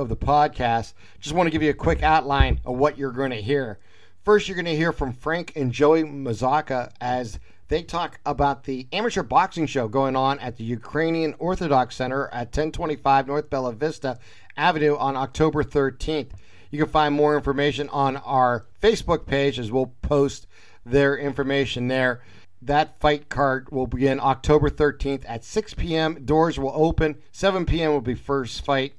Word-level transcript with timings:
of 0.00 0.08
the 0.08 0.16
podcast. 0.16 0.94
Just 1.20 1.34
want 1.34 1.46
to 1.46 1.50
give 1.50 1.62
you 1.62 1.70
a 1.70 1.74
quick 1.74 2.02
outline 2.02 2.60
of 2.64 2.76
what 2.76 2.98
you're 2.98 3.12
going 3.12 3.30
to 3.30 3.42
hear. 3.42 3.78
First, 4.24 4.48
you're 4.48 4.56
going 4.56 4.64
to 4.66 4.76
hear 4.76 4.92
from 4.92 5.12
Frank 5.12 5.52
and 5.56 5.72
Joey 5.72 6.02
Mazaka 6.02 6.90
as 7.00 7.38
they 7.68 7.82
talk 7.82 8.18
about 8.26 8.64
the 8.64 8.88
amateur 8.92 9.22
boxing 9.22 9.66
show 9.66 9.86
going 9.86 10.16
on 10.16 10.38
at 10.40 10.56
the 10.56 10.64
Ukrainian 10.64 11.34
Orthodox 11.38 11.94
Center 11.94 12.26
at 12.28 12.48
1025 12.48 13.28
North 13.28 13.48
Bella 13.48 13.72
Vista 13.72 14.18
Avenue 14.56 14.96
on 14.96 15.16
October 15.16 15.62
13th. 15.62 16.32
You 16.70 16.78
can 16.78 16.88
find 16.88 17.14
more 17.14 17.36
information 17.36 17.88
on 17.90 18.16
our 18.18 18.66
Facebook 18.82 19.26
page 19.26 19.58
as 19.58 19.70
we'll 19.70 19.94
post 20.02 20.46
their 20.84 21.16
information 21.16 21.88
there. 21.88 22.22
That 22.62 23.00
fight 23.00 23.28
card 23.28 23.70
will 23.70 23.86
begin 23.86 24.20
October 24.20 24.68
13th 24.68 25.24
at 25.26 25.44
6 25.44 25.74
p.m. 25.74 26.24
Doors 26.24 26.58
will 26.58 26.72
open. 26.74 27.16
7 27.32 27.64
p.m. 27.64 27.92
will 27.92 28.00
be 28.00 28.14
first 28.14 28.64
fight, 28.64 28.92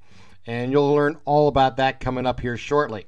and 0.45 0.71
you'll 0.71 0.93
learn 0.93 1.17
all 1.25 1.47
about 1.47 1.77
that 1.77 1.99
coming 1.99 2.25
up 2.25 2.39
here 2.39 2.57
shortly. 2.57 3.05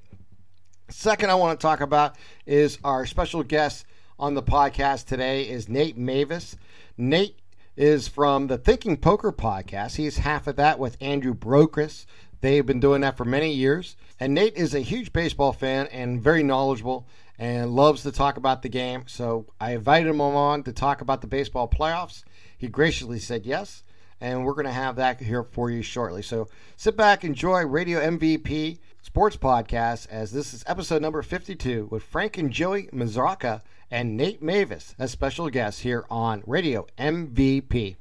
Second, 0.89 1.29
I 1.29 1.35
want 1.35 1.59
to 1.59 1.61
talk 1.61 1.81
about 1.81 2.15
is 2.45 2.77
our 2.83 3.05
special 3.05 3.43
guest 3.43 3.85
on 4.19 4.33
the 4.35 4.43
podcast 4.43 5.05
today 5.05 5.49
is 5.49 5.67
Nate 5.67 5.97
Mavis. 5.97 6.55
Nate 6.97 7.39
is 7.75 8.07
from 8.07 8.47
the 8.47 8.57
Thinking 8.57 8.97
Poker 8.97 9.31
podcast. 9.31 9.95
He's 9.95 10.17
half 10.17 10.47
of 10.47 10.57
that 10.57 10.77
with 10.77 10.97
Andrew 11.01 11.33
Brokos. 11.33 12.05
They've 12.41 12.65
been 12.65 12.79
doing 12.79 13.01
that 13.01 13.17
for 13.17 13.25
many 13.25 13.53
years. 13.53 13.95
And 14.19 14.33
Nate 14.33 14.55
is 14.55 14.75
a 14.75 14.79
huge 14.79 15.11
baseball 15.13 15.53
fan 15.53 15.87
and 15.87 16.21
very 16.21 16.43
knowledgeable 16.43 17.07
and 17.39 17.71
loves 17.71 18.03
to 18.03 18.11
talk 18.11 18.37
about 18.37 18.61
the 18.61 18.69
game. 18.69 19.05
So 19.07 19.47
I 19.59 19.71
invited 19.71 20.09
him 20.09 20.21
on 20.21 20.63
to 20.63 20.73
talk 20.73 21.01
about 21.01 21.21
the 21.21 21.27
baseball 21.27 21.67
playoffs. 21.67 22.23
He 22.57 22.67
graciously 22.67 23.19
said 23.19 23.45
yes, 23.45 23.83
and 24.23 24.45
we're 24.45 24.53
going 24.53 24.65
to 24.65 24.71
have 24.71 24.95
that 24.95 25.19
here 25.19 25.43
for 25.43 25.69
you 25.69 25.81
shortly. 25.81 26.21
So 26.21 26.47
sit 26.77 26.95
back, 26.95 27.25
enjoy 27.25 27.65
Radio 27.65 27.99
MVP 27.99 28.79
Sports 29.01 29.35
Podcast 29.35 30.07
as 30.09 30.31
this 30.31 30.53
is 30.53 30.63
episode 30.65 31.01
number 31.01 31.21
52 31.21 31.89
with 31.91 32.03
Frank 32.03 32.37
and 32.37 32.49
Joey 32.49 32.87
Mazurka 32.93 33.61
and 33.91 34.15
Nate 34.15 34.41
Mavis 34.41 34.95
as 34.97 35.11
special 35.11 35.49
guests 35.49 35.81
here 35.81 36.05
on 36.09 36.41
Radio 36.47 36.87
MVP. 36.97 37.97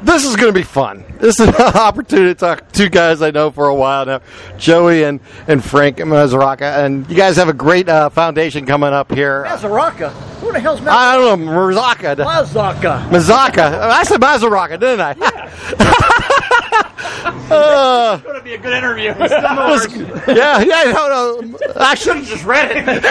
This 0.00 0.24
is 0.24 0.34
going 0.36 0.48
to 0.48 0.58
be 0.58 0.62
fun. 0.62 1.04
This 1.18 1.38
is 1.40 1.48
an 1.48 1.54
opportunity 1.54 2.32
to 2.32 2.34
talk 2.34 2.66
to 2.66 2.72
two 2.72 2.88
guys 2.88 3.20
I 3.20 3.30
know 3.30 3.50
for 3.50 3.68
a 3.68 3.74
while 3.74 4.06
now, 4.06 4.22
Joey 4.56 5.04
and, 5.04 5.20
and 5.46 5.62
Frank 5.62 5.98
Mazuraka. 5.98 6.84
And 6.86 7.08
you 7.10 7.16
guys 7.16 7.36
have 7.36 7.50
a 7.50 7.52
great 7.52 7.90
uh, 7.90 8.08
foundation 8.08 8.64
coming 8.64 8.94
up 8.94 9.12
here. 9.12 9.44
Mazuraka? 9.44 10.37
Who 10.48 10.54
the 10.54 10.60
hell's 10.60 10.80
Mazuraka? 10.80 10.88
I 10.88 11.16
don't 11.16 11.44
know, 11.44 11.52
Mazaka. 11.52 12.16
Mazaka. 12.24 13.10
Mazaka. 13.10 13.80
I 13.80 14.02
said 14.02 14.18
Mazuraka, 14.18 14.80
didn't 14.80 15.02
I? 15.02 15.14
Yeah. 15.18 15.26
uh, 17.54 18.14
it's 18.14 18.24
going 18.24 18.38
to 18.38 18.42
be 18.42 18.54
a 18.54 18.58
good 18.58 18.72
interview. 18.72 19.10
was, 19.10 19.94
yeah, 20.26 20.60
yeah, 20.60 20.84
no, 20.84 21.42
no. 21.42 21.58
Actually, 21.78 22.22
just 22.22 22.46
read 22.46 22.70
it. 22.70 22.86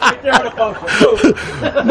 right 0.00 0.22
there 0.22 0.34
on 0.34 0.44
the 0.44 0.50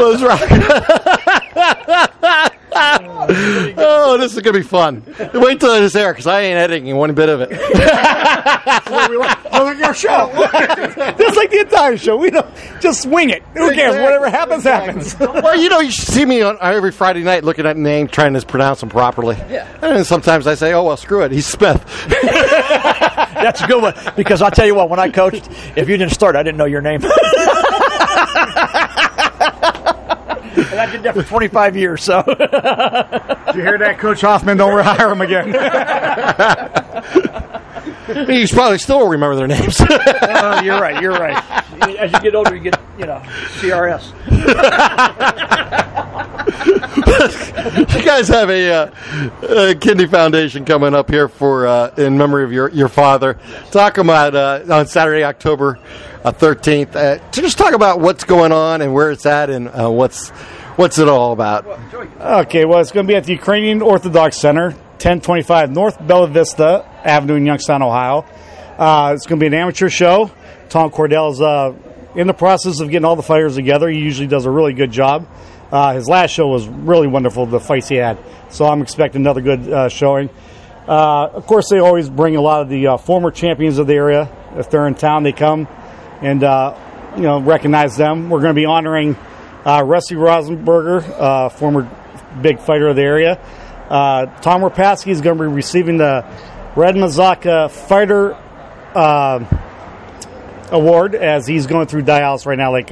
Mazuraka. 2.24 2.56
oh, 2.76 4.18
this 4.20 4.36
is 4.36 4.42
gonna 4.42 4.58
be 4.58 4.64
fun. 4.64 5.04
Wait 5.34 5.60
till 5.60 5.74
it's 5.74 5.96
air 5.96 6.14
because 6.14 6.28
I 6.28 6.42
ain't 6.42 6.58
editing 6.58 6.96
one 6.96 7.14
bit 7.14 7.30
of 7.30 7.42
it. 7.42 7.50
like 9.80 9.88
our 9.88 9.94
show. 9.94 10.32
Just 11.18 11.38
like 11.38 11.52
the 11.52 11.62
entire 11.62 11.98
show. 11.98 12.18
We 12.18 12.30
don't 12.30 12.48
just 12.82 13.06
wing 13.06 13.30
it. 13.30 13.44
Who 13.54 13.74
cares? 13.74 13.96
Exactly. 13.96 14.02
Whatever 14.02 14.30
happens, 14.30 14.64
happens. 14.64 15.20
well, 15.20 15.60
you 15.60 15.70
know, 15.70 15.80
you 15.80 15.92
should 15.92 16.08
see 16.08 16.26
me 16.26 16.42
on 16.42 16.58
uh, 16.58 16.72
every 16.72 16.92
Friday 16.92 17.24
night 17.24 17.44
looking 17.44 17.66
at 17.66 17.78
names, 17.78 18.12
trying 18.12 18.34
to 18.34 18.46
pronounce 18.46 18.80
them 18.80 18.90
properly. 18.90 19.36
Yeah. 19.50 19.68
And 19.82 20.06
sometimes 20.06 20.48
I 20.48 20.56
say, 20.56 20.74
"Oh 20.74 20.84
well, 20.84 20.98
screw 20.98 21.24
it. 21.24 21.32
He's 21.32 21.46
Smith." 21.46 21.84
That's 22.08 23.62
a 23.62 23.68
good 23.68 23.82
one 23.82 23.96
because 24.16 24.42
I'll 24.42 24.52
tell 24.52 24.66
you 24.66 24.76
what. 24.76 24.90
When 24.90 25.00
I 25.00 25.10
coached, 25.10 25.48
if 25.76 25.90
you 25.90 25.98
didn't 25.98 26.14
start, 26.14 26.36
I 26.36 26.44
didn't 26.44 26.58
know 26.58 26.66
your 26.66 26.82
name. 26.82 27.02
And 30.56 30.80
I 30.80 30.92
did 30.92 31.04
that 31.04 31.14
for 31.14 31.24
25 31.24 31.76
years, 31.76 32.04
so. 32.04 32.24
Did 32.24 33.56
you 33.56 33.62
hear 33.62 33.78
that, 33.78 33.98
Coach 34.00 34.22
Hoffman? 34.22 34.58
Don't 34.58 34.72
rehire 34.72 35.12
him 35.12 35.22
again. 35.22 35.48
you 38.30 38.48
probably 38.48 38.78
still 38.78 39.08
remember 39.08 39.36
their 39.36 39.48
names. 39.48 39.82
Uh, 40.40 40.62
you're 40.64 40.80
right. 40.80 41.02
You're 41.02 41.12
right. 41.12 41.36
As 42.00 42.14
you 42.14 42.20
get 42.22 42.34
older, 42.34 42.56
you 42.56 42.62
get 42.62 42.80
you 42.98 43.06
know 43.06 43.22
CRS. 43.60 44.14
you 47.96 48.06
guys 48.06 48.30
have 48.30 48.50
a, 48.50 48.72
uh, 48.72 49.70
a 49.70 49.76
kidney 49.76 50.08
foundation 50.08 50.64
coming 50.64 50.94
up 50.94 51.10
here 51.10 51.28
for 51.28 51.68
uh, 51.68 51.94
in 51.98 52.18
memory 52.18 52.46
of 52.46 52.54
your, 52.54 52.70
your 52.70 52.88
father. 52.88 53.38
Talk 53.72 53.98
about 53.98 54.34
uh, 54.34 54.64
on 54.70 54.88
Saturday, 54.88 55.24
October 55.24 55.78
uh, 56.24 56.32
thirteenth. 56.32 56.96
Uh, 56.96 57.18
to 57.18 57.42
just 57.42 57.58
talk 57.58 57.74
about 57.74 58.00
what's 58.00 58.24
going 58.24 58.52
on 58.52 58.82
and 58.82 58.94
where 58.94 59.12
it's 59.12 59.26
at 59.26 59.50
and 59.50 59.68
uh, 59.68 59.90
what's 59.90 60.30
what's 60.80 60.98
it 60.98 61.08
all 61.08 61.34
about. 61.34 61.66
Okay, 62.20 62.66
well, 62.66 62.80
it's 62.80 62.92
going 62.92 63.06
to 63.06 63.12
be 63.12 63.16
at 63.16 63.26
the 63.26 63.34
Ukrainian 63.34 63.82
Orthodox 63.82 64.38
Center, 64.38 64.70
1025 64.70 65.72
North 65.72 66.08
Bella 66.08 66.28
Vista 66.28 66.86
Avenue 67.04 67.36
in 67.36 67.46
Youngstown, 67.46 67.82
Ohio. 67.82 68.26
Uh, 68.78 69.14
it's 69.14 69.26
going 69.26 69.40
to 69.40 69.44
be 69.44 69.48
an 69.48 69.54
amateur 69.54 69.90
show. 69.90 70.32
Tom 70.70 70.90
Cordell's 70.90 71.42
uh, 71.42 71.74
in 72.16 72.28
the 72.28 72.34
process 72.34 72.80
of 72.80 72.90
getting 72.90 73.06
all 73.06 73.16
the 73.16 73.24
fighters 73.24 73.56
together. 73.56 73.90
He 73.90 74.00
usually 74.00 74.28
does 74.28 74.46
a 74.46 74.52
really 74.52 74.74
good 74.74 74.92
job. 74.92 75.28
Uh, 75.72 75.94
his 75.94 76.08
last 76.08 76.32
show 76.32 76.48
was 76.48 76.68
really 76.68 77.08
wonderful, 77.08 77.46
the 77.46 77.60
fights 77.60 77.90
he 77.90 77.96
had. 77.96 78.18
So 78.50 78.66
I'm 78.66 78.82
expecting 78.82 79.22
another 79.22 79.42
good 79.42 79.70
uh, 79.70 79.90
showing. 79.90 80.30
Uh, 80.88 81.28
of 81.28 81.46
course, 81.46 81.70
they 81.70 81.80
always 81.80 82.10
bring 82.10 82.36
a 82.36 82.42
lot 82.42 82.62
of 82.62 82.70
the 82.70 82.88
uh, 82.88 82.98
former 82.98 83.30
champions 83.30 83.78
of 83.78 83.86
the 83.86 83.94
area. 83.94 84.32
If 84.56 84.72
they're 84.72 84.88
in 84.88 84.96
town, 84.96 85.24
they 85.24 85.34
come 85.34 85.68
and 86.22 86.44
uh, 86.44 86.78
you 87.16 87.24
know 87.24 87.40
recognize 87.40 87.96
them. 87.98 88.30
We're 88.30 88.42
going 88.42 88.56
to 88.56 88.60
be 88.60 88.66
honoring 88.66 89.16
uh, 89.66 89.84
Rusty 89.86 90.16
Rosenberger, 90.16 91.04
uh, 91.20 91.50
former 91.50 91.90
big 92.42 92.60
fighter 92.60 92.88
of 92.88 92.96
the 92.96 93.02
area. 93.02 93.40
Uh, 93.90 94.28
Tom 94.42 94.62
Rapatsky 94.62 95.12
is 95.12 95.22
going 95.22 95.38
to 95.38 95.44
be 95.44 95.48
receiving 95.48 95.98
the 95.98 96.26
Red 96.76 96.96
Mazaka 96.96 97.72
Fighter 97.72 98.34
uh, 98.94 99.44
Award 100.72 101.16
as 101.16 101.48
he's 101.48 101.66
going 101.66 101.88
through 101.88 102.04
dialysis 102.04 102.46
right 102.46 102.58
now, 102.58 102.72
like 102.72 102.92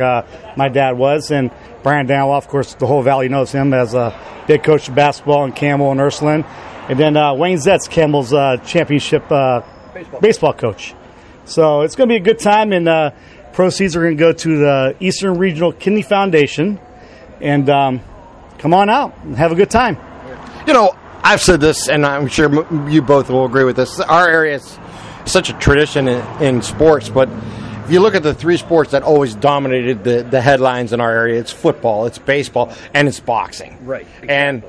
my 0.57 0.67
dad 0.67 0.97
was. 0.97 1.29
And 1.29 1.51
Brian 1.83 2.07
Daniel, 2.07 2.33
of 2.33 2.47
course, 2.47 2.73
the 2.73 2.87
whole 2.87 3.03
valley 3.03 3.29
knows 3.29 3.51
him 3.51 3.73
as 3.73 3.93
a 3.93 4.19
big 4.47 4.63
coach 4.63 4.89
of 4.89 4.95
basketball 4.95 5.45
in 5.45 5.51
Campbell 5.51 5.91
and 5.91 6.01
Ursuline. 6.01 6.43
And 6.89 6.99
then 6.99 7.13
Wayne 7.37 7.57
Zetz, 7.57 7.87
Campbell's 7.87 8.31
championship 8.67 9.29
baseball. 9.29 10.19
baseball. 10.19 10.53
coach. 10.53 10.95
So 11.47 11.81
it's 11.81 11.95
going 11.95 12.09
to 12.09 12.11
be 12.11 12.17
a 12.17 12.23
good 12.23 12.39
time, 12.39 12.73
and 12.73 12.87
uh, 12.87 13.11
proceeds 13.53 13.95
are 13.95 14.01
going 14.01 14.17
to 14.17 14.19
go 14.19 14.33
to 14.33 14.57
the 14.57 14.95
Eastern 14.99 15.37
Regional 15.37 15.71
Kidney 15.71 16.01
Foundation. 16.01 16.79
And 17.39 17.69
um, 17.69 18.01
come 18.57 18.73
on 18.73 18.89
out 18.89 19.17
and 19.23 19.35
have 19.37 19.51
a 19.51 19.55
good 19.55 19.69
time. 19.69 19.97
You 20.67 20.73
know, 20.73 20.95
I've 21.23 21.41
said 21.41 21.61
this, 21.61 21.87
and 21.87 22.05
I'm 22.05 22.27
sure 22.27 22.49
you 22.89 23.01
both 23.01 23.29
will 23.29 23.45
agree 23.45 23.63
with 23.63 23.77
this. 23.77 23.99
Our 23.99 24.27
area 24.27 24.55
is 24.55 24.77
such 25.25 25.49
a 25.49 25.53
tradition 25.53 26.07
in, 26.07 26.43
in 26.43 26.61
sports, 26.61 27.09
but 27.09 27.29
if 27.85 27.91
you 27.91 28.01
look 28.01 28.15
at 28.15 28.23
the 28.23 28.33
three 28.33 28.57
sports 28.57 28.91
that 28.91 29.03
always 29.03 29.33
dominated 29.33 30.03
the, 30.03 30.23
the 30.23 30.41
headlines 30.41 30.91
in 30.91 30.99
our 30.99 31.11
area, 31.11 31.39
it's 31.39 31.53
football, 31.53 32.05
it's 32.05 32.17
baseball, 32.17 32.73
and 32.93 33.07
it's 33.07 33.21
boxing. 33.21 33.77
Right. 33.85 34.05
And 34.27 34.63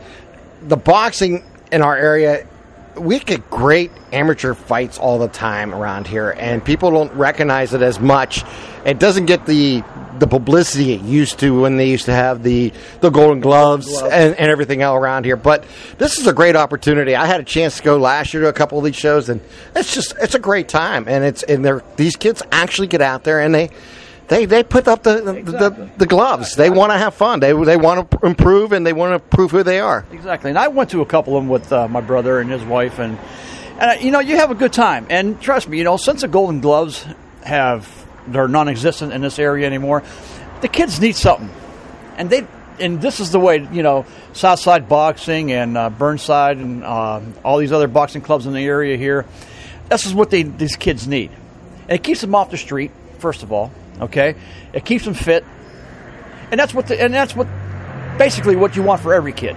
the 0.62 0.76
boxing 0.76 1.42
in 1.72 1.82
our 1.82 1.96
area, 1.96 2.46
we 2.98 3.18
get 3.20 3.48
great 3.50 3.90
amateur 4.12 4.54
fights 4.54 4.98
all 4.98 5.18
the 5.18 5.28
time 5.28 5.74
around 5.74 6.06
here, 6.06 6.30
and 6.30 6.64
people 6.64 6.90
don't 6.90 7.12
recognize 7.14 7.74
it 7.74 7.82
as 7.82 8.00
much. 8.00 8.44
It 8.84 8.98
doesn't 8.98 9.26
get 9.26 9.46
the 9.46 9.82
the 10.18 10.26
publicity 10.26 10.92
it 10.92 11.02
used 11.02 11.38
to 11.38 11.60
when 11.60 11.76
they 11.76 11.88
used 11.88 12.06
to 12.06 12.12
have 12.12 12.42
the 12.42 12.72
the 13.00 13.10
Golden 13.10 13.40
Gloves, 13.40 13.88
Gloves. 13.88 14.12
And, 14.12 14.34
and 14.34 14.50
everything 14.50 14.82
all 14.82 14.96
around 14.96 15.24
here. 15.24 15.36
But 15.36 15.64
this 15.98 16.18
is 16.18 16.26
a 16.26 16.32
great 16.32 16.56
opportunity. 16.56 17.14
I 17.14 17.26
had 17.26 17.40
a 17.40 17.44
chance 17.44 17.78
to 17.78 17.82
go 17.82 17.96
last 17.96 18.34
year 18.34 18.42
to 18.44 18.48
a 18.48 18.52
couple 18.52 18.78
of 18.78 18.84
these 18.84 18.96
shows, 18.96 19.28
and 19.28 19.40
it's 19.74 19.94
just 19.94 20.14
it's 20.20 20.34
a 20.34 20.40
great 20.40 20.68
time. 20.68 21.06
And 21.08 21.24
it's 21.24 21.42
and 21.42 21.64
they're 21.64 21.82
these 21.96 22.16
kids 22.16 22.42
actually 22.52 22.88
get 22.88 23.02
out 23.02 23.24
there 23.24 23.40
and 23.40 23.54
they. 23.54 23.70
They, 24.28 24.44
they 24.44 24.62
put 24.62 24.86
up 24.88 25.02
the 25.02 25.20
the, 25.22 25.32
the, 25.32 25.90
the 25.96 26.06
gloves. 26.06 26.54
They 26.54 26.68
want 26.68 26.92
to 26.92 26.98
have 26.98 27.14
fun. 27.14 27.40
They 27.40 27.52
they 27.52 27.78
want 27.78 28.10
to 28.10 28.26
improve 28.26 28.72
and 28.72 28.86
they 28.86 28.92
want 28.92 29.14
to 29.14 29.36
prove 29.36 29.50
who 29.50 29.62
they 29.62 29.80
are. 29.80 30.04
Exactly. 30.12 30.50
And 30.50 30.58
I 30.58 30.68
went 30.68 30.90
to 30.90 31.00
a 31.00 31.06
couple 31.06 31.36
of 31.36 31.42
them 31.42 31.48
with 31.48 31.72
uh, 31.72 31.88
my 31.88 32.02
brother 32.02 32.38
and 32.38 32.50
his 32.50 32.62
wife, 32.62 32.98
and 32.98 33.18
and 33.80 33.90
uh, 33.90 33.94
you 34.00 34.10
know 34.10 34.20
you 34.20 34.36
have 34.36 34.50
a 34.50 34.54
good 34.54 34.72
time. 34.72 35.06
And 35.08 35.40
trust 35.40 35.68
me, 35.68 35.78
you 35.78 35.84
know 35.84 35.96
since 35.96 36.20
the 36.20 36.28
Golden 36.28 36.60
Gloves 36.60 37.06
have 37.42 37.88
they're 38.26 38.48
non-existent 38.48 39.12
in 39.14 39.22
this 39.22 39.38
area 39.38 39.66
anymore, 39.66 40.02
the 40.60 40.68
kids 40.68 41.00
need 41.00 41.16
something, 41.16 41.50
and 42.16 42.28
they 42.28 42.46
and 42.80 43.00
this 43.00 43.20
is 43.20 43.30
the 43.30 43.40
way 43.40 43.66
you 43.72 43.82
know 43.82 44.04
Southside 44.34 44.90
Boxing 44.90 45.52
and 45.52 45.78
uh, 45.78 45.88
Burnside 45.88 46.58
and 46.58 46.84
uh, 46.84 47.20
all 47.42 47.56
these 47.58 47.72
other 47.72 47.88
boxing 47.88 48.20
clubs 48.20 48.46
in 48.46 48.52
the 48.52 48.64
area 48.64 48.98
here. 48.98 49.24
This 49.88 50.04
is 50.04 50.14
what 50.14 50.28
they 50.28 50.42
these 50.42 50.76
kids 50.76 51.08
need, 51.08 51.30
and 51.82 51.92
it 51.92 52.02
keeps 52.02 52.20
them 52.20 52.34
off 52.34 52.50
the 52.50 52.58
street. 52.58 52.90
First 53.20 53.42
of 53.42 53.52
all, 53.52 53.72
okay, 54.00 54.34
it 54.72 54.84
keeps 54.84 55.04
them 55.04 55.14
fit, 55.14 55.44
and 56.50 56.58
that's 56.58 56.74
what 56.74 56.86
the, 56.86 57.00
and 57.00 57.12
that's 57.12 57.34
what 57.34 57.46
basically 58.18 58.56
what 58.56 58.76
you 58.76 58.82
want 58.82 59.00
for 59.00 59.14
every 59.14 59.32
kid. 59.32 59.56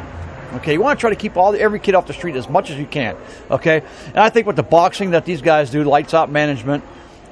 Okay, 0.53 0.73
you 0.73 0.81
want 0.81 0.99
to 0.99 1.01
try 1.01 1.09
to 1.09 1.15
keep 1.15 1.37
all 1.37 1.55
every 1.55 1.79
kid 1.79 1.95
off 1.95 2.07
the 2.07 2.13
street 2.13 2.35
as 2.35 2.49
much 2.49 2.69
as 2.69 2.77
you 2.77 2.85
can. 2.85 3.15
Okay, 3.49 3.81
and 4.07 4.17
I 4.17 4.29
think 4.29 4.47
with 4.47 4.57
the 4.57 4.63
boxing 4.63 5.11
that 5.11 5.23
these 5.23 5.41
guys 5.41 5.69
do, 5.69 5.83
lights 5.83 6.13
out 6.13 6.29
management, 6.29 6.83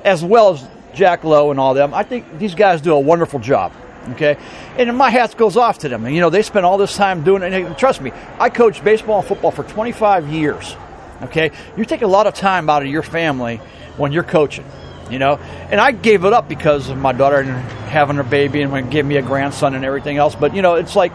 as 0.03 0.23
well 0.23 0.53
as 0.53 0.65
Jack 0.93 1.23
Lowe 1.25 1.51
and 1.51 1.59
all 1.59 1.73
them, 1.73 1.93
I 1.93 2.03
think 2.03 2.39
these 2.39 2.55
guys 2.55 2.81
do 2.81 2.93
a 2.93 2.99
wonderful 2.99 3.39
job. 3.39 3.73
Okay, 4.11 4.37
and 4.77 4.95
my 4.97 5.09
hat 5.09 5.35
goes 5.35 5.57
off 5.57 5.79
to 5.79 5.89
them. 5.89 6.05
And 6.05 6.15
you 6.15 6.21
know, 6.21 6.29
they 6.29 6.41
spend 6.41 6.65
all 6.65 6.77
this 6.77 6.95
time 6.95 7.23
doing 7.23 7.43
it. 7.43 7.53
And 7.53 7.77
trust 7.77 8.01
me, 8.01 8.11
I 8.39 8.49
coached 8.49 8.83
baseball 8.83 9.19
and 9.19 9.27
football 9.27 9.51
for 9.51 9.63
25 9.63 10.29
years. 10.29 10.75
Okay, 11.23 11.51
you 11.75 11.83
take 11.83 12.01
a 12.01 12.07
lot 12.07 12.25
of 12.25 12.33
time 12.33 12.69
out 12.69 12.81
of 12.81 12.87
your 12.87 13.03
family 13.03 13.57
when 13.97 14.13
you're 14.13 14.23
coaching. 14.23 14.65
You 15.09 15.19
know, 15.19 15.35
and 15.35 15.81
I 15.81 15.91
gave 15.91 16.23
it 16.25 16.33
up 16.33 16.47
because 16.47 16.89
of 16.89 16.97
my 16.97 17.13
daughter 17.13 17.37
and 17.37 17.49
having 17.89 18.17
her 18.17 18.23
baby 18.23 18.61
and 18.61 18.91
give 18.91 19.05
me 19.05 19.17
a 19.17 19.21
grandson 19.21 19.73
and 19.73 19.83
everything 19.83 20.17
else. 20.17 20.35
But 20.35 20.55
you 20.55 20.61
know, 20.61 20.75
it's 20.75 20.95
like 20.95 21.11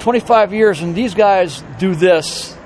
25 0.00 0.52
years, 0.52 0.80
and 0.80 0.94
these 0.94 1.14
guys 1.14 1.62
do 1.78 1.94
this 1.94 2.56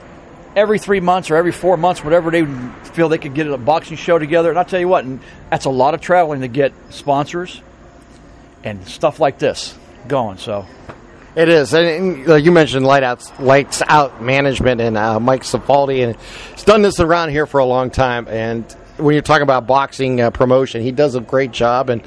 every 0.54 0.78
three 0.78 1.00
months 1.00 1.30
or 1.30 1.36
every 1.36 1.52
four 1.52 1.76
months, 1.76 2.02
whatever 2.02 2.30
they 2.30 2.46
feel 2.92 3.10
they 3.10 3.18
could 3.18 3.34
get 3.34 3.46
a 3.46 3.58
boxing 3.58 3.96
show 3.96 4.18
together. 4.18 4.48
And 4.48 4.58
I'll 4.58 4.64
tell 4.64 4.80
you 4.80 4.88
what, 4.88 5.04
and 5.04 5.20
that's 5.50 5.66
a 5.66 5.70
lot 5.70 5.94
of 5.94 6.00
traveling 6.00 6.40
to 6.40 6.48
get 6.48 6.72
sponsors 6.90 7.60
and 8.64 8.86
stuff 8.88 9.20
like 9.20 9.38
this 9.38 9.78
going. 10.08 10.38
So 10.38 10.66
it 11.36 11.50
is, 11.50 11.74
and 11.74 12.26
like 12.26 12.44
you 12.44 12.52
mentioned, 12.52 12.86
light 12.86 13.02
out, 13.02 13.38
lights 13.38 13.82
out 13.86 14.22
management, 14.22 14.80
and 14.80 14.96
uh, 14.96 15.20
Mike 15.20 15.42
Cifaldi, 15.42 16.02
and 16.02 16.16
he's 16.52 16.64
done 16.64 16.80
this 16.80 16.98
around 16.98 17.28
here 17.28 17.46
for 17.46 17.60
a 17.60 17.66
long 17.66 17.90
time. 17.90 18.26
And 18.26 18.64
when 18.98 19.14
you're 19.14 19.22
talking 19.22 19.42
about 19.42 19.66
boxing 19.66 20.20
uh, 20.20 20.30
promotion, 20.30 20.82
he 20.82 20.92
does 20.92 21.14
a 21.14 21.20
great 21.20 21.50
job, 21.52 21.90
and 21.90 22.02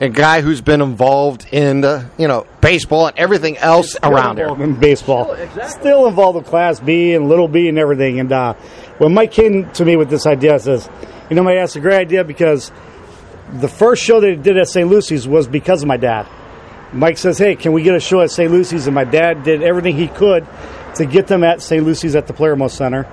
a 0.00 0.08
guy 0.08 0.40
who's 0.40 0.60
been 0.60 0.80
involved 0.80 1.46
in 1.52 1.84
uh, 1.84 2.08
you 2.18 2.28
know 2.28 2.46
baseball 2.60 3.06
and 3.06 3.18
everything 3.18 3.56
else 3.58 3.92
Still 3.92 4.12
around 4.12 4.38
involved 4.38 4.60
here. 4.60 4.68
in 4.70 4.78
baseball. 4.78 5.24
Still, 5.34 5.44
exactly. 5.44 5.80
Still 5.80 6.06
involved 6.06 6.36
with 6.36 6.46
Class 6.46 6.80
B 6.80 7.14
and 7.14 7.28
Little 7.28 7.48
B 7.48 7.68
and 7.68 7.78
everything. 7.78 8.20
And 8.20 8.32
uh, 8.32 8.54
when 8.98 9.14
Mike 9.14 9.32
came 9.32 9.70
to 9.72 9.84
me 9.84 9.96
with 9.96 10.10
this 10.10 10.26
idea, 10.26 10.54
I 10.54 10.58
says, 10.58 10.88
"You 11.30 11.36
know, 11.36 11.42
Mike, 11.42 11.56
that's 11.56 11.76
a 11.76 11.80
great 11.80 11.98
idea 11.98 12.24
because 12.24 12.70
the 13.52 13.68
first 13.68 14.02
show 14.02 14.20
they 14.20 14.34
did 14.36 14.56
at 14.58 14.68
St. 14.68 14.88
Lucy's 14.88 15.26
was 15.28 15.46
because 15.48 15.82
of 15.82 15.88
my 15.88 15.96
dad." 15.96 16.26
Mike 16.92 17.18
says, 17.18 17.38
"Hey, 17.38 17.56
can 17.56 17.72
we 17.72 17.82
get 17.82 17.94
a 17.94 18.00
show 18.00 18.20
at 18.20 18.30
St. 18.30 18.50
Lucy's?" 18.52 18.86
And 18.86 18.94
my 18.94 19.04
dad 19.04 19.42
did 19.44 19.62
everything 19.62 19.96
he 19.96 20.08
could 20.08 20.46
to 20.96 21.06
get 21.06 21.26
them 21.26 21.42
at 21.42 21.60
St. 21.62 21.84
Lucy's 21.84 22.14
at 22.14 22.26
the 22.26 22.32
Playermo 22.32 22.70
Center, 22.70 23.04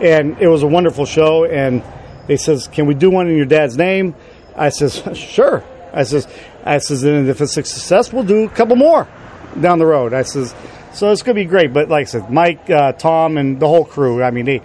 and 0.00 0.36
it 0.40 0.48
was 0.48 0.62
a 0.62 0.66
wonderful 0.66 1.04
show. 1.06 1.44
And 1.44 1.82
they 2.28 2.36
says, 2.36 2.68
"Can 2.68 2.86
we 2.86 2.94
do 2.94 3.10
one 3.10 3.26
in 3.28 3.36
your 3.36 3.46
dad's 3.46 3.76
name?" 3.76 4.14
I 4.54 4.68
says, 4.68 5.02
"Sure." 5.14 5.64
I 5.92 6.04
says, 6.04 6.28
"I 6.64 6.78
says, 6.78 7.02
and 7.02 7.28
if 7.28 7.40
it's 7.40 7.56
a 7.56 7.62
success, 7.64 8.12
we'll 8.12 8.22
do 8.22 8.44
a 8.44 8.48
couple 8.48 8.76
more 8.76 9.08
down 9.60 9.80
the 9.80 9.86
road." 9.86 10.14
I 10.14 10.22
says, 10.22 10.54
"So 10.92 11.10
it's 11.10 11.22
gonna 11.22 11.34
be 11.34 11.44
great." 11.44 11.72
But 11.72 11.88
like 11.88 12.02
I 12.02 12.10
said, 12.10 12.30
Mike, 12.30 12.70
uh, 12.70 12.92
Tom, 12.92 13.36
and 13.36 13.58
the 13.58 13.66
whole 13.66 13.84
crew. 13.84 14.22
I 14.22 14.30
mean, 14.30 14.44
they 14.44 14.62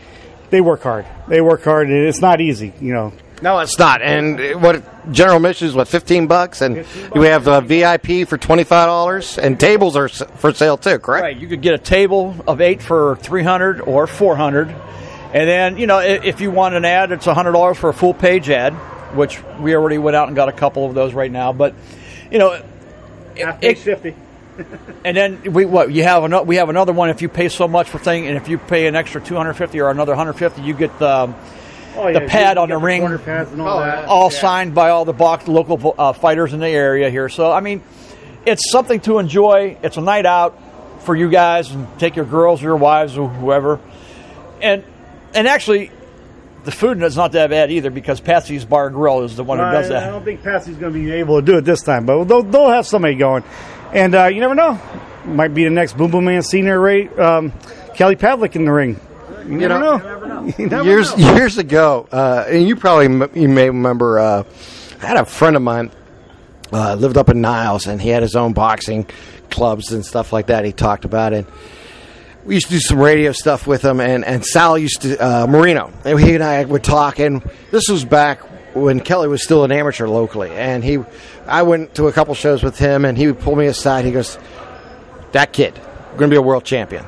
they 0.52 0.62
work 0.62 0.84
hard. 0.84 1.06
They 1.28 1.42
work 1.42 1.64
hard, 1.64 1.88
and 1.88 2.06
it's 2.06 2.22
not 2.22 2.40
easy, 2.40 2.74
you 2.80 2.94
know. 2.94 3.14
No, 3.42 3.60
it's 3.60 3.78
not. 3.78 4.02
And 4.02 4.62
what 4.62 5.12
general 5.12 5.36
admission 5.36 5.68
is 5.68 5.76
what 5.76 5.90
fifteen 5.90 6.28
bucks, 6.28 6.62
and 6.62 6.86
we 7.14 7.28
have 7.28 7.46
uh, 7.46 7.60
VIP 7.60 8.26
for 8.26 8.38
twenty 8.38 8.64
five 8.64 8.88
dollars, 8.88 9.38
and 9.38 9.60
tables 9.60 9.98
are 9.98 10.08
for 10.08 10.54
sale 10.54 10.78
too. 10.78 10.98
Correct? 10.98 11.24
Right, 11.24 11.36
you 11.36 11.48
could 11.48 11.62
get 11.62 11.74
a 11.74 11.78
table 11.78 12.36
of 12.48 12.62
eight 12.62 12.82
for 12.82 13.18
three 13.18 13.44
hundred 13.44 13.82
or 13.82 14.08
four 14.08 14.38
hundred, 14.38 14.74
and 15.34 15.50
then 15.50 15.78
you 15.78 15.88
know 15.88 16.00
if 16.00 16.40
you 16.42 16.52
want 16.52 16.76
an 16.76 16.86
ad, 16.86 17.12
it's 17.12 17.26
hundred 17.26 17.54
dollars 17.54 17.78
for 17.78 17.90
a 17.90 17.94
full 17.94 18.14
page 18.14 18.50
ad, 18.50 18.74
which 19.16 19.42
we 19.60 19.76
already 19.76 19.98
went 19.98 20.16
out 20.16 20.28
and 20.28 20.36
got 20.36 20.50
a 20.50 20.54
couple 20.54 20.86
of 20.86 20.94
those 20.94 21.14
right 21.14 21.32
now. 21.32 21.52
But 21.54 21.74
you 22.32 22.40
know, 22.40 22.52
it- 23.36 23.56
it- 23.62 23.78
fifty. 23.80 24.16
and 25.04 25.18
then 25.18 25.52
we 25.52 25.66
what 25.66 25.92
you 25.92 26.04
have 26.04 26.24
another 26.24 26.46
we 26.46 26.58
have 26.58 26.70
another 26.70 26.94
one 26.94 27.10
if 27.10 27.24
you 27.24 27.28
pay 27.30 27.50
so 27.50 27.68
much 27.68 27.90
for 27.90 27.98
thing, 27.98 28.28
and 28.28 28.38
if 28.38 28.48
you 28.48 28.60
pay 28.60 28.86
an 28.86 28.96
extra 28.96 29.20
two 29.20 29.36
hundred 29.36 29.56
fifty 29.56 29.82
or 29.82 29.90
another 29.90 30.14
hundred 30.14 30.34
fifty, 30.34 30.62
you 30.62 30.74
get 30.76 30.98
the 31.00 31.34
Oh, 31.96 32.12
The 32.12 32.22
pad 32.22 32.58
on 32.58 32.70
the 32.70 32.78
ring. 32.78 33.02
corner 33.02 33.20
pads 33.20 33.52
and 33.52 33.62
all 33.62 33.80
that. 33.80 34.06
all 34.06 34.32
signed 34.32 34.74
by 34.74 34.90
all 34.90 35.06
the 35.06 35.14
box 35.14 35.48
local 35.48 35.94
uh, 35.96 36.14
fighters 36.14 36.52
in 36.52 36.60
the 36.60 36.68
area 36.68 37.10
here. 37.12 37.30
So 37.30 37.52
I 37.52 37.60
mean, 37.60 37.84
it's 38.48 38.72
something 38.72 39.00
to 39.02 39.20
enjoy. 39.20 39.78
It's 39.84 39.98
a 39.98 40.02
night 40.02 40.26
out 40.26 40.58
for 41.04 41.16
you 41.16 41.30
guys, 41.30 41.70
and 41.72 41.88
take 42.00 42.16
your 42.16 42.26
girls 42.26 42.62
or 42.64 42.66
your 42.66 42.78
wives 42.78 43.16
or 43.18 43.30
whoever. 43.30 43.80
And 44.62 44.84
and 45.36 45.48
actually, 45.48 45.92
the 46.64 46.72
food 46.72 47.02
is 47.04 47.16
not 47.18 47.32
that 47.34 47.50
bad 47.50 47.72
either 47.72 47.90
because 47.90 48.22
Patsy's 48.22 48.66
Bar 48.66 48.88
and 48.88 48.96
Grill 48.96 49.24
is 49.24 49.36
the 49.36 49.44
one 49.44 49.58
who 49.58 49.66
does 49.66 49.92
I, 49.92 50.08
I 50.08 50.10
don't 50.10 50.24
think 50.24 50.44
Patsy's 50.44 50.78
going 50.78 50.94
to 50.94 51.00
be 51.00 51.12
able 51.12 51.40
to 51.40 51.46
do 51.46 51.58
it 51.58 51.62
this 51.66 51.82
time, 51.82 52.06
but 52.06 52.24
they'll, 52.26 52.44
they'll 52.44 52.70
have 52.70 52.88
somebody 52.88 53.16
going. 53.16 53.44
And 53.94 54.16
uh, 54.16 54.26
you 54.26 54.40
never 54.40 54.56
know. 54.56 54.80
Might 55.26 55.54
be 55.54 55.64
the 55.64 55.70
next 55.70 55.98
Boom 55.98 56.12
Boom 56.12 56.26
Mancini 56.26 56.70
rate. 56.72 57.18
Um, 57.18 57.52
Kelly 57.96 58.16
Pavlik 58.16 58.56
in 58.56 58.66
the 58.66 58.72
ring. 58.72 59.00
You, 59.46 59.58
never 59.58 59.80
know- 59.80 59.98
know. 59.98 60.54
You 60.58 60.68
never 60.68 60.84
years 60.84 61.16
know. 61.18 61.36
years 61.36 61.58
ago, 61.58 62.08
uh, 62.12 62.46
and 62.48 62.68
you 62.68 62.76
probably 62.76 63.06
m- 63.06 63.30
you 63.34 63.48
may 63.48 63.70
remember. 63.70 64.20
Uh, 64.20 64.44
I 65.02 65.06
had 65.06 65.18
a 65.18 65.26
friend 65.26 65.56
of 65.56 65.62
mine 65.62 65.92
uh, 66.72 66.96
lived 66.96 67.18
up 67.18 67.30
in 67.30 67.40
Niles, 67.42 67.88
and 67.88 68.02
he 68.02 68.10
had 68.10 68.24
his 68.24 68.36
own 68.36 68.54
boxing 68.54 69.06
clubs 69.50 69.92
and 69.92 70.06
stuff 70.06 70.34
like 70.34 70.48
that. 70.48 70.66
He 70.66 70.72
talked 70.72 71.06
about 71.06 71.34
it. 71.34 71.46
We 72.46 72.56
used 72.56 72.68
to 72.68 72.74
do 72.74 72.80
some 72.80 73.00
radio 73.00 73.32
stuff 73.32 73.68
with 73.68 73.84
him, 73.84 74.00
and, 74.00 74.26
and 74.26 74.46
Sal 74.46 74.78
used 74.78 75.04
to 75.04 75.18
uh, 75.18 75.48
Marino, 75.48 75.92
and 76.04 76.20
he 76.20 76.36
and 76.36 76.44
I 76.44 76.64
would 76.64 76.84
talk. 76.84 77.20
And 77.20 77.42
this 77.72 77.88
was 77.88 78.04
back 78.04 78.40
when 78.76 79.00
Kelly 79.00 79.28
was 79.28 79.42
still 79.42 79.64
an 79.64 79.72
amateur 79.72 80.08
locally, 80.08 80.52
and 80.52 80.84
he, 80.84 81.00
I 81.48 81.64
went 81.64 81.96
to 81.96 82.08
a 82.08 82.12
couple 82.12 82.36
shows 82.36 82.62
with 82.62 82.78
him, 82.78 83.06
and 83.06 83.18
he 83.18 83.28
would 83.28 83.40
pull 83.40 83.56
me 83.56 83.68
aside. 83.68 84.04
He 84.04 84.12
goes, 84.12 84.38
"That 85.32 85.54
kid, 85.54 85.74
going 86.18 86.30
to 86.30 86.34
be 86.34 86.36
a 86.36 86.42
world 86.42 86.66
champion." 86.66 87.06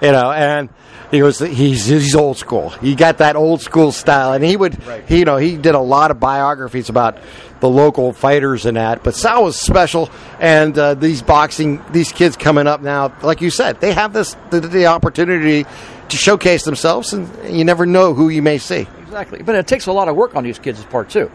you 0.00 0.12
know, 0.12 0.32
and 0.32 0.70
he 1.10 1.18
goes, 1.18 1.38
he's 1.38 1.86
he's 1.86 2.14
old 2.14 2.38
school. 2.38 2.70
He 2.70 2.94
got 2.94 3.18
that 3.18 3.36
old 3.36 3.60
school 3.60 3.92
style, 3.92 4.32
and 4.32 4.44
he 4.44 4.56
would, 4.56 4.74
he, 5.06 5.18
you 5.18 5.24
know, 5.24 5.36
he 5.36 5.56
did 5.56 5.74
a 5.74 5.80
lot 5.80 6.10
of 6.10 6.20
biographies 6.20 6.88
about 6.88 7.18
the 7.60 7.68
local 7.68 8.12
fighters 8.12 8.66
and 8.66 8.76
that. 8.76 9.02
But 9.04 9.14
Sal 9.14 9.44
was 9.44 9.58
special, 9.58 10.10
and 10.38 10.76
uh, 10.78 10.94
these 10.94 11.22
boxing, 11.22 11.82
these 11.90 12.12
kids 12.12 12.36
coming 12.36 12.66
up 12.66 12.80
now, 12.82 13.12
like 13.22 13.40
you 13.40 13.50
said, 13.50 13.80
they 13.80 13.92
have 13.92 14.12
this 14.12 14.36
the, 14.50 14.60
the 14.60 14.86
opportunity 14.86 15.64
to 16.08 16.16
showcase 16.16 16.64
themselves, 16.64 17.12
and 17.12 17.28
you 17.56 17.64
never 17.64 17.86
know 17.86 18.14
who 18.14 18.28
you 18.28 18.42
may 18.42 18.58
see. 18.58 18.86
Exactly, 19.02 19.42
but 19.42 19.54
it 19.54 19.66
takes 19.66 19.86
a 19.86 19.92
lot 19.92 20.08
of 20.08 20.16
work 20.16 20.34
on 20.36 20.44
these 20.44 20.58
kids' 20.58 20.78
as 20.80 20.84
part 20.86 21.10
too. 21.10 21.30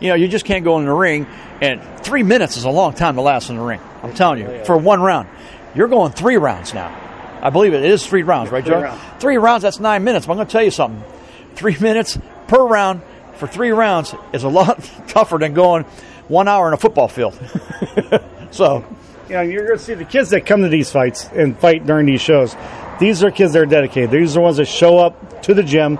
You 0.00 0.08
know, 0.08 0.14
you 0.14 0.28
just 0.28 0.44
can't 0.44 0.64
go 0.64 0.78
in 0.78 0.84
the 0.84 0.92
ring, 0.92 1.26
and 1.60 1.82
three 2.04 2.22
minutes 2.22 2.56
is 2.56 2.64
a 2.64 2.70
long 2.70 2.92
time 2.94 3.16
to 3.16 3.20
last 3.22 3.50
in 3.50 3.56
the 3.56 3.62
ring. 3.62 3.80
I'm 4.02 4.14
telling 4.14 4.38
you, 4.40 4.64
for 4.64 4.76
one 4.76 5.00
round, 5.00 5.28
you're 5.74 5.88
going 5.88 6.12
three 6.12 6.36
rounds 6.36 6.72
now. 6.74 6.94
I 7.40 7.50
believe 7.50 7.72
it 7.72 7.84
is 7.84 8.04
three 8.06 8.22
rounds, 8.22 8.50
right, 8.50 8.64
Three 8.64 8.72
Joe? 8.74 8.82
rounds. 8.82 9.00
Three 9.20 9.36
rounds. 9.36 9.62
That's 9.62 9.78
nine 9.78 10.02
minutes. 10.04 10.26
But 10.26 10.32
I'm 10.32 10.36
going 10.38 10.48
to 10.48 10.52
tell 10.52 10.62
you 10.64 10.70
something. 10.72 11.02
Three 11.54 11.76
minutes 11.78 12.18
per 12.48 12.64
round 12.66 13.00
for 13.38 13.46
three 13.46 13.70
rounds 13.70 14.14
is 14.32 14.44
a 14.44 14.48
lot 14.48 14.78
tougher 15.08 15.38
than 15.38 15.54
going 15.54 15.84
one 16.28 16.48
hour 16.48 16.68
in 16.68 16.74
a 16.74 16.76
football 16.76 17.08
field. 17.08 17.38
so, 18.50 18.84
You 19.28 19.34
know, 19.34 19.42
you're 19.42 19.66
going 19.66 19.78
to 19.78 19.84
see 19.84 19.94
the 19.94 20.04
kids 20.04 20.30
that 20.30 20.44
come 20.44 20.62
to 20.62 20.68
these 20.68 20.90
fights 20.90 21.28
and 21.32 21.58
fight 21.58 21.86
during 21.86 22.06
these 22.06 22.20
shows. 22.20 22.54
These 23.00 23.22
are 23.22 23.30
kids 23.30 23.52
that 23.52 23.62
are 23.62 23.66
dedicated. 23.66 24.10
These 24.10 24.32
are 24.32 24.34
the 24.34 24.40
ones 24.40 24.56
that 24.56 24.66
show 24.66 24.98
up 24.98 25.42
to 25.42 25.54
the 25.54 25.62
gym 25.62 25.98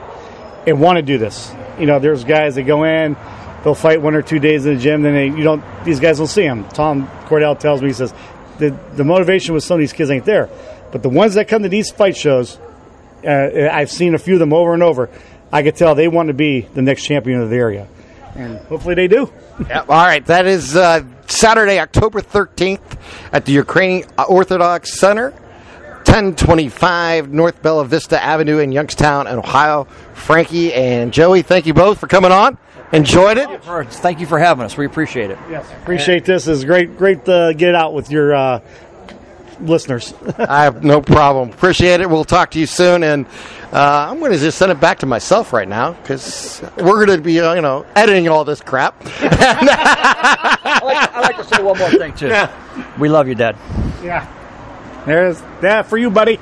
and 0.66 0.80
want 0.80 0.96
to 0.96 1.02
do 1.02 1.16
this. 1.16 1.54
You 1.78 1.86
know, 1.86 1.98
there's 1.98 2.24
guys 2.24 2.56
that 2.56 2.64
go 2.64 2.84
in, 2.84 3.16
they'll 3.62 3.74
fight 3.74 4.02
one 4.02 4.14
or 4.14 4.22
two 4.22 4.38
days 4.38 4.66
in 4.66 4.74
the 4.74 4.80
gym, 4.80 5.02
then 5.02 5.14
they, 5.14 5.26
you 5.26 5.44
don't. 5.44 5.62
These 5.84 6.00
guys 6.00 6.18
will 6.18 6.26
see 6.26 6.42
them. 6.42 6.68
Tom 6.70 7.06
Cordell 7.26 7.58
tells 7.58 7.80
me 7.80 7.88
he 7.88 7.94
says 7.94 8.12
the 8.58 8.76
the 8.94 9.04
motivation 9.04 9.54
with 9.54 9.62
some 9.64 9.76
of 9.76 9.80
these 9.80 9.92
kids 9.92 10.10
ain't 10.10 10.24
there, 10.24 10.50
but 10.90 11.02
the 11.02 11.08
ones 11.08 11.34
that 11.34 11.46
come 11.48 11.62
to 11.62 11.68
these 11.68 11.90
fight 11.90 12.16
shows, 12.16 12.58
uh, 13.24 13.68
I've 13.72 13.90
seen 13.90 14.14
a 14.14 14.18
few 14.18 14.34
of 14.34 14.40
them 14.40 14.52
over 14.52 14.74
and 14.74 14.82
over. 14.82 15.08
I 15.52 15.62
could 15.62 15.76
tell 15.76 15.94
they 15.94 16.08
want 16.08 16.28
to 16.28 16.34
be 16.34 16.60
the 16.60 16.82
next 16.82 17.04
champion 17.04 17.40
of 17.40 17.50
the 17.50 17.56
area, 17.56 17.88
and 18.34 18.58
hopefully 18.66 18.94
they 18.94 19.08
do. 19.08 19.30
Yep. 19.68 19.88
All 19.88 20.06
right, 20.06 20.24
that 20.26 20.46
is 20.46 20.76
uh, 20.76 21.02
Saturday, 21.26 21.80
October 21.80 22.20
13th 22.20 22.98
at 23.32 23.44
the 23.44 23.52
Ukrainian 23.52 24.08
Orthodox 24.28 24.98
Center, 24.98 25.30
1025 25.30 27.32
North 27.32 27.60
Bella 27.62 27.84
Vista 27.84 28.22
Avenue 28.22 28.58
in 28.58 28.72
Youngstown, 28.72 29.26
in 29.26 29.38
Ohio. 29.38 29.84
Frankie 30.14 30.72
and 30.72 31.12
Joey, 31.12 31.42
thank 31.42 31.66
you 31.66 31.74
both 31.74 31.98
for 31.98 32.06
coming 32.06 32.32
on. 32.32 32.58
Enjoyed 32.92 33.36
it. 33.36 33.62
thank 33.62 34.20
you 34.20 34.26
for 34.26 34.38
having 34.38 34.64
us. 34.64 34.76
We 34.76 34.86
appreciate 34.86 35.30
it. 35.30 35.38
Yes, 35.50 35.70
appreciate 35.82 36.24
this. 36.24 36.46
It's 36.46 36.64
great, 36.64 36.96
great 36.96 37.24
to 37.26 37.52
get 37.56 37.74
out 37.74 37.92
with 37.92 38.10
your 38.10 38.34
uh, 38.34 38.60
listeners. 39.60 40.14
I 40.38 40.64
have 40.64 40.84
no 40.84 41.00
problem. 41.00 41.50
Appreciate 41.50 42.00
it. 42.00 42.08
We'll 42.08 42.24
talk 42.24 42.50
to 42.52 42.58
you 42.58 42.66
soon. 42.66 43.02
And 43.02 43.26
uh, 43.72 44.08
I'm 44.10 44.18
going 44.18 44.32
to 44.32 44.38
just 44.38 44.58
send 44.58 44.72
it 44.72 44.80
back 44.80 45.00
to 45.00 45.06
myself 45.06 45.52
right 45.52 45.68
now 45.68 45.92
because 45.92 46.62
we're 46.76 47.04
going 47.06 47.18
to 47.18 47.22
be, 47.22 47.40
uh, 47.40 47.54
you 47.54 47.60
know, 47.60 47.84
editing 47.96 48.28
all 48.28 48.44
this 48.44 48.60
crap. 48.60 48.94
I 49.06 50.80
like, 50.82 51.14
I 51.14 51.20
like 51.20 51.36
to 51.36 51.44
say 51.44 51.62
one 51.62 51.78
more 51.78 51.90
thing, 51.90 52.14
too. 52.14 52.32
We 52.98 53.08
love 53.08 53.28
you, 53.28 53.34
Dad. 53.34 53.56
yeah, 54.02 54.26
there's 55.06 55.40
that 55.60 55.86
for 55.86 55.98
you, 55.98 56.10
buddy. 56.10 56.38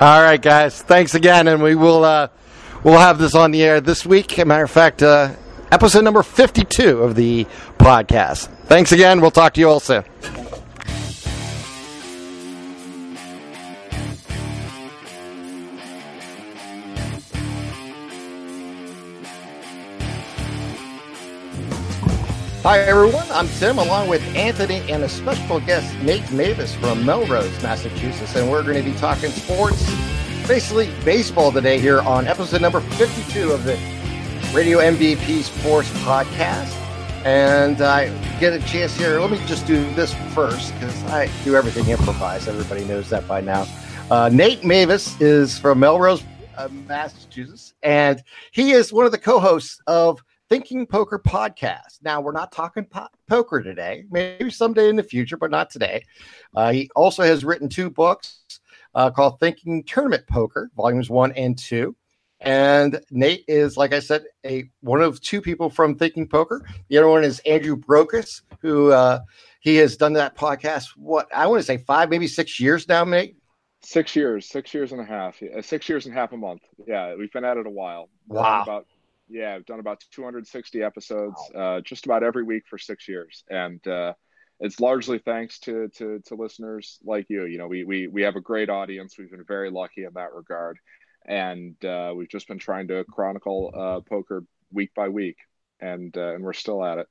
All 0.00 0.20
right, 0.22 0.40
guys. 0.40 0.80
Thanks 0.82 1.14
again, 1.14 1.48
and 1.48 1.62
we 1.62 1.74
will 1.74 2.04
uh, 2.04 2.28
we'll 2.82 2.98
have 2.98 3.18
this 3.18 3.34
on 3.34 3.50
the 3.52 3.62
air 3.62 3.80
this 3.80 4.04
week. 4.04 4.32
As 4.32 4.38
a 4.40 4.44
matter 4.44 4.64
of 4.64 4.70
fact, 4.70 5.02
uh, 5.02 5.30
episode 5.70 6.02
number 6.02 6.22
fifty-two 6.22 7.02
of 7.02 7.14
the 7.14 7.46
podcast. 7.78 8.46
Thanks 8.66 8.90
again. 8.92 9.20
We'll 9.20 9.30
talk 9.30 9.54
to 9.54 9.60
you 9.60 9.68
all 9.68 9.80
soon. 9.80 10.02
Hi, 22.62 22.78
everyone. 22.78 23.26
I'm 23.32 23.48
Tim, 23.48 23.78
along 23.78 24.08
with 24.08 24.22
Anthony 24.36 24.88
and 24.88 25.02
a 25.02 25.08
special 25.08 25.58
guest, 25.58 25.92
Nate 26.04 26.30
Mavis 26.30 26.72
from 26.76 27.04
Melrose, 27.04 27.60
Massachusetts. 27.60 28.36
And 28.36 28.48
we're 28.48 28.62
going 28.62 28.76
to 28.76 28.88
be 28.88 28.96
talking 28.98 29.30
sports, 29.30 29.84
basically 30.46 30.88
baseball 31.04 31.50
today 31.50 31.80
here 31.80 32.02
on 32.02 32.28
episode 32.28 32.62
number 32.62 32.80
52 32.80 33.50
of 33.50 33.64
the 33.64 33.72
Radio 34.54 34.78
MVP 34.78 35.42
Sports 35.42 35.90
Podcast. 36.04 36.70
And 37.24 37.80
I 37.80 38.16
get 38.38 38.52
a 38.52 38.60
chance 38.60 38.94
here. 38.96 39.18
Let 39.18 39.32
me 39.32 39.44
just 39.46 39.66
do 39.66 39.92
this 39.94 40.14
first 40.32 40.72
because 40.74 41.02
I 41.06 41.28
do 41.42 41.56
everything 41.56 41.88
improvised. 41.88 42.46
Everybody 42.46 42.84
knows 42.84 43.10
that 43.10 43.26
by 43.26 43.40
now. 43.40 43.66
Uh, 44.08 44.30
Nate 44.32 44.64
Mavis 44.64 45.20
is 45.20 45.58
from 45.58 45.80
Melrose, 45.80 46.22
uh, 46.56 46.68
Massachusetts, 46.86 47.74
and 47.82 48.22
he 48.52 48.70
is 48.70 48.92
one 48.92 49.04
of 49.04 49.10
the 49.10 49.18
co 49.18 49.40
hosts 49.40 49.80
of 49.88 50.22
Thinking 50.52 50.84
Poker 50.84 51.18
podcast. 51.18 52.02
Now, 52.02 52.20
we're 52.20 52.32
not 52.32 52.52
talking 52.52 52.84
po- 52.84 53.08
poker 53.26 53.62
today, 53.62 54.04
maybe 54.10 54.50
someday 54.50 54.90
in 54.90 54.96
the 54.96 55.02
future, 55.02 55.38
but 55.38 55.50
not 55.50 55.70
today. 55.70 56.04
Uh, 56.54 56.70
he 56.72 56.90
also 56.94 57.22
has 57.22 57.42
written 57.42 57.70
two 57.70 57.88
books 57.88 58.60
uh, 58.94 59.10
called 59.10 59.40
Thinking 59.40 59.82
Tournament 59.82 60.26
Poker, 60.28 60.70
volumes 60.76 61.08
one 61.08 61.32
and 61.32 61.56
two. 61.56 61.96
And 62.40 63.00
Nate 63.10 63.46
is, 63.48 63.78
like 63.78 63.94
I 63.94 64.00
said, 64.00 64.24
a 64.44 64.68
one 64.82 65.00
of 65.00 65.22
two 65.22 65.40
people 65.40 65.70
from 65.70 65.94
Thinking 65.94 66.28
Poker. 66.28 66.60
The 66.90 66.98
other 66.98 67.08
one 67.08 67.24
is 67.24 67.40
Andrew 67.46 67.74
Brokos, 67.74 68.42
who 68.60 68.92
uh, 68.92 69.20
he 69.60 69.76
has 69.76 69.96
done 69.96 70.12
that 70.12 70.36
podcast. 70.36 70.88
What 70.96 71.34
I 71.34 71.46
want 71.46 71.60
to 71.60 71.66
say, 71.66 71.78
five, 71.78 72.10
maybe 72.10 72.26
six 72.26 72.60
years 72.60 72.86
now, 72.86 73.04
Nate. 73.04 73.38
Six 73.80 74.14
years, 74.14 74.50
six 74.50 74.74
years 74.74 74.92
and 74.92 75.00
a 75.00 75.04
half, 75.04 75.40
yeah, 75.40 75.62
six 75.62 75.88
years 75.88 76.04
and 76.04 76.14
a 76.14 76.18
half 76.18 76.32
a 76.32 76.36
month. 76.36 76.60
Yeah, 76.86 77.14
we've 77.14 77.32
been 77.32 77.42
at 77.42 77.56
it 77.56 77.66
a 77.66 77.70
while. 77.70 78.10
Wow. 78.28 78.64
About 78.64 78.86
yeah, 79.32 79.54
I've 79.54 79.66
done 79.66 79.80
about 79.80 80.04
260 80.12 80.82
episodes, 80.82 81.40
uh, 81.54 81.80
just 81.80 82.04
about 82.04 82.22
every 82.22 82.44
week 82.44 82.64
for 82.68 82.78
six 82.78 83.08
years, 83.08 83.44
and 83.48 83.84
uh, 83.86 84.12
it's 84.60 84.78
largely 84.78 85.18
thanks 85.18 85.58
to, 85.60 85.88
to 85.96 86.20
to 86.26 86.34
listeners 86.34 86.98
like 87.04 87.26
you. 87.28 87.46
You 87.46 87.58
know, 87.58 87.66
we 87.66 87.84
we 87.84 88.06
we 88.06 88.22
have 88.22 88.36
a 88.36 88.40
great 88.40 88.68
audience. 88.68 89.16
We've 89.18 89.30
been 89.30 89.44
very 89.44 89.70
lucky 89.70 90.04
in 90.04 90.12
that 90.14 90.34
regard, 90.34 90.78
and 91.26 91.82
uh, 91.84 92.12
we've 92.14 92.28
just 92.28 92.46
been 92.46 92.58
trying 92.58 92.88
to 92.88 93.04
chronicle 93.04 93.72
uh, 93.74 94.00
poker 94.08 94.44
week 94.70 94.90
by 94.94 95.08
week, 95.08 95.36
and 95.80 96.16
uh, 96.16 96.34
and 96.34 96.44
we're 96.44 96.52
still 96.52 96.84
at 96.84 96.98
it. 96.98 97.06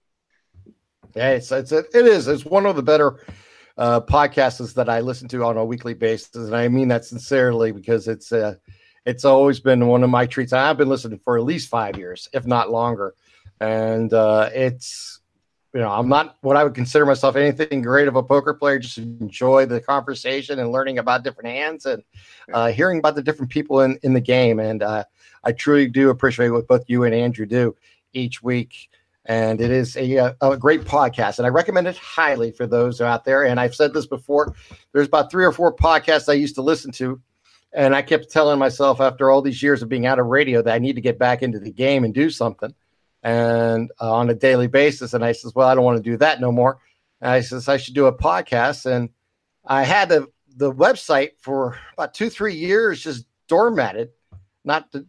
Yeah, 1.15 1.31
it's 1.31 1.51
it's 1.51 1.71
it 1.71 1.93
is 1.93 2.27
it's 2.27 2.45
one 2.45 2.67
of 2.67 2.75
the 2.75 2.83
better 2.83 3.25
uh, 3.77 3.99
podcasts 4.01 4.73
that 4.75 4.89
I 4.89 4.99
listen 4.99 5.27
to 5.29 5.43
on 5.43 5.57
a 5.57 5.65
weekly 5.65 5.95
basis, 5.95 6.35
and 6.35 6.55
I 6.55 6.67
mean 6.67 6.89
that 6.89 7.05
sincerely 7.05 7.71
because 7.71 8.07
it's 8.07 8.31
uh, 8.31 8.55
it's 9.05 9.25
always 9.25 9.59
been 9.59 9.87
one 9.87 10.03
of 10.03 10.09
my 10.09 10.25
treats. 10.25 10.53
I've 10.53 10.77
been 10.77 10.89
listening 10.89 11.19
for 11.19 11.37
at 11.37 11.43
least 11.43 11.69
five 11.69 11.97
years, 11.97 12.29
if 12.33 12.45
not 12.45 12.69
longer, 12.69 13.15
and 13.59 14.13
uh, 14.13 14.49
it's 14.53 15.19
you 15.73 15.79
know 15.79 15.89
I'm 15.89 16.09
not 16.09 16.37
what 16.41 16.57
I 16.57 16.63
would 16.63 16.75
consider 16.75 17.05
myself 17.05 17.35
anything 17.35 17.81
great 17.81 18.07
of 18.07 18.15
a 18.15 18.23
poker 18.23 18.53
player. 18.53 18.79
Just 18.79 18.97
enjoy 18.97 19.65
the 19.65 19.81
conversation 19.81 20.59
and 20.59 20.71
learning 20.71 20.99
about 20.99 21.23
different 21.23 21.49
hands 21.49 21.85
and 21.85 22.03
uh, 22.53 22.71
hearing 22.71 22.99
about 22.99 23.15
the 23.15 23.23
different 23.23 23.51
people 23.51 23.81
in 23.81 23.97
in 24.03 24.13
the 24.13 24.21
game, 24.21 24.59
and 24.59 24.83
uh, 24.83 25.03
I 25.43 25.51
truly 25.51 25.87
do 25.87 26.09
appreciate 26.09 26.49
what 26.49 26.67
both 26.67 26.83
you 26.87 27.03
and 27.03 27.15
Andrew 27.15 27.45
do 27.45 27.75
each 28.13 28.43
week 28.43 28.89
and 29.25 29.61
it 29.61 29.69
is 29.69 29.95
a, 29.97 30.17
uh, 30.17 30.33
a, 30.41 30.57
great 30.57 30.81
podcast 30.81 31.37
and 31.37 31.45
i 31.45 31.49
recommend 31.49 31.87
it 31.87 31.95
highly 31.97 32.51
for 32.51 32.65
those 32.65 32.99
out 33.01 33.23
there 33.23 33.45
and 33.45 33.59
i've 33.59 33.75
said 33.75 33.93
this 33.93 34.07
before 34.07 34.53
there's 34.91 35.07
about 35.07 35.29
three 35.29 35.45
or 35.45 35.51
four 35.51 35.73
podcasts 35.73 36.27
i 36.27 36.33
used 36.33 36.55
to 36.55 36.61
listen 36.61 36.91
to 36.91 37.21
and 37.73 37.95
i 37.95 38.01
kept 38.01 38.29
telling 38.29 38.59
myself 38.59 38.99
after 38.99 39.29
all 39.29 39.41
these 39.41 39.61
years 39.61 39.81
of 39.81 39.89
being 39.89 40.05
out 40.05 40.19
of 40.19 40.27
radio 40.27 40.61
that 40.61 40.73
i 40.73 40.79
need 40.79 40.95
to 40.95 41.01
get 41.01 41.19
back 41.19 41.41
into 41.41 41.59
the 41.59 41.71
game 41.71 42.03
and 42.03 42.13
do 42.13 42.29
something. 42.29 42.73
And 43.23 43.91
uh, 44.01 44.11
on 44.11 44.31
a 44.31 44.33
daily 44.33 44.67
basis. 44.67 45.13
And 45.13 45.23
i 45.23 45.31
says 45.31 45.53
well 45.53 45.67
i 45.67 45.75
don't 45.75 45.83
want 45.85 45.97
to 45.97 46.09
do 46.09 46.17
that 46.17 46.41
no 46.41 46.51
more. 46.51 46.79
And 47.21 47.31
i 47.31 47.41
says 47.41 47.67
i 47.67 47.77
should 47.77 47.93
do 47.93 48.07
a 48.07 48.17
podcast. 48.17 48.85
And 48.85 49.09
i 49.65 49.83
had 49.83 50.09
the, 50.09 50.27
the 50.55 50.73
website 50.73 51.31
for 51.39 51.77
about 51.93 52.13
two 52.13 52.29
three 52.29 52.55
years 52.55 53.01
just 53.01 53.25
doormatted. 53.47 54.09
Not 54.63 54.91
to, 54.91 55.05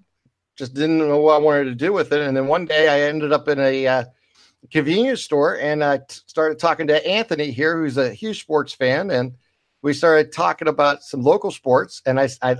just 0.57 0.75
didn't 0.75 0.99
know 0.99 1.19
what 1.19 1.35
I 1.35 1.39
wanted 1.39 1.65
to 1.65 1.75
do 1.75 1.93
with 1.93 2.13
it. 2.13 2.21
And 2.21 2.37
then 2.37 2.47
one 2.47 2.67
day 2.67 2.89
I 2.89 3.09
ended 3.09 3.33
up 3.33 3.49
in 3.49 3.59
a 3.59 3.87
uh, 3.87 4.05
convenience 4.71 5.23
store 5.23 5.59
and 5.59 5.83
I 5.83 5.99
t- 5.99 6.21
started 6.27 6.59
talking 6.59 6.87
to 6.89 7.07
Anthony 7.07 7.51
here, 7.51 7.79
who's 7.79 7.97
a 7.97 8.13
huge 8.13 8.41
sports 8.41 8.73
fan. 8.73 9.11
And 9.11 9.35
we 9.83 9.93
started 9.93 10.33
talking 10.33 10.69
about 10.69 11.03
some 11.03 11.23
local 11.23 11.51
sports. 11.51 12.03
And 12.07 12.19
I, 12.19 12.29
I 12.41 12.57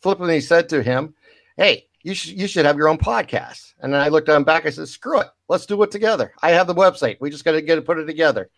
flippantly 0.00 0.40
said 0.40 0.68
to 0.70 0.82
him, 0.82 1.14
Hey, 1.56 1.86
you 2.02 2.14
should, 2.14 2.38
you 2.38 2.46
should 2.46 2.66
have 2.66 2.76
your 2.76 2.88
own 2.88 2.98
podcast. 2.98 3.74
And 3.80 3.92
then 3.92 4.00
I 4.00 4.08
looked 4.08 4.28
on 4.28 4.44
back. 4.44 4.66
I 4.66 4.70
said, 4.70 4.88
Screw 4.88 5.20
it. 5.20 5.28
Let's 5.48 5.66
do 5.66 5.82
it 5.82 5.90
together. 5.90 6.32
I 6.42 6.50
have 6.50 6.66
the 6.66 6.74
website. 6.74 7.18
We 7.20 7.30
just 7.30 7.44
got 7.44 7.52
to 7.52 7.62
get 7.62 7.78
it, 7.78 7.84
put 7.84 7.98
it 7.98 8.06
together. 8.06 8.50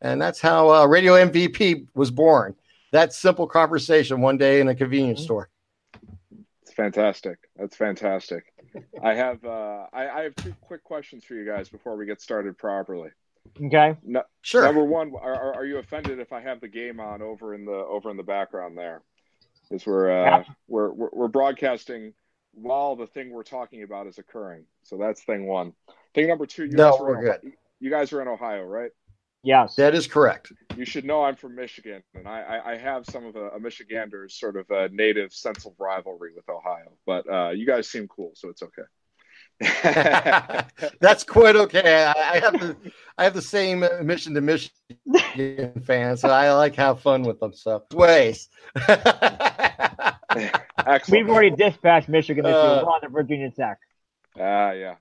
And 0.00 0.20
that's 0.20 0.40
how 0.40 0.70
uh, 0.70 0.86
Radio 0.86 1.14
MVP 1.14 1.86
was 1.94 2.10
born. 2.10 2.54
That 2.92 3.12
simple 3.12 3.46
conversation 3.46 4.20
one 4.20 4.36
day 4.38 4.60
in 4.60 4.68
a 4.68 4.74
convenience 4.74 5.20
Mm-hmm. 5.20 5.24
store 5.24 5.50
It's 6.62 6.72
fantastic. 6.72 7.38
That's 7.56 7.76
fantastic. 7.76 8.44
I 9.02 9.14
have 9.14 9.44
uh, 9.44 9.86
I, 9.92 10.08
I, 10.08 10.22
have 10.22 10.34
two 10.36 10.54
quick 10.60 10.82
questions 10.82 11.24
for 11.24 11.34
you 11.34 11.46
guys 11.46 11.68
before 11.68 11.96
we 11.96 12.06
get 12.06 12.20
started 12.20 12.58
properly. 12.58 13.10
Okay. 13.62 13.96
No, 14.02 14.22
sure. 14.42 14.64
Number 14.64 14.84
one, 14.84 15.12
are, 15.20 15.54
are 15.54 15.64
you 15.64 15.78
offended 15.78 16.18
if 16.18 16.32
I 16.32 16.40
have 16.40 16.60
the 16.60 16.68
game 16.68 16.98
on 17.00 17.22
over 17.22 17.54
in 17.54 17.64
the 17.64 17.72
over 17.72 18.10
in 18.10 18.16
the 18.16 18.22
background 18.22 18.76
there? 18.76 19.02
Because 19.68 19.86
we're, 19.86 20.10
uh, 20.10 20.24
yeah. 20.24 20.44
we're 20.68 20.92
we're 20.92 21.10
we're 21.12 21.28
broadcasting 21.28 22.12
while 22.52 22.96
the 22.96 23.06
thing 23.06 23.30
we're 23.30 23.42
talking 23.42 23.82
about 23.82 24.06
is 24.06 24.18
occurring. 24.18 24.64
So 24.82 24.96
that's 24.96 25.22
thing 25.22 25.46
one. 25.46 25.72
Thing 26.14 26.28
number 26.28 26.46
two. 26.46 26.64
You 26.64 26.72
no, 26.72 26.92
guys 26.92 27.00
we're 27.00 27.22
good. 27.22 27.30
Ohio, 27.30 27.52
you 27.80 27.90
guys 27.90 28.12
are 28.12 28.22
in 28.22 28.28
Ohio, 28.28 28.62
right? 28.64 28.90
Yes, 29.44 29.76
that 29.76 29.94
is 29.94 30.06
correct. 30.06 30.52
You 30.74 30.86
should 30.86 31.04
know 31.04 31.22
I'm 31.22 31.36
from 31.36 31.54
Michigan, 31.54 32.02
and 32.14 32.26
I, 32.26 32.40
I, 32.40 32.72
I 32.72 32.78
have 32.78 33.04
some 33.04 33.26
of 33.26 33.36
a, 33.36 33.50
a, 33.50 33.60
Michigander's 33.60 34.34
sort 34.34 34.56
of 34.56 34.70
a 34.70 34.88
native 34.88 35.34
sense 35.34 35.66
of 35.66 35.74
rivalry 35.78 36.30
with 36.34 36.48
Ohio. 36.48 36.92
But 37.04 37.30
uh, 37.30 37.50
you 37.50 37.66
guys 37.66 37.86
seem 37.86 38.08
cool, 38.08 38.32
so 38.34 38.48
it's 38.48 38.62
okay. 38.62 38.84
That's 41.00 41.24
quite 41.24 41.56
okay. 41.56 42.04
I, 42.04 42.12
I, 42.12 42.40
have 42.40 42.60
the 42.60 42.76
I 43.16 43.24
have 43.24 43.34
the 43.34 43.42
same 43.42 43.84
mission 44.02 44.34
to 44.34 44.40
Michigan 44.40 45.82
fans, 45.84 46.20
so 46.20 46.28
I 46.28 46.52
like 46.52 46.74
have 46.74 47.00
fun 47.00 47.22
with 47.22 47.40
them. 47.40 47.52
So 47.52 47.84
ways. 47.92 48.48
We've 51.08 51.30
already 51.30 51.50
dispatched 51.50 52.08
Michigan 52.08 52.44
this 52.44 52.54
uh, 52.54 52.58
year. 52.58 52.84
We're 52.84 52.90
on 52.90 53.00
the 53.02 53.08
Virginia 53.08 53.50
Tech. 53.50 53.78
Ah, 54.38 54.68
uh, 54.68 54.72
yeah 54.72 54.94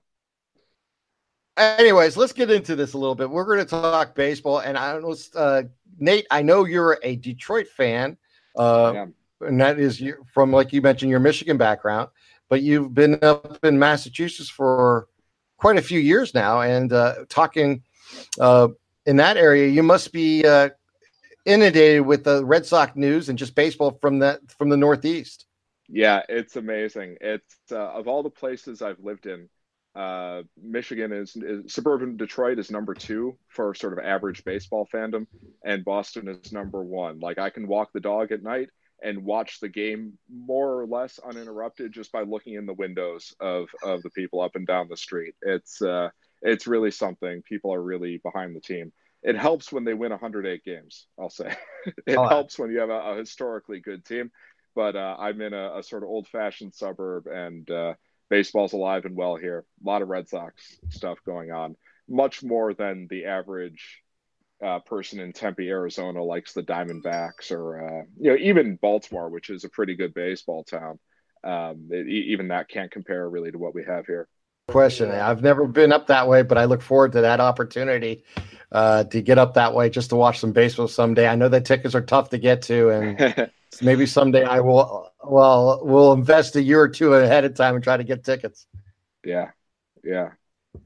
anyways 1.57 2.17
let's 2.17 2.33
get 2.33 2.49
into 2.49 2.75
this 2.75 2.93
a 2.93 2.97
little 2.97 3.15
bit 3.15 3.29
we're 3.29 3.45
going 3.45 3.59
to 3.59 3.65
talk 3.65 4.15
baseball 4.15 4.59
and 4.59 4.77
i 4.77 4.91
don't 4.91 5.03
know 5.03 5.15
uh, 5.39 5.61
nate 5.99 6.25
i 6.31 6.41
know 6.41 6.65
you're 6.65 6.97
a 7.03 7.15
detroit 7.17 7.67
fan 7.67 8.17
uh, 8.57 9.05
and 9.41 9.59
that 9.59 9.79
is 9.79 10.01
from 10.33 10.51
like 10.51 10.73
you 10.73 10.81
mentioned 10.81 11.11
your 11.11 11.19
michigan 11.19 11.57
background 11.57 12.09
but 12.53 12.61
you've 12.61 12.93
been 12.93 13.17
up 13.23 13.57
in 13.65 13.79
massachusetts 13.79 14.47
for 14.47 15.07
quite 15.57 15.75
a 15.75 15.81
few 15.81 15.99
years 15.99 16.35
now 16.35 16.61
and 16.61 16.93
uh, 16.93 17.15
talking 17.27 17.81
uh, 18.39 18.67
in 19.07 19.15
that 19.15 19.37
area 19.37 19.67
you 19.67 19.81
must 19.81 20.13
be 20.13 20.45
uh, 20.45 20.69
inundated 21.45 22.05
with 22.05 22.23
the 22.23 22.45
red 22.45 22.63
sox 22.63 22.95
news 22.95 23.29
and 23.29 23.39
just 23.39 23.55
baseball 23.55 23.97
from 23.99 24.19
that 24.19 24.39
from 24.59 24.69
the 24.69 24.77
northeast 24.77 25.47
yeah 25.89 26.21
it's 26.29 26.55
amazing 26.55 27.17
it's 27.21 27.55
uh, 27.71 27.89
of 27.89 28.07
all 28.07 28.21
the 28.21 28.29
places 28.29 28.83
i've 28.83 28.99
lived 28.99 29.25
in 29.25 29.49
uh, 29.95 30.41
Michigan 30.59 31.13
is, 31.13 31.35
is, 31.35 31.71
suburban 31.71 32.17
Detroit 32.17 32.57
is 32.57 32.71
number 32.71 32.95
two 32.95 33.37
for 33.47 33.75
sort 33.75 33.93
of 33.93 34.03
average 34.03 34.43
baseball 34.43 34.87
fandom, 34.91 35.27
and 35.63 35.85
Boston 35.85 36.27
is 36.27 36.51
number 36.51 36.83
one. 36.83 37.19
Like 37.19 37.37
I 37.37 37.51
can 37.51 37.67
walk 37.67 37.91
the 37.93 37.99
dog 37.99 38.31
at 38.31 38.41
night 38.41 38.69
and 39.03 39.23
watch 39.23 39.59
the 39.59 39.69
game 39.69 40.17
more 40.33 40.79
or 40.79 40.87
less 40.87 41.19
uninterrupted 41.19 41.91
just 41.91 42.11
by 42.11 42.21
looking 42.21 42.55
in 42.55 42.65
the 42.65 42.73
windows 42.73 43.35
of 43.39 43.67
of 43.83 44.01
the 44.01 44.09
people 44.11 44.41
up 44.41 44.55
and 44.55 44.65
down 44.65 44.87
the 44.89 44.97
street. 44.97 45.35
It's 45.41 45.81
uh, 45.81 46.09
it's 46.41 46.67
really 46.67 46.91
something. 46.91 47.41
People 47.43 47.73
are 47.73 47.81
really 47.81 48.17
behind 48.23 48.55
the 48.55 48.61
team. 48.61 48.91
It 49.21 49.37
helps 49.37 49.71
when 49.71 49.85
they 49.85 49.93
win 49.93 50.11
108 50.11 50.63
games. 50.63 51.07
I'll 51.19 51.29
say 51.29 51.55
it 52.07 52.17
oh, 52.17 52.27
helps 52.27 52.59
when 52.59 52.71
you 52.71 52.79
have 52.79 52.89
a, 52.89 53.11
a 53.11 53.17
historically 53.17 53.79
good 53.79 54.05
team. 54.05 54.31
But 54.75 54.95
uh, 54.95 55.15
I'm 55.19 55.39
in 55.39 55.53
a, 55.53 55.77
a, 55.77 55.83
sort 55.83 56.01
of 56.01 56.09
old-fashioned 56.09 56.73
suburb, 56.73 57.27
and 57.27 57.69
uh, 57.69 57.93
baseball's 58.29 58.73
alive 58.73 59.05
and 59.05 59.15
well 59.15 59.35
here. 59.35 59.65
A 59.83 59.87
lot 59.87 60.01
of 60.01 60.07
Red 60.07 60.27
Sox 60.27 60.77
stuff 60.89 61.19
going 61.25 61.51
on, 61.51 61.75
much 62.09 62.43
more 62.43 62.73
than 62.73 63.07
the 63.07 63.25
average 63.25 64.02
uh, 64.63 64.79
person 64.79 65.19
in 65.19 65.33
Tempe, 65.33 65.69
Arizona 65.69 66.23
likes 66.23 66.53
the 66.53 66.63
Diamondbacks, 66.63 67.51
or 67.51 67.81
uh, 67.81 68.03
you 68.19 68.31
know 68.31 68.37
even 68.37 68.77
Baltimore, 68.81 69.29
which 69.29 69.49
is 69.49 69.63
a 69.63 69.69
pretty 69.69 69.95
good 69.95 70.13
baseball 70.13 70.63
town. 70.63 70.99
Um, 71.43 71.89
it, 71.91 72.07
even 72.07 72.47
that 72.47 72.69
can't 72.69 72.89
compare 72.89 73.29
really 73.29 73.51
to 73.51 73.57
what 73.57 73.75
we 73.75 73.83
have 73.83 74.05
here. 74.05 74.27
Question: 74.69 75.11
I've 75.11 75.43
never 75.43 75.67
been 75.67 75.91
up 75.91 76.07
that 76.07 76.29
way, 76.29 76.43
but 76.43 76.57
I 76.57 76.65
look 76.65 76.81
forward 76.81 77.11
to 77.13 77.21
that 77.21 77.41
opportunity 77.41 78.23
uh, 78.71 79.03
to 79.05 79.21
get 79.21 79.37
up 79.37 79.55
that 79.55 79.73
way 79.73 79.89
just 79.89 80.09
to 80.11 80.15
watch 80.15 80.39
some 80.39 80.53
baseball 80.53 80.87
someday. 80.87 81.27
I 81.27 81.35
know 81.35 81.49
that 81.49 81.65
tickets 81.65 81.93
are 81.95 82.01
tough 82.01 82.29
to 82.29 82.37
get 82.37 82.61
to, 82.63 82.89
and 82.89 83.51
maybe 83.81 84.05
someday 84.05 84.43
I 84.43 84.61
will. 84.61 85.11
Well, 85.21 85.81
we'll 85.83 86.13
invest 86.13 86.55
a 86.55 86.61
year 86.61 86.81
or 86.81 86.87
two 86.87 87.13
ahead 87.13 87.43
of 87.43 87.55
time 87.55 87.75
and 87.75 87.83
try 87.83 87.97
to 87.97 88.03
get 88.05 88.23
tickets. 88.23 88.65
Yeah, 89.25 89.51
yeah. 90.05 90.29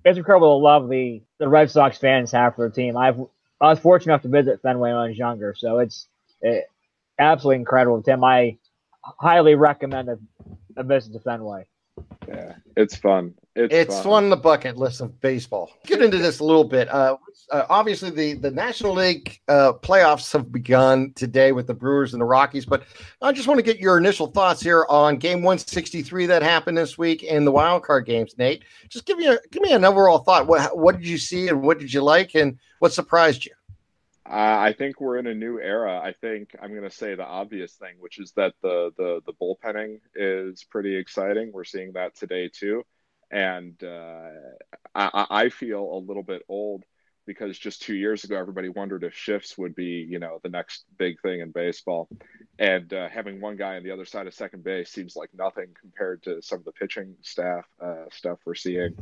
it's 0.03 0.17
incredible 0.17 0.59
to 0.59 0.63
love 0.63 0.89
the 0.89 1.21
the 1.37 1.47
Red 1.47 1.69
Sox 1.69 1.99
fans 1.99 2.31
have 2.31 2.55
for 2.55 2.67
the 2.67 2.73
team. 2.73 2.97
I've 2.97 3.19
I 3.59 3.69
was 3.69 3.79
fortunate 3.79 4.13
enough 4.13 4.21
to 4.23 4.29
visit 4.29 4.61
Fenway 4.61 4.91
when 4.91 4.99
I 4.99 5.07
was 5.07 5.17
younger, 5.17 5.55
so 5.57 5.79
it's 5.79 6.07
it, 6.41 6.65
absolutely 7.19 7.57
incredible. 7.57 8.01
Tim, 8.01 8.23
I 8.23 8.57
highly 9.01 9.55
recommend 9.55 10.09
a, 10.09 10.19
a 10.75 10.83
visit 10.83 11.13
to 11.13 11.19
Fenway. 11.19 11.65
Yeah, 12.27 12.55
it's 12.75 12.95
fun. 12.95 13.33
It's, 13.55 13.73
It's 13.73 13.95
fun. 13.95 14.03
fun 14.03 14.29
the 14.29 14.37
bucket 14.37 14.77
list 14.77 15.01
of 15.01 15.19
baseball. 15.21 15.71
Get 15.85 16.01
into 16.03 16.19
this 16.19 16.39
a 16.39 16.43
little 16.43 16.63
bit. 16.63 16.87
Uh, 16.89 17.17
uh, 17.49 17.65
obviously, 17.69 18.09
the, 18.09 18.33
the 18.33 18.51
National 18.51 18.93
League 18.93 19.39
uh, 19.47 19.73
playoffs 19.73 20.33
have 20.33 20.51
begun 20.51 21.13
today 21.13 21.51
with 21.51 21.67
the 21.67 21.73
Brewers 21.73 22.13
and 22.13 22.21
the 22.21 22.25
Rockies, 22.25 22.65
but 22.65 22.83
I 23.21 23.31
just 23.31 23.47
want 23.47 23.57
to 23.57 23.63
get 23.63 23.79
your 23.79 23.97
initial 23.97 24.27
thoughts 24.27 24.61
here 24.61 24.85
on 24.89 25.17
Game 25.17 25.41
163 25.41 26.25
that 26.25 26.43
happened 26.43 26.77
this 26.77 26.97
week 26.97 27.25
and 27.29 27.47
the 27.47 27.51
wild 27.51 27.83
card 27.83 28.05
games. 28.05 28.37
Nate, 28.37 28.63
just 28.89 29.05
give 29.05 29.17
me 29.17 29.27
a 29.27 29.37
give 29.51 29.61
me 29.61 29.71
an 29.71 29.85
overall 29.85 30.19
thought. 30.19 30.47
What 30.47 30.77
what 30.77 30.97
did 30.97 31.07
you 31.07 31.17
see 31.17 31.47
and 31.47 31.61
what 31.61 31.79
did 31.79 31.93
you 31.93 32.01
like 32.01 32.35
and 32.35 32.59
what 32.79 32.91
surprised 32.91 33.45
you? 33.45 33.53
Uh, 34.29 34.57
I 34.59 34.73
think 34.73 34.99
we're 34.99 35.17
in 35.17 35.27
a 35.27 35.33
new 35.33 35.57
era. 35.57 36.01
I 36.03 36.11
think 36.11 36.53
I'm 36.61 36.71
going 36.71 36.83
to 36.83 36.89
say 36.89 37.15
the 37.15 37.25
obvious 37.25 37.73
thing, 37.73 37.95
which 37.99 38.19
is 38.19 38.33
that 38.33 38.55
the 38.61 38.91
the 38.97 39.21
the 39.25 39.33
bullpenning 39.33 40.01
is 40.13 40.65
pretty 40.65 40.97
exciting. 40.97 41.51
We're 41.53 41.63
seeing 41.63 41.93
that 41.93 42.15
today 42.17 42.49
too, 42.49 42.83
and 43.31 43.81
uh, 43.81 44.31
I, 44.93 45.25
I 45.29 45.49
feel 45.49 45.81
a 45.81 45.99
little 46.05 46.23
bit 46.23 46.41
old 46.49 46.83
because 47.27 47.59
just 47.59 47.81
two 47.83 47.95
years 47.95 48.23
ago 48.23 48.37
everybody 48.37 48.69
wondered 48.69 49.03
if 49.03 49.13
shifts 49.13 49.57
would 49.57 49.75
be 49.75 50.07
you 50.09 50.17
know 50.17 50.39
the 50.41 50.49
next 50.49 50.85
big 50.97 51.21
thing 51.21 51.41
in 51.41 51.51
baseball, 51.51 52.07
and 52.57 52.91
uh, 52.93 53.09
having 53.09 53.39
one 53.39 53.57
guy 53.57 53.75
on 53.75 53.83
the 53.83 53.91
other 53.91 54.05
side 54.05 54.25
of 54.25 54.33
second 54.33 54.63
base 54.63 54.89
seems 54.89 55.15
like 55.15 55.29
nothing 55.37 55.67
compared 55.79 56.23
to 56.23 56.41
some 56.41 56.59
of 56.59 56.65
the 56.65 56.71
pitching 56.71 57.15
staff 57.21 57.65
uh, 57.79 58.05
stuff 58.11 58.39
we're 58.45 58.55
seeing. 58.55 58.95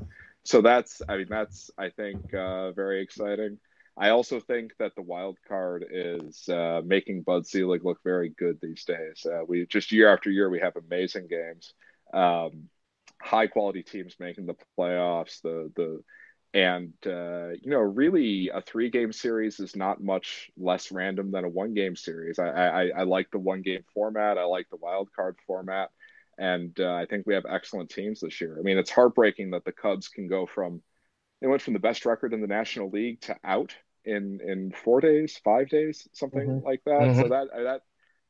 So 0.44 0.62
that's 0.62 1.02
I 1.08 1.18
mean 1.18 1.28
that's 1.30 1.72
I 1.78 1.90
think 1.90 2.34
uh, 2.34 2.72
very 2.72 3.02
exciting. 3.02 3.60
I 3.98 4.10
also 4.10 4.42
think 4.42 4.74
that 4.78 4.94
the 4.96 5.02
wild 5.02 5.38
card 5.48 5.86
is 5.90 6.50
uh, 6.50 6.82
making 6.84 7.22
Bud 7.22 7.48
Selig 7.48 7.86
look 7.86 8.00
very 8.04 8.30
good 8.30 8.60
these 8.62 8.84
days. 8.84 9.26
Uh, 9.26 9.46
we 9.48 9.66
just 9.68 9.92
year 9.92 10.12
after 10.14 10.30
year 10.30 10.50
we 10.50 10.60
have 10.60 10.76
amazing 10.76 11.28
games, 11.28 11.74
um, 12.14 12.70
high 13.22 13.48
quality 13.48 13.84
teams 13.84 14.16
making 14.20 14.48
the 14.48 14.56
playoffs. 14.78 15.42
The 15.42 15.72
the 15.76 16.04
and 16.56 16.94
uh, 17.08 17.50
you 17.62 17.72
know 17.72 17.82
really 17.82 18.50
a 18.54 18.62
three 18.64 18.90
game 18.92 19.14
series 19.14 19.62
is 19.62 19.78
not 19.78 20.04
much 20.04 20.52
less 20.58 20.92
random 20.92 21.32
than 21.32 21.46
a 21.46 21.50
one 21.50 21.76
game 21.76 21.98
series. 21.98 22.40
I, 22.40 22.50
I 22.50 22.88
I 23.00 23.04
like 23.04 23.32
the 23.32 23.40
one 23.40 23.64
game 23.64 23.86
format. 23.94 24.40
I 24.40 24.46
like 24.46 24.70
the 24.72 24.78
wild 24.78 25.10
card 25.16 25.38
format, 25.48 25.92
and 26.40 26.80
uh, 26.80 26.96
I 26.96 27.08
think 27.08 27.28
we 27.28 27.36
have 27.36 27.46
excellent 27.50 27.92
teams 27.92 28.22
this 28.22 28.42
year. 28.42 28.58
I 28.60 28.64
mean 28.64 28.80
it's 28.80 28.92
heartbreaking 28.92 29.52
that 29.52 29.66
the 29.66 29.74
Cubs 29.74 30.10
can 30.10 30.28
go 30.30 30.48
from 30.48 30.82
they 31.42 31.48
went 31.48 31.62
from 31.64 31.74
the 31.74 31.80
best 31.80 32.06
record 32.06 32.34
in 32.34 32.42
the 32.42 32.48
National 32.48 32.90
League 32.92 33.22
to 33.24 33.38
out 33.44 33.76
in 34.06 34.40
in 34.46 34.72
four 34.72 35.02
days, 35.02 35.40
five 35.44 35.70
days, 35.70 36.08
something 36.14 36.58
Mhm. 36.58 36.64
like 36.64 36.84
that. 36.86 37.16
So 37.16 37.28
Mhm. 37.28 37.30
that 37.30 37.50
that 37.54 37.82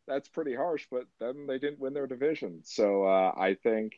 that's 0.07 0.29
pretty 0.29 0.55
harsh. 0.55 0.87
But 0.91 1.05
then 1.19 1.47
they 1.47 1.59
didn't 1.59 1.79
win 1.79 1.93
their 1.93 2.07
division. 2.07 2.61
So 2.63 3.05
uh, 3.05 3.33
I 3.37 3.55
think 3.63 3.93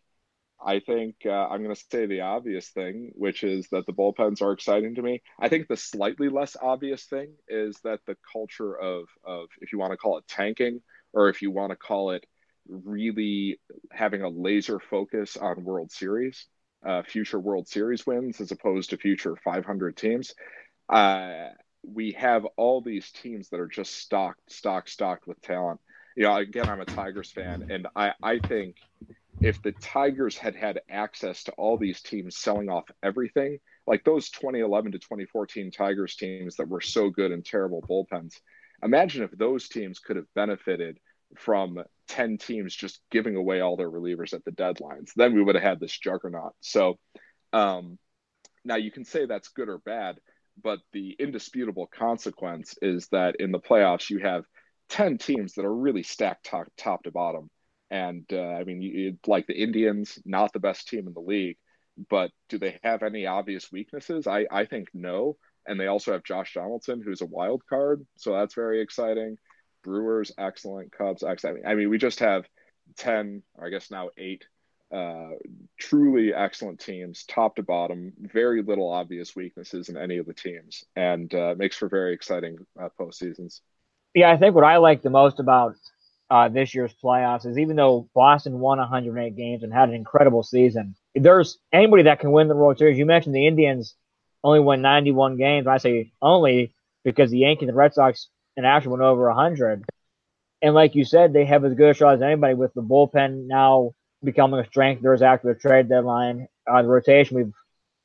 I 0.64 0.80
think 0.80 1.16
uh, 1.26 1.48
I'm 1.48 1.64
going 1.64 1.76
to 1.76 1.86
say 1.92 2.06
the 2.06 2.22
obvious 2.22 2.70
thing, 2.70 3.12
which 3.16 3.44
is 3.44 3.68
that 3.72 3.86
the 3.86 3.94
bullpens 3.94 4.42
are 4.42 4.52
exciting 4.52 4.96
to 4.96 5.02
me. 5.02 5.22
I 5.40 5.50
think 5.50 5.68
the 5.68 5.78
slightly 5.78 6.30
less 6.30 6.56
obvious 6.60 7.04
thing 7.06 7.34
is 7.48 7.80
that 7.84 8.00
the 8.08 8.18
culture 8.32 8.76
of 8.80 9.06
of 9.24 9.50
if 9.62 9.72
you 9.72 9.80
want 9.80 9.92
to 9.92 9.98
call 9.98 10.18
it 10.18 10.28
tanking 10.28 10.82
or 11.14 11.30
if 11.30 11.42
you 11.42 11.52
want 11.52 11.72
to 11.72 11.76
call 11.76 12.12
it 12.12 12.26
really 12.68 13.60
having 13.92 14.24
a 14.24 14.30
laser 14.30 14.80
focus 14.80 15.38
on 15.38 15.64
World 15.64 15.92
Series, 15.92 16.48
uh, 16.86 17.04
future 17.04 17.40
World 17.40 17.68
Series 17.68 18.06
wins 18.06 18.42
as 18.42 18.52
opposed 18.52 18.90
to 18.90 18.98
future 18.98 19.36
500 19.36 19.96
teams. 19.96 20.34
Uh, 20.90 21.50
we 21.84 22.12
have 22.14 22.46
all 22.58 22.82
these 22.82 23.12
teams 23.12 23.50
that 23.50 23.60
are 23.60 23.68
just 23.68 23.96
stocked, 23.96 24.52
stocked, 24.52 24.90
stocked 24.90 25.28
with 25.28 25.40
talent. 25.42 25.80
You 26.16 26.24
know, 26.24 26.36
again, 26.36 26.68
I'm 26.68 26.82
a 26.82 26.86
Tigers 26.86 27.32
fan, 27.32 27.64
and 27.70 27.88
I, 27.96 28.14
I 28.22 28.40
think 28.40 28.76
if 29.42 29.62
the 29.62 29.74
Tigers 29.74 30.38
had 30.38 30.56
had 30.56 30.82
access 30.90 31.44
to 31.44 31.52
all 31.54 31.78
these 31.78 32.02
teams 32.02 32.38
selling 32.38 32.70
off 32.70 32.86
everything, 33.04 33.60
like 33.86 34.04
those 34.04 34.30
2011 34.30 34.94
to 34.94 35.00
2014 35.00 35.72
Tigers 35.72 36.16
teams 36.16 36.56
that 36.56 36.68
were 36.68 36.82
so 36.82 37.10
good 37.10 37.32
and 37.32 37.46
terrible 37.46 37.86
bullpens, 37.90 38.34
imagine 38.84 39.24
if 39.24 39.32
those 39.32 39.70
teams 39.70 40.00
could 40.00 40.16
have 40.16 40.34
benefited 40.36 40.98
from 41.36 41.80
10 42.08 42.38
teams 42.38 42.76
just 42.76 43.02
giving 43.12 43.36
away 43.36 43.60
all 43.60 43.76
their 43.76 43.92
relievers 43.92 44.34
at 44.34 44.44
the 44.46 44.52
deadlines. 44.52 45.12
Then 45.16 45.36
we 45.36 45.44
would 45.44 45.56
have 45.56 45.64
had 45.64 45.80
this 45.80 45.98
juggernaut. 45.98 46.54
So 46.62 46.98
um, 47.54 48.00
now 48.64 48.76
you 48.76 48.92
can 48.92 49.06
say 49.06 49.26
that's 49.26 49.50
good 49.50 49.70
or 49.70 49.80
bad, 49.80 50.18
but 50.62 50.80
the 50.94 51.16
indisputable 51.20 51.88
consequence 51.88 52.76
is 52.82 53.08
that 53.12 53.36
in 53.40 53.52
the 53.52 53.60
playoffs, 53.60 54.10
you 54.10 54.20
have 54.20 54.46
10 54.90 55.18
teams 55.18 55.54
that 55.54 55.66
are 55.66 55.74
really 55.74 56.04
stacked 56.04 56.46
top, 56.46 56.68
top 56.78 57.04
to 57.04 57.12
bottom. 57.12 57.50
And 57.90 58.26
uh, 58.32 58.42
I 58.42 58.64
mean, 58.64 58.82
you, 58.82 59.18
like 59.26 59.48
the 59.48 59.62
Indians, 59.62 60.20
not 60.26 60.54
the 60.54 60.60
best 60.60 60.88
team 60.88 61.08
in 61.08 61.14
the 61.14 61.22
league, 61.22 61.58
but 62.10 62.32
do 62.50 62.58
they 62.58 62.80
have 62.84 63.04
any 63.04 63.26
obvious 63.26 63.72
weaknesses? 63.72 64.28
I, 64.28 64.46
I 64.52 64.66
think 64.66 64.90
no. 64.94 65.38
And 65.66 65.80
they 65.80 65.88
also 65.88 66.14
have 66.14 66.24
Josh 66.24 66.54
Donaldson, 66.54 67.02
who's 67.02 67.22
a 67.22 67.26
wild 67.26 67.64
card. 67.68 68.06
So 68.18 68.34
that's 68.34 68.54
very 68.54 68.82
exciting. 68.82 69.38
Brewers, 69.84 70.32
excellent. 70.38 70.92
Cubs, 70.92 71.24
excellent. 71.24 71.66
I 71.66 71.76
mean, 71.76 71.90
we 71.90 71.98
just 71.98 72.20
have 72.20 72.46
10, 72.98 73.44
or 73.56 73.68
I 73.68 73.70
guess 73.70 73.92
now 73.92 74.10
eight, 74.18 74.46
uh, 74.94 75.32
truly 75.78 76.34
excellent 76.34 76.80
teams, 76.80 77.26
top 77.26 77.58
to 77.58 77.64
bottom. 77.64 78.14
Very 78.20 78.62
little 78.62 78.90
obvious 78.90 79.36
weaknesses 79.36 79.90
in 79.90 79.98
any 79.98 80.18
of 80.18 80.26
the 80.26 80.34
teams, 80.34 80.86
and 80.96 81.34
uh, 81.34 81.56
makes 81.58 81.76
for 81.76 81.90
very 81.90 82.14
exciting 82.14 82.58
uh, 82.82 82.88
postseasons. 83.00 83.60
Yeah, 84.14 84.32
I 84.32 84.38
think 84.38 84.56
what 84.56 84.64
I 84.64 84.78
like 84.78 85.02
the 85.02 85.10
most 85.10 85.40
about 85.40 85.76
uh, 86.30 86.50
this 86.50 86.76
year's 86.76 86.94
playoffs 87.04 87.46
is 87.46 87.58
even 87.58 87.76
though 87.76 88.10
Boston 88.14 88.60
won 88.60 88.80
108 88.80 89.36
games 89.36 89.64
and 89.64 89.74
had 89.74 89.90
an 89.90 89.96
incredible 89.96 90.44
season, 90.44 90.96
there's 91.16 91.58
anybody 91.72 92.04
that 92.04 92.20
can 92.20 92.32
win 92.32 92.48
the 92.48 92.56
World 92.56 92.78
Series. 92.78 92.98
You 92.98 93.06
mentioned 93.06 93.36
the 93.36 93.48
Indians 93.48 93.96
only 94.44 94.60
won 94.60 94.82
91 94.82 95.38
games. 95.38 95.68
I 95.68 95.78
say 95.78 96.12
only 96.22 96.74
because 97.04 97.32
the 97.32 97.40
Yankees 97.40 97.70
and 97.70 97.76
the 97.76 97.80
Red 97.80 97.94
Sox 97.94 98.28
and 98.56 98.66
actually 98.66 98.92
went 98.92 99.04
over 99.04 99.28
100. 99.28 99.86
And 100.62 100.74
like 100.74 100.96
you 100.96 101.06
said, 101.06 101.34
they 101.34 101.46
have 101.46 101.64
as 101.64 101.74
good 101.76 101.92
a 101.92 101.94
shot 101.94 102.16
as 102.16 102.22
anybody 102.22 102.56
with 102.56 102.74
the 102.74 102.82
bullpen 102.82 103.48
now 103.48 103.94
becoming 104.24 104.60
a 104.60 104.66
strength. 104.66 105.02
There's 105.02 105.22
after 105.22 105.54
the 105.54 105.60
trade 105.60 105.90
deadline. 105.90 106.48
Uh, 106.70 106.82
the 106.82 106.88
rotation 106.88 107.38
we've 107.38 107.54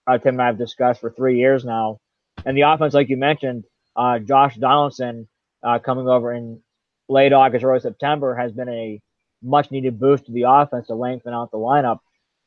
uh, 0.07 0.19
Tim 0.19 0.35
and 0.35 0.43
I 0.43 0.47
have 0.47 0.59
discussed 0.59 1.01
for 1.01 1.11
three 1.11 1.39
years 1.39 1.65
now, 1.65 1.99
and 2.45 2.57
the 2.57 2.63
offense, 2.63 2.93
like 2.93 3.09
you 3.09 3.17
mentioned, 3.17 3.65
uh, 3.95 4.19
Josh 4.19 4.57
Donaldson 4.57 5.29
uh, 5.63 5.79
coming 5.79 6.09
over 6.09 6.33
in 6.33 6.61
late 7.09 7.33
August, 7.33 7.65
early 7.65 7.81
September 7.81 8.35
has 8.35 8.53
been 8.53 8.69
a 8.69 9.01
much 9.43 9.71
needed 9.71 9.99
boost 9.99 10.27
to 10.27 10.33
the 10.33 10.45
offense 10.49 10.87
to 10.87 10.95
lengthen 10.95 11.35
out 11.35 11.51
the 11.51 11.59
lineup 11.59 11.99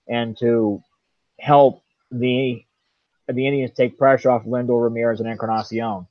and 0.07 0.37
to 0.39 0.81
help 1.39 1.83
the 2.11 2.63
the 3.27 3.47
Indians 3.47 3.71
take 3.71 3.97
pressure 3.97 4.29
off 4.29 4.45
Lindor, 4.45 4.83
Ramirez, 4.83 5.19
and 5.19 5.27
Encarnacion. 5.27 6.07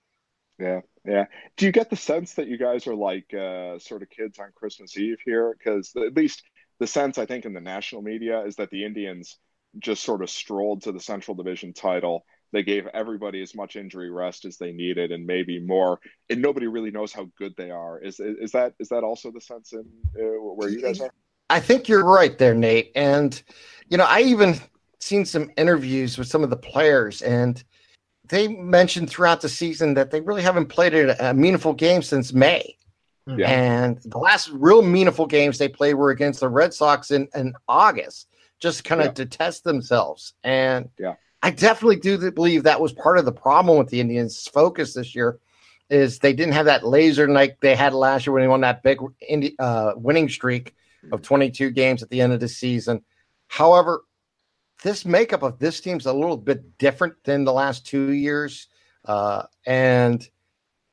Yeah, 0.58 0.80
yeah. 1.04 1.26
Do 1.56 1.66
you 1.66 1.72
get 1.72 1.90
the 1.90 1.96
sense 1.96 2.34
that 2.34 2.48
you 2.48 2.58
guys 2.58 2.86
are 2.86 2.94
like 2.94 3.32
uh, 3.32 3.78
sort 3.78 4.02
of 4.02 4.10
kids 4.10 4.38
on 4.38 4.50
Christmas 4.54 4.96
Eve 4.96 5.18
here? 5.24 5.54
Because 5.56 5.92
at 5.96 6.16
least 6.16 6.42
the 6.80 6.86
sense 6.86 7.18
I 7.18 7.26
think 7.26 7.44
in 7.44 7.54
the 7.54 7.60
national 7.60 8.02
media 8.02 8.44
is 8.44 8.56
that 8.56 8.70
the 8.70 8.84
Indians 8.84 9.38
just 9.78 10.02
sort 10.02 10.22
of 10.22 10.30
strolled 10.30 10.82
to 10.82 10.92
the 10.92 11.00
Central 11.00 11.36
Division 11.36 11.72
title. 11.72 12.24
They 12.54 12.62
gave 12.62 12.86
everybody 12.94 13.42
as 13.42 13.52
much 13.54 13.74
injury 13.74 14.10
rest 14.10 14.44
as 14.44 14.58
they 14.58 14.70
needed, 14.70 15.10
and 15.10 15.26
maybe 15.26 15.58
more. 15.58 15.98
And 16.30 16.40
nobody 16.40 16.68
really 16.68 16.92
knows 16.92 17.12
how 17.12 17.28
good 17.36 17.52
they 17.56 17.72
are. 17.72 17.98
Is 17.98 18.20
is 18.20 18.52
that 18.52 18.74
is 18.78 18.88
that 18.90 19.02
also 19.02 19.32
the 19.32 19.40
sense 19.40 19.72
in 19.72 19.84
uh, 20.16 20.40
where 20.40 20.68
you 20.68 20.80
guys 20.80 21.00
are? 21.00 21.10
I 21.50 21.58
think 21.58 21.88
you're 21.88 22.04
right 22.04 22.38
there, 22.38 22.54
Nate. 22.54 22.92
And 22.94 23.42
you 23.88 23.98
know, 23.98 24.06
I 24.08 24.20
even 24.20 24.54
seen 25.00 25.24
some 25.24 25.50
interviews 25.56 26.16
with 26.16 26.28
some 26.28 26.44
of 26.44 26.50
the 26.50 26.56
players, 26.56 27.22
and 27.22 27.62
they 28.28 28.46
mentioned 28.46 29.10
throughout 29.10 29.40
the 29.40 29.48
season 29.48 29.94
that 29.94 30.12
they 30.12 30.20
really 30.20 30.42
haven't 30.42 30.66
played 30.66 30.94
a, 30.94 31.30
a 31.30 31.34
meaningful 31.34 31.74
game 31.74 32.02
since 32.02 32.32
May. 32.32 32.78
Yeah. 33.26 33.50
And 33.50 33.98
the 34.04 34.18
last 34.18 34.50
real 34.52 34.80
meaningful 34.82 35.26
games 35.26 35.58
they 35.58 35.68
played 35.68 35.94
were 35.94 36.10
against 36.10 36.40
the 36.40 36.48
Red 36.48 36.72
Sox 36.72 37.10
in, 37.10 37.26
in 37.34 37.54
August, 37.68 38.28
just 38.60 38.84
kind 38.84 39.00
of 39.00 39.08
Yeah. 39.08 39.12
to 39.12 39.26
test 39.26 39.64
themselves. 39.64 40.34
And 40.44 40.90
Yeah. 40.98 41.14
I 41.44 41.50
definitely 41.50 41.96
do 41.96 42.30
believe 42.30 42.62
that 42.62 42.80
was 42.80 42.94
part 42.94 43.18
of 43.18 43.26
the 43.26 43.32
problem 43.32 43.76
with 43.76 43.90
the 43.90 44.00
Indians' 44.00 44.48
focus 44.48 44.94
this 44.94 45.14
year. 45.14 45.38
Is 45.90 46.18
they 46.18 46.32
didn't 46.32 46.54
have 46.54 46.64
that 46.64 46.86
laser 46.86 47.28
like 47.28 47.60
they 47.60 47.76
had 47.76 47.92
last 47.92 48.26
year 48.26 48.32
when 48.32 48.42
they 48.42 48.48
won 48.48 48.62
that 48.62 48.82
big 48.82 48.98
uh, 49.58 49.92
winning 49.94 50.30
streak 50.30 50.74
of 51.12 51.20
22 51.20 51.70
games 51.72 52.02
at 52.02 52.08
the 52.08 52.22
end 52.22 52.32
of 52.32 52.40
the 52.40 52.48
season. 52.48 53.04
However, 53.48 54.04
this 54.82 55.04
makeup 55.04 55.42
of 55.42 55.58
this 55.58 55.82
team's 55.82 56.06
a 56.06 56.12
little 56.14 56.38
bit 56.38 56.78
different 56.78 57.22
than 57.24 57.44
the 57.44 57.52
last 57.52 57.86
two 57.86 58.12
years. 58.12 58.68
Uh, 59.04 59.42
and 59.66 60.26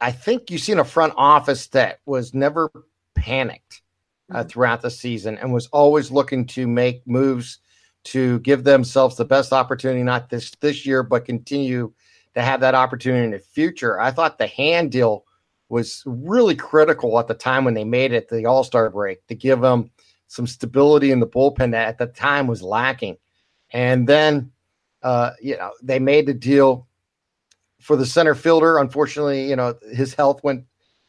I 0.01 0.11
think 0.11 0.51
you've 0.51 0.59
seen 0.59 0.79
a 0.79 0.83
front 0.83 1.13
office 1.15 1.67
that 1.67 1.99
was 2.05 2.33
never 2.33 2.69
panicked 3.15 3.81
uh, 4.29 4.43
throughout 4.43 4.81
the 4.81 4.91
season 4.91 5.37
and 5.37 5.53
was 5.53 5.67
always 5.67 6.11
looking 6.11 6.45
to 6.47 6.67
make 6.67 7.07
moves 7.07 7.59
to 8.03 8.39
give 8.39 8.63
themselves 8.63 9.15
the 9.15 9.25
best 9.25 9.53
opportunity, 9.53 10.03
not 10.03 10.29
this 10.29 10.51
this 10.61 10.85
year, 10.85 11.03
but 11.03 11.25
continue 11.25 11.93
to 12.33 12.41
have 12.41 12.61
that 12.61 12.75
opportunity 12.75 13.25
in 13.25 13.31
the 13.31 13.39
future. 13.39 13.99
I 13.99 14.11
thought 14.11 14.37
the 14.37 14.47
hand 14.47 14.91
deal 14.91 15.25
was 15.69 16.03
really 16.05 16.55
critical 16.55 17.17
at 17.19 17.27
the 17.27 17.33
time 17.33 17.63
when 17.63 17.73
they 17.73 17.83
made 17.83 18.11
it 18.11 18.27
the 18.29 18.45
All 18.45 18.63
Star 18.63 18.89
break 18.89 19.25
to 19.27 19.35
give 19.35 19.61
them 19.61 19.91
some 20.27 20.47
stability 20.47 21.11
in 21.11 21.19
the 21.19 21.27
bullpen 21.27 21.71
that 21.71 21.87
at 21.87 21.97
the 21.97 22.07
time 22.07 22.47
was 22.47 22.61
lacking. 22.61 23.17
And 23.71 24.07
then, 24.07 24.51
uh, 25.03 25.31
you 25.41 25.57
know, 25.57 25.71
they 25.83 25.99
made 25.99 26.25
the 26.25 26.33
deal 26.33 26.87
for 27.81 27.95
the 27.95 28.05
center 28.05 28.35
fielder. 28.35 28.77
Unfortunately, 28.77 29.49
you 29.49 29.55
know, 29.55 29.75
his 29.93 30.13
health 30.13 30.43
went 30.43 30.65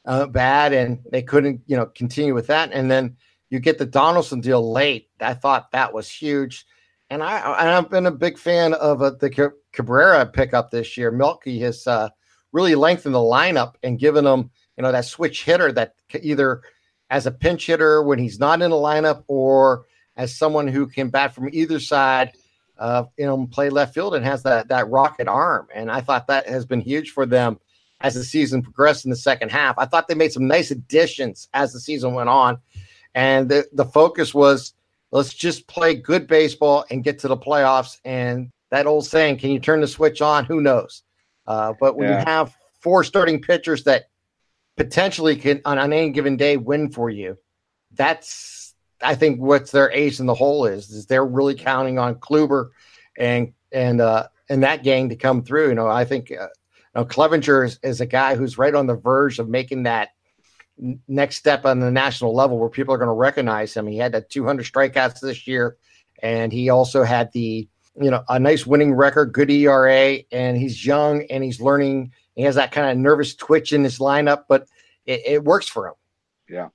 uh, 0.07 0.27
bad 0.27 0.73
and 0.73 0.99
they 1.11 1.23
couldn't, 1.23 1.61
you 1.67 1.77
know, 1.77 1.87
continue 1.87 2.35
with 2.35 2.49
that. 2.49 2.71
And 2.73 2.91
then 2.91 3.17
you 3.51 3.61
get 3.61 3.79
the 3.79 3.87
Donaldson 3.87 4.41
deal 4.41 4.73
late. 4.73 5.11
I 5.21 5.35
thought 5.35 5.73
that 5.73 5.93
was 5.93 6.11
huge. 6.11 6.65
And 7.13 7.23
I, 7.23 7.77
I've 7.77 7.91
been 7.91 8.07
a 8.07 8.11
big 8.11 8.39
fan 8.39 8.73
of 8.73 9.03
uh, 9.03 9.11
the 9.11 9.53
Cabrera 9.73 10.25
pickup 10.25 10.71
this 10.71 10.97
year. 10.97 11.11
Milky 11.11 11.59
has 11.59 11.87
uh, 11.87 12.09
really 12.53 12.75
lengthened 12.75 13.15
the 13.15 13.19
lineup 13.19 13.75
and 13.83 13.99
given 13.99 14.25
them, 14.25 14.51
you 14.79 14.83
know, 14.83 14.91
that 14.91 15.05
switch 15.05 15.45
hitter 15.45 15.71
that 15.73 15.95
either 16.23 16.63
as 17.11 17.27
a 17.27 17.31
pinch 17.31 17.67
hitter 17.67 18.03
when 18.03 18.19
he's 18.19 18.39
not 18.39 18.63
in 18.63 18.71
the 18.71 18.77
lineup 18.77 19.25
or 19.27 19.85
as 20.17 20.35
someone 20.35 20.67
who 20.67 20.87
can 20.87 21.11
bat 21.11 21.35
from 21.35 21.51
either 21.53 21.79
side, 21.79 22.33
uh, 22.79 23.05
you 23.19 23.27
know, 23.27 23.47
play 23.49 23.69
left 23.69 23.93
field 23.93 24.15
and 24.15 24.25
has 24.25 24.43
that 24.45 24.69
that 24.69 24.89
rocket 24.89 25.29
arm. 25.29 25.69
And 25.75 25.91
I 25.91 26.01
thought 26.01 26.29
that 26.29 26.49
has 26.49 26.65
been 26.65 26.81
huge 26.81 27.11
for 27.11 27.27
them 27.27 27.61
as 28.01 28.15
the 28.15 28.25
season 28.25 28.63
progressed 28.63 29.05
in 29.05 29.11
the 29.11 29.17
second 29.17 29.51
half. 29.51 29.75
I 29.77 29.85
thought 29.85 30.09
they 30.09 30.15
made 30.15 30.33
some 30.33 30.47
nice 30.47 30.71
additions 30.71 31.51
as 31.53 31.75
the 31.75 31.81
season 31.81 32.15
went 32.15 32.31
on, 32.31 32.57
and 33.15 33.51
the 33.51 33.69
the 33.75 33.85
focus 33.85 34.33
was 34.33 34.73
let's 35.13 35.35
just 35.35 35.69
play 35.69 35.95
good 35.95 36.27
baseball 36.27 36.85
and 36.91 37.05
get 37.05 37.21
to 37.21 37.29
the 37.29 37.37
playoffs. 37.37 37.99
And 38.05 38.51
that 38.71 38.87
old 38.87 39.07
saying, 39.07 39.39
can 39.39 39.51
you 39.51 39.61
turn 39.61 39.81
the 39.81 39.87
switch 39.87 40.21
on? 40.21 40.47
Who 40.47 40.61
knows? 40.61 41.03
Uh, 41.47 41.75
but 41.79 41.97
when 41.97 42.09
yeah. 42.09 42.21
you 42.21 42.25
have 42.25 42.57
four 42.81 43.05
starting 43.05 43.41
pitchers 43.41 43.85
that 43.85 44.07
potentially 44.77 45.37
can 45.37 45.61
on, 45.65 45.79
on 45.79 45.93
any 45.93 46.11
given 46.11 46.37
day 46.37 46.57
win 46.57 46.91
for 46.91 47.11
you, 47.11 47.37
that's 47.93 48.75
I 49.03 49.15
think 49.15 49.41
what's 49.41 49.71
their 49.71 49.91
ace 49.93 50.21
in 50.21 50.27
the 50.27 50.35
hole 50.35 50.65
is 50.65 50.91
is 50.91 51.07
they're 51.07 51.27
really 51.27 51.55
counting 51.55 51.99
on 51.99 52.15
Kluber 52.17 52.71
and 53.19 53.53
and 53.73 54.01
uh 54.01 54.29
and 54.49 54.63
that 54.63 54.85
gang 54.85 55.09
to 55.11 55.17
come 55.17 55.43
through. 55.43 55.71
You 55.71 55.75
know, 55.75 55.89
I 55.89 56.05
think 56.05 56.31
uh, 56.31 56.35
you 56.45 56.49
know, 56.95 57.05
Clevinger 57.05 57.67
is, 57.67 57.79
is 57.83 58.01
a 58.01 58.07
guy 58.07 58.37
who's 58.37 58.57
right 58.57 58.75
on 58.75 58.87
the 58.87 58.97
verge 58.97 59.39
of 59.39 59.49
making 59.49 59.83
that 59.83 60.11
next 61.09 61.37
step 61.37 61.65
on 61.65 61.81
the 61.81 61.91
national 61.91 62.35
level 62.35 62.59
where 62.59 62.69
people 62.69 62.95
are 62.95 62.99
going 62.99 63.09
to 63.09 63.15
recognize 63.15 63.75
him. 63.75 63.87
He 63.87 63.99
had 63.99 64.13
that 64.13 64.31
200 64.31 64.65
strikeouts 64.65 65.21
this 65.21 65.47
year, 65.47 65.77
and 66.23 66.53
he 66.53 66.71
also 66.71 67.03
had 67.03 67.31
the 67.33 67.69
you 68.01 68.11
know 68.11 68.25
a 68.29 68.39
nice 68.39 68.67
winning 68.67 68.95
record, 68.95 69.33
good 69.33 69.51
ERA, 69.51 70.19
and 70.31 70.57
he's 70.57 70.85
young 70.85 71.25
and 71.31 71.45
he's 71.45 71.61
learning. 71.61 72.13
He 72.35 72.43
has 72.43 72.55
that 72.55 72.73
kind 72.73 72.91
of 72.91 72.97
nervous 72.97 73.35
twitch 73.35 73.73
in 73.73 73.85
his 73.85 73.99
lineup, 73.99 74.45
but 74.49 74.67
it, 75.05 75.23
it 75.27 75.45
works 75.45 75.69
for 75.69 75.89
him. 75.89 75.95
Yeah, 76.49 76.69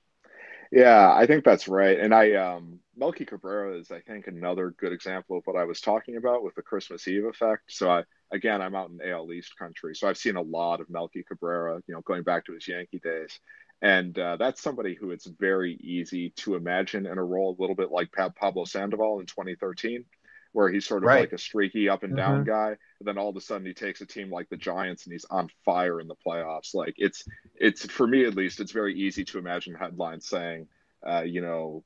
yeah, 0.70 1.12
I 1.12 1.26
think 1.26 1.44
that's 1.44 1.68
right. 1.68 1.98
And 1.98 2.14
I 2.14 2.34
um 2.34 2.80
Melky 2.96 3.24
Cabrera 3.24 3.78
is, 3.78 3.92
I 3.92 4.00
think, 4.00 4.26
another 4.26 4.74
good 4.78 4.92
example 4.92 5.38
of 5.38 5.44
what 5.46 5.56
I 5.56 5.64
was 5.64 5.80
talking 5.80 6.16
about 6.16 6.42
with 6.42 6.56
the 6.56 6.62
Christmas 6.62 7.06
Eve 7.06 7.26
effect. 7.26 7.62
So 7.68 7.90
I 7.90 8.04
again, 8.32 8.60
I'm 8.60 8.74
out 8.74 8.90
in 8.90 9.00
AL 9.00 9.32
East 9.32 9.56
country, 9.58 9.94
so 9.94 10.08
I've 10.08 10.18
seen 10.18 10.36
a 10.36 10.42
lot 10.42 10.80
of 10.80 10.90
Melky 10.90 11.24
Cabrera, 11.24 11.80
you 11.86 11.94
know, 11.94 12.02
going 12.02 12.22
back 12.22 12.44
to 12.46 12.54
his 12.54 12.68
Yankee 12.68 13.00
days. 13.02 13.40
And 13.80 14.18
uh, 14.18 14.36
that's 14.36 14.60
somebody 14.60 14.94
who 14.94 15.10
it's 15.12 15.26
very 15.26 15.74
easy 15.74 16.30
to 16.36 16.56
imagine 16.56 17.06
in 17.06 17.18
a 17.18 17.24
role 17.24 17.54
a 17.56 17.60
little 17.60 17.76
bit 17.76 17.90
like 17.90 18.10
Pablo 18.12 18.64
Sandoval 18.64 19.20
in 19.20 19.26
2013, 19.26 20.04
where 20.52 20.68
he's 20.68 20.86
sort 20.86 21.04
of 21.04 21.08
right. 21.08 21.20
like 21.20 21.32
a 21.32 21.38
streaky 21.38 21.88
up 21.88 22.02
and 22.02 22.16
down 22.16 22.38
mm-hmm. 22.38 22.50
guy. 22.50 22.68
And 22.68 23.06
then 23.06 23.18
all 23.18 23.28
of 23.28 23.36
a 23.36 23.40
sudden 23.40 23.66
he 23.66 23.74
takes 23.74 24.00
a 24.00 24.06
team 24.06 24.30
like 24.30 24.48
the 24.48 24.56
Giants 24.56 25.04
and 25.04 25.12
he's 25.12 25.26
on 25.30 25.48
fire 25.64 26.00
in 26.00 26.08
the 26.08 26.16
playoffs. 26.26 26.74
Like 26.74 26.94
it's, 26.96 27.24
it's 27.54 27.86
for 27.86 28.06
me 28.06 28.24
at 28.24 28.34
least, 28.34 28.58
it's 28.58 28.72
very 28.72 28.98
easy 28.98 29.24
to 29.26 29.38
imagine 29.38 29.74
headlines 29.74 30.26
saying, 30.26 30.66
uh, 31.06 31.22
you 31.22 31.40
know, 31.40 31.84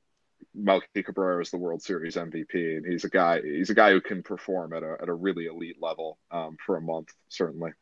Melky 0.54 1.02
Cabrera 1.02 1.42
is 1.42 1.50
the 1.50 1.58
World 1.58 1.82
Series 1.82 2.16
MVP, 2.16 2.76
and 2.76 2.86
he's 2.86 3.04
a 3.04 3.08
guy. 3.08 3.40
He's 3.40 3.70
a 3.70 3.74
guy 3.74 3.90
who 3.90 4.00
can 4.00 4.22
perform 4.22 4.72
at 4.72 4.82
a 4.82 4.96
at 5.00 5.08
a 5.08 5.14
really 5.14 5.46
elite 5.46 5.80
level 5.80 6.18
um, 6.30 6.56
for 6.64 6.76
a 6.76 6.80
month, 6.80 7.08
certainly. 7.28 7.72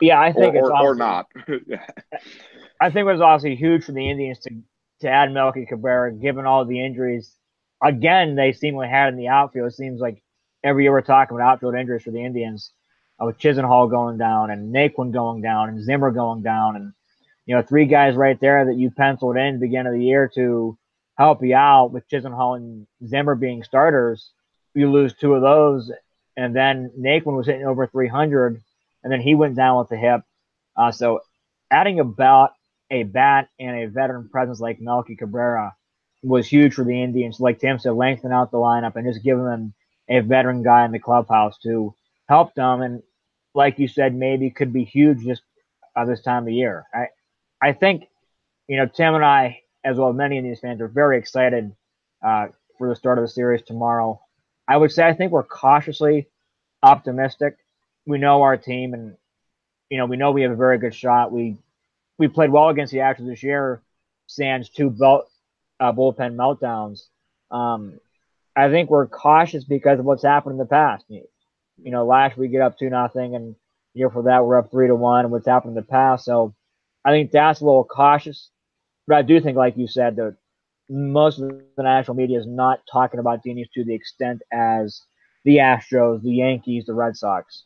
Yeah, 0.00 0.20
I 0.20 0.32
think 0.32 0.54
or, 0.54 0.58
it's 0.58 0.68
or, 0.68 0.90
or 0.90 0.94
not. 0.94 1.26
yeah. 1.66 1.86
I 2.80 2.90
think 2.90 3.08
it 3.08 3.12
was 3.12 3.20
obviously 3.20 3.56
huge 3.56 3.84
for 3.84 3.92
the 3.92 4.08
Indians 4.08 4.38
to 4.40 4.50
to 5.00 5.08
add 5.08 5.32
Melky 5.32 5.66
Cabrera, 5.66 6.12
given 6.12 6.44
all 6.44 6.64
the 6.64 6.84
injuries. 6.84 7.32
Again, 7.82 8.34
they 8.34 8.52
seemingly 8.52 8.88
had 8.88 9.08
in 9.12 9.16
the 9.16 9.28
outfield. 9.28 9.68
It 9.68 9.76
seems 9.76 10.00
like 10.00 10.22
every 10.64 10.84
year 10.84 10.92
we're 10.92 11.02
talking 11.02 11.36
about 11.36 11.52
outfield 11.52 11.76
injuries 11.76 12.02
for 12.02 12.10
the 12.10 12.24
Indians, 12.24 12.72
uh, 13.20 13.26
with 13.26 13.38
Chisenhall 13.38 13.90
going 13.90 14.18
down 14.18 14.50
and 14.50 14.74
Naquin 14.74 15.12
going 15.12 15.40
down 15.40 15.68
and 15.68 15.82
Zimmer 15.82 16.10
going 16.10 16.42
down, 16.42 16.76
and 16.76 16.92
you 17.46 17.54
know 17.54 17.62
three 17.62 17.86
guys 17.86 18.16
right 18.16 18.38
there 18.40 18.66
that 18.66 18.76
you 18.76 18.90
penciled 18.90 19.36
in 19.36 19.54
the 19.54 19.66
beginning 19.66 19.92
of 19.92 19.98
the 19.98 20.04
year 20.04 20.30
to 20.34 20.76
help 21.16 21.42
you 21.42 21.54
out 21.54 21.92
with 21.92 22.08
Chisenhall 22.08 22.56
and 22.56 22.86
Zimmer 23.06 23.34
being 23.34 23.62
starters. 23.62 24.30
You 24.74 24.90
lose 24.90 25.14
two 25.14 25.34
of 25.34 25.42
those, 25.42 25.90
and 26.36 26.54
then 26.54 26.90
Naquin 26.98 27.36
was 27.36 27.46
hitting 27.46 27.66
over 27.66 27.86
300, 27.86 28.62
and 29.02 29.12
then 29.12 29.20
he 29.20 29.34
went 29.34 29.56
down 29.56 29.78
with 29.78 29.88
the 29.88 29.96
hip. 29.96 30.22
Uh, 30.76 30.90
so 30.90 31.20
adding 31.70 32.00
about 32.00 32.50
a 32.90 33.02
bat 33.02 33.48
and 33.58 33.82
a 33.82 33.88
veteran 33.88 34.28
presence 34.28 34.60
like 34.60 34.80
Melky 34.80 35.16
Cabrera 35.16 35.74
was 36.22 36.46
huge 36.46 36.74
for 36.74 36.84
the 36.84 37.02
Indians. 37.02 37.40
Like 37.40 37.60
Tim 37.60 37.78
said, 37.78 37.92
lengthen 37.92 38.32
out 38.32 38.50
the 38.50 38.58
lineup 38.58 38.96
and 38.96 39.06
just 39.06 39.24
giving 39.24 39.44
them 39.44 39.74
a 40.08 40.20
veteran 40.20 40.62
guy 40.62 40.84
in 40.84 40.92
the 40.92 40.98
clubhouse 40.98 41.58
to 41.62 41.94
help 42.28 42.54
them. 42.54 42.82
And 42.82 43.02
like 43.54 43.78
you 43.78 43.88
said, 43.88 44.14
maybe 44.14 44.50
could 44.50 44.72
be 44.72 44.84
huge 44.84 45.20
just 45.24 45.42
uh, 45.96 46.04
this 46.04 46.22
time 46.22 46.44
of 46.44 46.52
year. 46.52 46.86
I, 46.94 47.06
I 47.60 47.72
think, 47.72 48.04
you 48.68 48.76
know, 48.76 48.86
Tim 48.86 49.14
and 49.14 49.24
I, 49.24 49.60
as 49.84 49.96
well 49.96 50.10
as 50.10 50.16
many 50.16 50.38
Indians 50.38 50.60
fans, 50.60 50.80
are 50.80 50.88
very 50.88 51.18
excited 51.18 51.72
uh, 52.24 52.48
for 52.78 52.88
the 52.88 52.96
start 52.96 53.18
of 53.18 53.24
the 53.24 53.28
series 53.28 53.62
tomorrow. 53.62 54.20
I 54.66 54.76
would 54.76 54.92
say 54.92 55.06
I 55.06 55.14
think 55.14 55.32
we're 55.32 55.44
cautiously 55.44 56.28
optimistic. 56.82 57.56
We 58.08 58.16
know 58.16 58.40
our 58.40 58.56
team, 58.56 58.94
and 58.94 59.16
you 59.90 59.98
know 59.98 60.06
we 60.06 60.16
know 60.16 60.30
we 60.30 60.40
have 60.40 60.50
a 60.50 60.56
very 60.56 60.78
good 60.78 60.94
shot. 60.94 61.30
We 61.30 61.58
we 62.16 62.26
played 62.26 62.50
well 62.50 62.70
against 62.70 62.90
the 62.90 63.00
Astros 63.00 63.28
this 63.28 63.42
year, 63.42 63.82
sans 64.26 64.70
two 64.70 64.88
belt, 64.88 65.30
uh, 65.78 65.92
bullpen 65.92 66.34
meltdowns. 66.34 67.00
Um, 67.50 68.00
I 68.56 68.70
think 68.70 68.88
we're 68.88 69.08
cautious 69.08 69.64
because 69.64 69.98
of 69.98 70.06
what's 70.06 70.22
happened 70.22 70.54
in 70.54 70.58
the 70.58 70.64
past. 70.64 71.04
You, 71.08 71.22
know, 71.76 72.06
last 72.06 72.38
we 72.38 72.48
get 72.48 72.62
up 72.62 72.78
two 72.78 72.88
nothing, 72.88 73.34
and 73.34 73.54
year 73.92 74.08
for 74.08 74.22
that 74.22 74.42
we're 74.42 74.58
up 74.58 74.70
three 74.70 74.86
to 74.86 74.94
one, 74.94 75.26
and 75.26 75.30
what's 75.30 75.46
happened 75.46 75.72
in 75.72 75.82
the 75.82 75.82
past. 75.82 76.24
So 76.24 76.54
I 77.04 77.10
think 77.10 77.30
that's 77.30 77.60
a 77.60 77.64
little 77.66 77.84
cautious. 77.84 78.48
But 79.06 79.18
I 79.18 79.22
do 79.22 79.38
think, 79.38 79.58
like 79.58 79.76
you 79.76 79.86
said, 79.86 80.16
that 80.16 80.34
most 80.88 81.40
of 81.40 81.50
the 81.76 81.82
national 81.82 82.16
media 82.16 82.38
is 82.38 82.46
not 82.46 82.80
talking 82.90 83.20
about 83.20 83.44
Genius 83.44 83.68
to 83.74 83.84
the 83.84 83.94
extent 83.94 84.40
as 84.50 85.02
the 85.44 85.58
Astros, 85.58 86.22
the 86.22 86.30
Yankees, 86.30 86.86
the 86.86 86.94
Red 86.94 87.14
Sox 87.14 87.64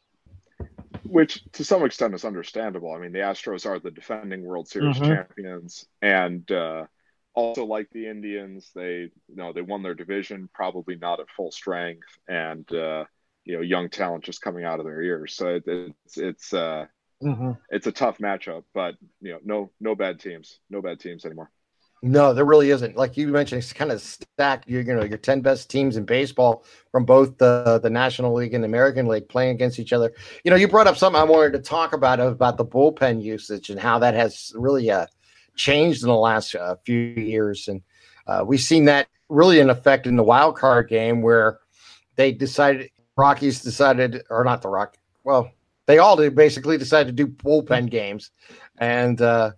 which 1.05 1.45
to 1.53 1.65
some 1.65 1.85
extent 1.85 2.15
is 2.15 2.25
understandable. 2.25 2.93
I 2.93 2.99
mean, 2.99 3.13
the 3.13 3.21
Astros 3.21 3.67
are 3.67 3.79
the 3.79 3.91
defending 3.91 4.45
World 4.45 4.69
Series 4.69 4.97
mm-hmm. 4.97 5.13
champions, 5.13 5.87
and 6.01 6.51
uh, 6.51 6.87
also 7.35 7.65
like 7.65 7.89
the 7.91 8.09
Indians, 8.09 8.71
they 8.75 9.11
you 9.29 9.37
know 9.37 9.53
they 9.53 9.63
won 9.63 9.83
their 9.83 9.95
division, 9.95 10.49
probably 10.53 10.97
not 10.97 11.21
at 11.21 11.31
full 11.31 11.51
strength, 11.51 12.09
and 12.29 12.71
uh, 12.73 13.05
you 13.45 13.57
know 13.57 13.63
young 13.63 13.89
talent 13.89 14.25
just 14.25 14.43
coming 14.43 14.65
out 14.65 14.81
of 14.81 14.87
their 14.87 15.03
ears. 15.03 15.35
So 15.35 15.49
it, 15.49 15.65
it's 15.67 16.19
it's 16.19 16.53
uh, 16.53 16.87
mm-hmm. 17.23 17.53
it's 17.71 17.87
a 17.87 17.93
tough 17.93 18.19
matchup, 18.19 18.65
but 18.75 18.95
you 19.21 19.33
know 19.33 19.39
no 19.45 19.71
no 19.81 19.95
bad 19.95 20.21
teams, 20.21 20.59
no 20.71 20.83
bad 20.83 21.01
teams 21.01 21.25
anymore. 21.25 21.51
No, 22.05 22.35
there 22.35 22.45
really 22.45 22.71
isn't. 22.71 22.97
Like 22.97 23.17
you 23.17 23.29
mentioned, 23.29 23.63
it's 23.63 23.73
kind 23.73 23.93
of 23.93 24.01
stacked. 24.01 24.69
You, 24.69 24.81
you 24.81 24.95
know, 24.95 25.05
your 25.05 25.19
ten 25.19 25.41
best 25.41 25.71
teams 25.71 25.97
in 25.97 26.05
baseball 26.05 26.65
from 26.91 27.05
both 27.05 27.39
the 27.39 27.79
the 27.81 27.91
National 27.91 28.35
League 28.35 28.55
and 28.55 28.65
the 28.65 28.69
American 28.69 29.07
League 29.07 29.29
playing 29.29 29.51
against 29.55 29.79
each 29.79 29.93
other. 29.93 30.13
You 30.43 30.51
know, 30.51 30.57
you 30.57 30.67
brought 30.67 30.89
up 30.89 30.97
something 30.97 31.21
I 31.21 31.25
wanted 31.25 31.53
to 31.53 31.61
talk 31.61 31.93
about 31.93 32.19
about 32.19 32.57
the 32.57 32.65
bullpen 32.65 33.23
usage 33.23 33.71
and 33.71 33.79
how 33.79 34.01
that 34.01 34.15
has 34.15 34.53
really 34.57 34.91
uh, 34.91 35.07
changed 35.55 36.03
in 36.03 36.09
the 36.09 36.17
last 36.17 36.57
uh, 36.57 36.75
few 36.85 36.99
years, 36.99 37.69
and 37.69 37.81
uh, 38.27 38.43
we've 38.45 38.61
seen 38.61 38.87
that 38.87 39.07
really 39.29 39.61
in 39.61 39.71
effect 39.71 40.09
in 40.09 40.17
the 40.17 40.25
wild 40.25 40.57
card 40.57 40.89
game 40.89 41.23
where 41.23 41.61
they 42.17 42.33
decided 42.33 42.91
Rockies 43.17 43.63
decided, 43.63 44.25
or 44.29 44.43
not 44.43 44.61
the 44.61 44.69
Rock. 44.69 44.97
Well, 45.23 45.53
they 45.87 45.99
all 45.99 46.17
did 46.17 46.35
basically 46.35 46.79
decided 46.79 47.17
to 47.17 47.25
do 47.25 47.33
bullpen 47.33 47.91
games, 47.91 48.33
and 48.79 49.23
uh, 49.23 49.53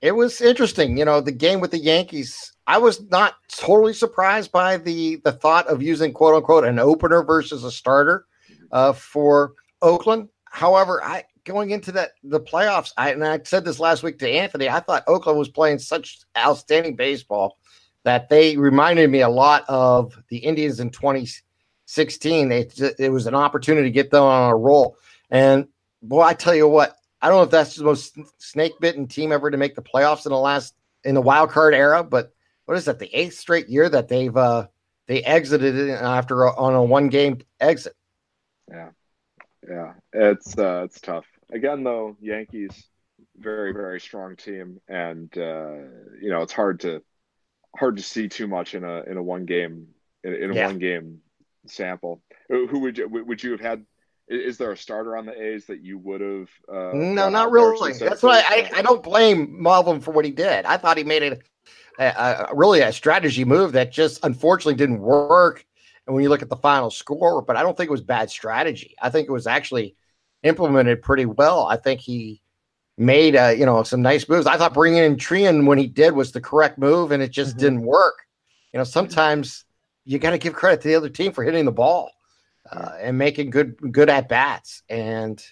it 0.00 0.12
was 0.12 0.40
interesting. 0.40 0.96
You 0.96 1.04
know, 1.04 1.20
the 1.20 1.32
game 1.32 1.60
with 1.60 1.70
the 1.70 1.78
Yankees. 1.78 2.52
I 2.66 2.78
was 2.78 3.00
not 3.10 3.34
totally 3.48 3.94
surprised 3.94 4.52
by 4.52 4.76
the 4.76 5.16
the 5.24 5.32
thought 5.32 5.66
of 5.68 5.82
using 5.82 6.12
quote 6.12 6.34
unquote 6.34 6.64
an 6.64 6.78
opener 6.78 7.22
versus 7.22 7.64
a 7.64 7.70
starter 7.70 8.26
uh, 8.72 8.92
for 8.92 9.52
Oakland. 9.82 10.28
However, 10.44 11.02
I 11.02 11.24
going 11.44 11.70
into 11.70 11.92
that 11.92 12.12
the 12.22 12.40
playoffs, 12.40 12.92
I 12.96 13.12
and 13.12 13.24
I 13.24 13.40
said 13.42 13.64
this 13.64 13.80
last 13.80 14.02
week 14.02 14.18
to 14.18 14.28
Anthony. 14.28 14.68
I 14.68 14.80
thought 14.80 15.04
Oakland 15.06 15.38
was 15.38 15.48
playing 15.48 15.78
such 15.78 16.20
outstanding 16.36 16.94
baseball 16.94 17.58
that 18.04 18.28
they 18.28 18.56
reminded 18.56 19.10
me 19.10 19.22
a 19.22 19.28
lot 19.28 19.64
of 19.68 20.22
the 20.28 20.38
Indians 20.38 20.80
in 20.80 20.90
20 20.90 21.26
16. 21.88 22.52
It, 22.52 22.80
it 22.98 23.10
was 23.10 23.26
an 23.26 23.34
opportunity 23.34 23.88
to 23.88 23.92
get 23.92 24.10
them 24.10 24.22
on 24.22 24.50
a 24.50 24.56
roll. 24.56 24.98
And 25.30 25.68
boy, 26.02 26.20
I 26.20 26.34
tell 26.34 26.54
you 26.54 26.68
what, 26.68 26.97
I 27.20 27.28
don't 27.28 27.38
know 27.38 27.42
if 27.42 27.50
that's 27.50 27.76
the 27.76 27.84
most 27.84 28.16
snake 28.38 28.72
bitten 28.80 29.06
team 29.06 29.32
ever 29.32 29.50
to 29.50 29.56
make 29.56 29.74
the 29.74 29.82
playoffs 29.82 30.26
in 30.26 30.30
the 30.30 30.38
last 30.38 30.74
in 31.04 31.14
the 31.14 31.22
wild 31.22 31.50
card 31.50 31.74
era, 31.74 32.02
but 32.04 32.32
what 32.66 32.76
is 32.76 32.84
that? 32.84 32.98
The 32.98 33.14
eighth 33.18 33.34
straight 33.34 33.68
year 33.68 33.88
that 33.88 34.08
they've 34.08 34.36
uh 34.36 34.68
they 35.06 35.22
exited 35.22 35.74
it 35.74 35.90
after 35.90 36.44
a, 36.44 36.54
on 36.56 36.74
a 36.74 36.82
one 36.82 37.08
game 37.08 37.38
exit. 37.60 37.94
Yeah, 38.70 38.90
yeah, 39.68 39.94
it's 40.12 40.56
uh, 40.58 40.82
it's 40.84 41.00
tough. 41.00 41.24
Again, 41.50 41.82
though, 41.82 42.16
Yankees 42.20 42.88
very 43.40 43.72
very 43.72 44.00
strong 44.00 44.36
team, 44.36 44.80
and 44.88 45.30
uh, 45.36 45.74
you 46.20 46.30
know 46.30 46.42
it's 46.42 46.52
hard 46.52 46.80
to 46.80 47.02
hard 47.76 47.96
to 47.96 48.02
see 48.02 48.28
too 48.28 48.46
much 48.46 48.74
in 48.74 48.84
a 48.84 49.02
in 49.02 49.16
a 49.16 49.22
one 49.22 49.44
game 49.44 49.88
in, 50.24 50.34
in 50.34 50.50
a 50.50 50.54
yeah. 50.54 50.66
one 50.66 50.78
game 50.78 51.20
sample. 51.66 52.22
Who 52.48 52.80
would 52.80 52.98
you 52.98 53.08
would 53.08 53.42
you 53.42 53.52
have 53.52 53.60
had? 53.60 53.84
Is 54.28 54.58
there 54.58 54.72
a 54.72 54.76
starter 54.76 55.16
on 55.16 55.24
the 55.24 55.40
A's 55.40 55.64
that 55.66 55.82
you 55.82 55.98
would 55.98 56.20
have? 56.20 56.48
Uh, 56.68 56.90
no, 56.94 57.30
not 57.30 57.50
really. 57.50 57.94
That's 57.94 58.22
why 58.22 58.44
I, 58.46 58.70
I, 58.76 58.82
don't 58.82 59.02
blame 59.02 59.62
Melvin 59.62 60.00
for 60.00 60.10
what 60.10 60.26
he 60.26 60.30
did. 60.30 60.66
I 60.66 60.76
thought 60.76 60.98
he 60.98 61.04
made 61.04 61.22
it 61.22 61.42
a, 61.98 62.04
a, 62.50 62.50
really 62.54 62.80
a 62.80 62.92
strategy 62.92 63.44
move 63.44 63.72
that 63.72 63.90
just 63.90 64.22
unfortunately 64.24 64.74
didn't 64.74 65.00
work. 65.00 65.64
And 66.06 66.14
when 66.14 66.22
you 66.22 66.28
look 66.28 66.42
at 66.42 66.50
the 66.50 66.56
final 66.56 66.90
score, 66.90 67.40
but 67.40 67.56
I 67.56 67.62
don't 67.62 67.76
think 67.76 67.88
it 67.88 67.92
was 67.92 68.02
bad 68.02 68.30
strategy. 68.30 68.94
I 69.00 69.08
think 69.08 69.28
it 69.28 69.32
was 69.32 69.46
actually 69.46 69.96
implemented 70.42 71.00
pretty 71.00 71.24
well. 71.24 71.66
I 71.66 71.76
think 71.76 72.00
he 72.00 72.42
made 72.98 73.34
uh, 73.34 73.54
you 73.56 73.64
know 73.64 73.82
some 73.82 74.02
nice 74.02 74.28
moves. 74.28 74.46
I 74.46 74.58
thought 74.58 74.74
bringing 74.74 75.02
in 75.02 75.16
Treinen 75.16 75.66
when 75.66 75.78
he 75.78 75.86
did 75.86 76.14
was 76.14 76.32
the 76.32 76.40
correct 76.40 76.78
move, 76.78 77.12
and 77.12 77.22
it 77.22 77.30
just 77.30 77.52
mm-hmm. 77.52 77.60
didn't 77.60 77.82
work. 77.82 78.26
You 78.74 78.78
know, 78.78 78.84
sometimes 78.84 79.64
you 80.04 80.18
got 80.18 80.30
to 80.30 80.38
give 80.38 80.52
credit 80.52 80.82
to 80.82 80.88
the 80.88 80.96
other 80.96 81.08
team 81.08 81.32
for 81.32 81.44
hitting 81.44 81.64
the 81.64 81.72
ball 81.72 82.10
uh, 82.70 82.92
and 83.00 83.18
making 83.18 83.50
good 83.50 83.76
good 83.92 84.08
at 84.08 84.28
bats. 84.28 84.82
And 84.88 85.42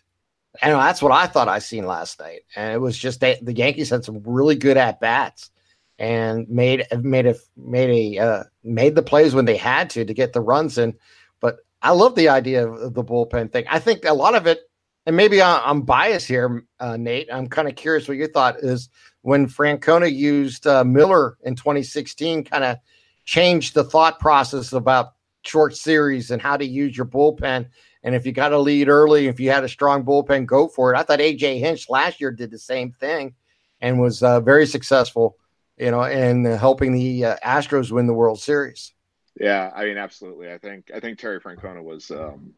I 0.63 0.69
know 0.69 0.79
that's 0.79 1.03
what 1.03 1.13
I 1.13 1.27
thought 1.27 1.49
I 1.49 1.59
seen 1.59 1.87
last 1.87 2.19
night. 2.21 2.43
And 2.55 2.73
it 2.73 2.79
was 2.79 2.97
just 2.97 3.21
that 3.21 3.45
the 3.45 3.53
Yankees 3.53 3.91
had 3.91 4.05
some 4.05 4.23
really 4.25 4.57
good 4.57 4.77
at 4.77 5.01
bats 5.01 5.51
and 5.99 6.49
made 6.49 6.87
made 7.01 7.27
a 7.27 7.37
made 7.57 8.19
a 8.19 8.23
uh, 8.23 8.45
made 8.63 8.95
the 8.95 9.03
plays 9.03 9.35
when 9.35 9.45
they 9.45 9.57
had 9.57 9.91
to 9.91 10.05
to 10.05 10.15
get 10.15 10.33
the 10.33 10.41
runs 10.41 10.79
in. 10.79 10.95
But 11.41 11.59
I 11.83 11.91
love 11.91 12.15
the 12.15 12.29
idea 12.29 12.69
of 12.69 12.95
the 12.95 13.05
bullpen 13.05 13.53
thing. 13.53 13.65
I 13.69 13.79
think 13.79 14.05
a 14.05 14.15
lot 14.15 14.35
of 14.35 14.47
it, 14.47 14.61
and 15.07 15.17
maybe 15.17 15.43
I'm 15.43 15.83
biased 15.83 16.29
here, 16.29 16.65
uh, 16.81 16.97
Nate. 16.97 17.29
I'm 17.33 17.49
kind 17.49 17.69
of 17.69 17.77
curious 17.77 18.09
what 18.09 18.17
your 18.17 18.29
thought 18.29 18.59
is 18.59 18.89
when 19.23 19.49
Francona 19.49 20.13
used 20.13 20.67
uh, 20.67 20.85
Miller 20.85 21.37
in 21.43 21.57
2016, 21.57 22.45
kind 22.45 22.65
of 22.65 22.77
changed 23.25 23.75
the 23.75 23.85
thought 23.85 24.21
process 24.21 24.73
about 24.73 25.15
short 25.47 25.77
series 25.77 26.31
and 26.31 26.41
how 26.41 26.57
to 26.57 26.65
use 26.65 26.97
your 26.97 27.07
bullpen. 27.07 27.69
And 28.03 28.15
if 28.15 28.25
you 28.27 28.33
got 28.33 28.53
a 28.53 28.59
lead 28.59 28.89
early, 28.89 29.27
if 29.27 29.41
you 29.41 29.51
had 29.51 29.65
a 29.65 29.69
strong 29.69 30.05
bullpen, 30.05 30.47
go 30.47 30.69
for 30.69 30.95
it. 30.95 30.99
I 30.99 31.03
thought 31.03 31.19
AJ 31.19 31.59
Hinch 31.59 31.89
last 31.89 32.21
year 32.21 32.31
did 32.31 32.51
the 32.51 32.59
same 32.59 32.93
thing 32.93 33.35
and 33.81 34.01
was 34.01 34.23
uh, 34.23 34.41
very 34.41 34.67
successful, 34.67 35.37
you 35.77 35.91
know, 35.91 36.03
in 36.03 36.45
helping 36.45 36.93
the 36.93 37.25
uh, 37.25 37.37
Astros 37.45 37.91
win 37.91 38.07
the 38.07 38.15
World 38.15 38.41
Series. 38.41 38.93
Yeah, 39.39 39.71
I 39.75 39.85
mean, 39.85 39.99
absolutely. 39.99 40.51
I 40.51 40.59
think 40.59 40.91
I 40.95 41.01
think 41.01 41.19
Terry 41.19 41.41
Francona 41.41 41.83
was, 41.83 42.11
um, 42.11 42.55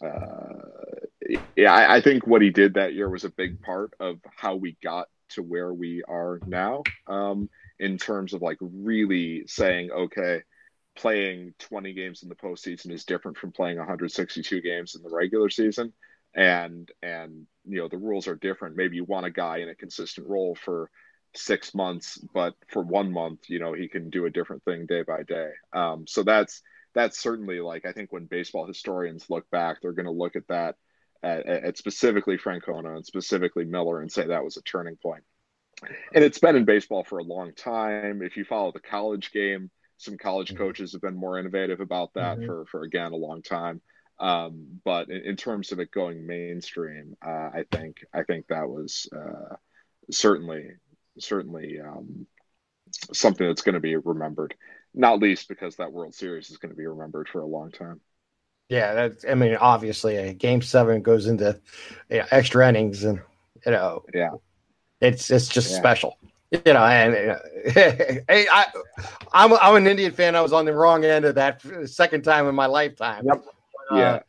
uh, 0.00 1.38
yeah, 1.56 1.72
I, 1.72 1.96
I 1.96 2.00
think 2.00 2.26
what 2.26 2.42
he 2.42 2.50
did 2.50 2.74
that 2.74 2.94
year 2.94 3.08
was 3.08 3.24
a 3.24 3.30
big 3.30 3.60
part 3.62 3.92
of 3.98 4.18
how 4.36 4.54
we 4.54 4.76
got 4.82 5.08
to 5.30 5.42
where 5.42 5.72
we 5.72 6.02
are 6.06 6.38
now. 6.46 6.82
Um, 7.08 7.48
in 7.80 7.98
terms 7.98 8.32
of 8.32 8.42
like 8.42 8.58
really 8.60 9.44
saying, 9.46 9.90
okay, 9.90 10.42
playing 10.96 11.54
20 11.58 11.92
games 11.94 12.22
in 12.22 12.28
the 12.28 12.34
postseason 12.34 12.90
is 12.90 13.04
different 13.04 13.36
from 13.36 13.52
playing 13.52 13.78
162 13.78 14.60
games 14.60 14.94
in 14.94 15.02
the 15.02 15.14
regular 15.14 15.50
season. 15.50 15.92
And 16.34 16.90
and 17.02 17.46
you 17.66 17.78
know 17.78 17.88
the 17.88 17.98
rules 17.98 18.26
are 18.26 18.36
different. 18.36 18.76
Maybe 18.76 18.96
you 18.96 19.04
want 19.04 19.26
a 19.26 19.30
guy 19.30 19.58
in 19.58 19.68
a 19.68 19.74
consistent 19.74 20.26
role 20.26 20.54
for 20.54 20.90
six 21.34 21.74
months 21.74 22.18
but 22.34 22.54
for 22.68 22.82
one 22.82 23.10
month 23.10 23.48
you 23.48 23.58
know 23.58 23.72
he 23.72 23.88
can 23.88 24.10
do 24.10 24.26
a 24.26 24.30
different 24.30 24.62
thing 24.64 24.86
day 24.86 25.02
by 25.02 25.22
day. 25.24 25.50
Um, 25.72 26.06
so 26.06 26.22
that's 26.22 26.62
that's 26.94 27.18
certainly 27.18 27.58
like 27.60 27.86
i 27.86 27.92
think 27.92 28.12
when 28.12 28.26
baseball 28.26 28.66
historians 28.66 29.30
look 29.30 29.48
back 29.50 29.78
they're 29.80 29.92
going 29.92 30.04
to 30.04 30.12
look 30.12 30.36
at 30.36 30.46
that 30.48 30.76
at, 31.22 31.46
at 31.46 31.78
specifically 31.78 32.36
francona 32.36 32.96
and 32.96 33.06
specifically 33.06 33.64
miller 33.64 34.00
and 34.00 34.10
say 34.10 34.26
that 34.26 34.44
was 34.44 34.56
a 34.56 34.62
turning 34.62 34.96
point. 34.96 35.22
And 36.14 36.22
it's 36.24 36.38
been 36.38 36.56
in 36.56 36.64
baseball 36.64 37.04
for 37.04 37.18
a 37.18 37.24
long 37.24 37.54
time. 37.54 38.22
If 38.22 38.36
you 38.36 38.44
follow 38.44 38.72
the 38.72 38.80
college 38.80 39.32
game 39.32 39.70
some 40.02 40.18
college 40.18 40.48
mm-hmm. 40.48 40.58
coaches 40.58 40.92
have 40.92 41.00
been 41.00 41.16
more 41.16 41.38
innovative 41.38 41.80
about 41.80 42.14
that 42.14 42.38
mm-hmm. 42.38 42.46
for 42.46 42.66
for 42.66 42.82
again 42.82 43.12
a 43.12 43.16
long 43.16 43.42
time. 43.42 43.80
Um, 44.18 44.80
but 44.84 45.08
in, 45.10 45.22
in, 45.22 45.36
terms 45.36 45.72
of 45.72 45.80
it 45.80 45.90
going 45.90 46.26
mainstream, 46.26 47.16
uh, 47.24 47.50
I 47.54 47.64
think 47.70 48.04
I 48.12 48.22
think 48.24 48.48
that 48.48 48.68
was 48.68 49.08
uh, 49.14 49.56
certainly 50.10 50.70
certainly 51.18 51.80
um, 51.80 52.26
something 53.12 53.46
that's 53.46 53.62
going 53.62 53.74
to 53.74 53.80
be 53.80 53.96
remembered. 53.96 54.54
Not 54.94 55.20
least 55.20 55.48
because 55.48 55.76
that 55.76 55.92
World 55.92 56.14
Series 56.14 56.50
is 56.50 56.58
going 56.58 56.70
to 56.70 56.76
be 56.76 56.86
remembered 56.86 57.28
for 57.28 57.40
a 57.40 57.46
long 57.46 57.70
time. 57.70 58.00
Yeah, 58.68 58.94
that's. 58.94 59.24
I 59.24 59.34
mean, 59.34 59.56
obviously, 59.56 60.16
a 60.16 60.34
Game 60.34 60.62
Seven 60.62 61.02
goes 61.02 61.26
into 61.26 61.60
you 62.10 62.18
know, 62.18 62.26
extra 62.30 62.68
innings, 62.68 63.04
and 63.04 63.20
you 63.64 63.72
know, 63.72 64.04
yeah, 64.12 64.30
it's 65.00 65.30
it's 65.30 65.48
just 65.48 65.70
yeah. 65.70 65.78
special 65.78 66.18
you 66.52 66.72
know, 66.72 66.84
and 66.84 67.30
uh, 67.30 67.38
hey, 67.70 68.46
I, 68.52 68.66
I'm 69.32 69.52
I'm 69.54 69.76
an 69.76 69.86
Indian 69.86 70.12
fan. 70.12 70.36
I 70.36 70.42
was 70.42 70.52
on 70.52 70.66
the 70.66 70.72
wrong 70.72 71.04
end 71.04 71.24
of 71.24 71.34
that 71.36 71.62
second 71.86 72.22
time 72.22 72.46
in 72.46 72.54
my 72.54 72.66
lifetime. 72.66 73.24
Yep. 73.26 73.44
Uh, 73.90 73.96
yeah. 73.96 74.20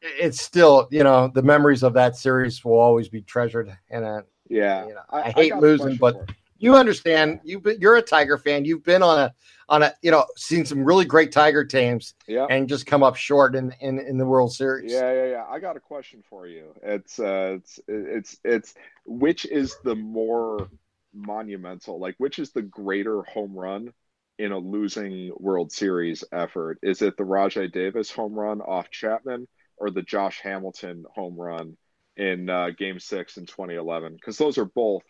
It's 0.00 0.40
still, 0.40 0.86
you 0.90 1.02
know, 1.02 1.28
the 1.28 1.42
memories 1.42 1.82
of 1.82 1.92
that 1.94 2.16
series 2.16 2.64
will 2.64 2.78
always 2.78 3.08
be 3.08 3.20
treasured. 3.22 3.76
And 3.90 4.04
uh, 4.04 4.22
yeah, 4.48 4.86
you 4.86 4.94
know, 4.94 5.00
I, 5.10 5.22
I, 5.22 5.30
hate 5.30 5.52
I 5.52 5.58
losing, 5.58 5.96
but 5.96 6.30
you 6.58 6.76
understand. 6.76 7.40
You 7.44 7.62
you're 7.78 7.96
a 7.96 8.02
Tiger 8.02 8.38
fan. 8.38 8.64
You've 8.64 8.84
been 8.84 9.02
on 9.02 9.18
a 9.18 9.34
on 9.68 9.82
a 9.82 9.92
you 10.02 10.10
know 10.10 10.24
seen 10.36 10.64
some 10.64 10.84
really 10.84 11.04
great 11.04 11.32
Tiger 11.32 11.64
teams. 11.64 12.14
Yeah. 12.26 12.46
And 12.50 12.68
just 12.68 12.86
come 12.86 13.02
up 13.02 13.16
short 13.16 13.54
in 13.54 13.72
in 13.80 14.00
in 14.00 14.18
the 14.18 14.26
World 14.26 14.52
Series. 14.52 14.92
Yeah, 14.92 15.12
yeah, 15.12 15.26
yeah. 15.26 15.44
I 15.48 15.58
got 15.60 15.76
a 15.76 15.80
question 15.80 16.22
for 16.28 16.46
you. 16.46 16.74
It's 16.82 17.18
uh, 17.18 17.56
it's 17.58 17.80
it's 17.86 18.38
it's 18.44 18.74
which 19.04 19.46
is 19.46 19.76
the 19.84 19.94
more 19.94 20.68
monumental? 21.14 22.00
Like, 22.00 22.14
which 22.18 22.38
is 22.38 22.52
the 22.52 22.62
greater 22.62 23.22
home 23.22 23.54
run 23.54 23.92
in 24.38 24.52
a 24.52 24.58
losing 24.58 25.32
World 25.36 25.72
Series 25.72 26.24
effort? 26.32 26.78
Is 26.82 27.02
it 27.02 27.16
the 27.16 27.24
Rajay 27.24 27.68
Davis 27.68 28.10
home 28.10 28.34
run 28.34 28.60
off 28.60 28.90
Chapman 28.90 29.48
or 29.76 29.90
the 29.90 30.02
Josh 30.02 30.40
Hamilton 30.42 31.04
home 31.14 31.36
run 31.36 31.76
in 32.16 32.48
uh, 32.48 32.70
Game 32.76 32.98
Six 32.98 33.36
in 33.36 33.46
2011? 33.46 34.14
Because 34.14 34.38
those 34.38 34.58
are 34.58 34.64
both 34.64 35.02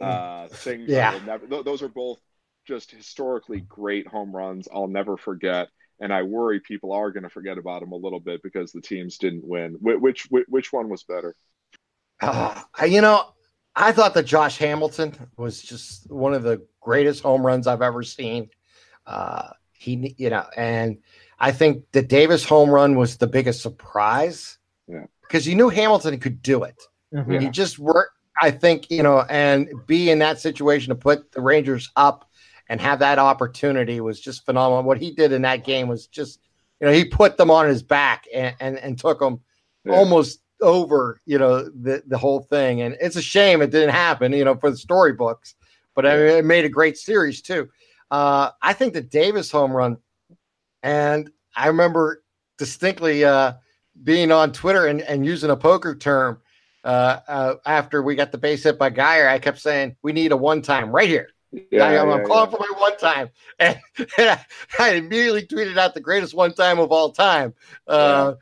uh, 0.00 0.48
things. 0.48 0.90
Yeah, 0.90 1.18
never, 1.24 1.46
th- 1.46 1.64
those 1.64 1.82
are 1.82 1.88
both 1.88 2.18
just 2.66 2.90
historically 2.90 3.60
great 3.60 4.06
home 4.06 4.34
runs. 4.34 4.68
I'll 4.72 4.88
never 4.88 5.16
forget. 5.16 5.68
And 6.00 6.12
I 6.12 6.22
worry 6.22 6.60
people 6.60 6.92
are 6.92 7.10
going 7.10 7.24
to 7.24 7.30
forget 7.30 7.58
about 7.58 7.80
them 7.80 7.92
a 7.92 7.96
little 7.96 8.20
bit 8.20 8.42
because 8.42 8.70
the 8.70 8.80
teams 8.80 9.18
didn't 9.18 9.44
win. 9.44 9.74
Wh- 9.74 10.00
which 10.00 10.26
which, 10.30 10.46
which 10.48 10.72
one 10.72 10.88
was 10.88 11.02
better? 11.04 11.34
Uh, 12.20 12.60
you 12.86 13.00
know, 13.00 13.32
I 13.80 13.92
thought 13.92 14.12
that 14.14 14.24
Josh 14.24 14.58
Hamilton 14.58 15.14
was 15.36 15.62
just 15.62 16.10
one 16.10 16.34
of 16.34 16.42
the 16.42 16.66
greatest 16.80 17.22
home 17.22 17.46
runs 17.46 17.68
I've 17.68 17.80
ever 17.80 18.02
seen. 18.02 18.50
Uh, 19.06 19.50
he, 19.72 20.16
you 20.18 20.30
know, 20.30 20.44
and 20.56 20.98
I 21.38 21.52
think 21.52 21.84
the 21.92 22.02
Davis 22.02 22.44
home 22.44 22.70
run 22.70 22.96
was 22.96 23.16
the 23.16 23.28
biggest 23.28 23.62
surprise. 23.62 24.58
Yeah. 24.88 25.04
Because 25.22 25.46
you 25.46 25.54
knew 25.54 25.68
Hamilton 25.68 26.18
could 26.18 26.42
do 26.42 26.64
it. 26.64 26.82
Mm-hmm. 27.14 27.38
He 27.38 27.48
just 27.50 27.78
worked, 27.78 28.16
I 28.42 28.50
think, 28.50 28.90
you 28.90 29.04
know, 29.04 29.24
and 29.30 29.68
be 29.86 30.10
in 30.10 30.18
that 30.18 30.40
situation 30.40 30.88
to 30.88 30.96
put 30.96 31.30
the 31.30 31.40
Rangers 31.40 31.88
up 31.94 32.28
and 32.68 32.80
have 32.80 32.98
that 32.98 33.20
opportunity 33.20 34.00
was 34.00 34.20
just 34.20 34.44
phenomenal. 34.44 34.82
What 34.82 34.98
he 34.98 35.12
did 35.12 35.32
in 35.32 35.42
that 35.42 35.64
game 35.64 35.86
was 35.86 36.08
just, 36.08 36.40
you 36.80 36.88
know, 36.88 36.92
he 36.92 37.04
put 37.04 37.36
them 37.36 37.50
on 37.50 37.68
his 37.68 37.84
back 37.84 38.24
and, 38.34 38.56
and, 38.58 38.76
and 38.78 38.98
took 38.98 39.20
them 39.20 39.40
yeah. 39.84 39.92
almost 39.92 40.40
over, 40.60 41.20
you 41.26 41.38
know, 41.38 41.64
the 41.64 42.02
the 42.06 42.18
whole 42.18 42.40
thing. 42.40 42.82
And 42.82 42.96
it's 43.00 43.16
a 43.16 43.22
shame 43.22 43.62
it 43.62 43.70
didn't 43.70 43.90
happen, 43.90 44.32
you 44.32 44.44
know, 44.44 44.56
for 44.56 44.70
the 44.70 44.76
storybooks. 44.76 45.54
But 45.94 46.06
I 46.06 46.16
mean, 46.16 46.26
it 46.26 46.44
made 46.44 46.64
a 46.64 46.68
great 46.68 46.96
series 46.96 47.42
too. 47.42 47.68
Uh, 48.10 48.50
I 48.62 48.72
think 48.72 48.94
the 48.94 49.00
Davis 49.00 49.50
home 49.50 49.72
run, 49.72 49.98
and 50.82 51.30
I 51.56 51.66
remember 51.66 52.22
distinctly 52.56 53.24
uh, 53.24 53.54
being 54.02 54.32
on 54.32 54.52
Twitter 54.52 54.86
and, 54.86 55.00
and 55.02 55.26
using 55.26 55.50
a 55.50 55.56
poker 55.56 55.94
term 55.94 56.40
uh, 56.84 57.20
uh, 57.28 57.54
after 57.66 58.02
we 58.02 58.14
got 58.14 58.32
the 58.32 58.38
base 58.38 58.62
hit 58.62 58.78
by 58.78 58.90
Guyer. 58.90 59.28
I 59.28 59.38
kept 59.38 59.58
saying, 59.58 59.96
"We 60.02 60.12
need 60.12 60.32
a 60.32 60.36
one 60.36 60.62
time 60.62 60.90
right 60.90 61.08
here." 61.08 61.28
Yeah, 61.50 61.84
I, 61.84 61.94
am 61.94 62.10
yeah, 62.10 62.24
calling 62.24 62.50
yeah. 62.50 62.56
for 62.56 62.60
my 62.60 62.78
one 62.78 62.96
time, 62.98 63.30
and, 63.58 63.78
and 64.18 64.30
I, 64.30 64.44
I, 64.78 64.90
immediately 64.94 65.46
tweeted 65.46 65.78
out 65.78 65.94
the 65.94 66.00
greatest 66.00 66.34
one 66.34 66.52
time 66.52 66.78
of 66.78 66.92
all 66.92 67.10
time. 67.10 67.54
Uh, 67.86 68.34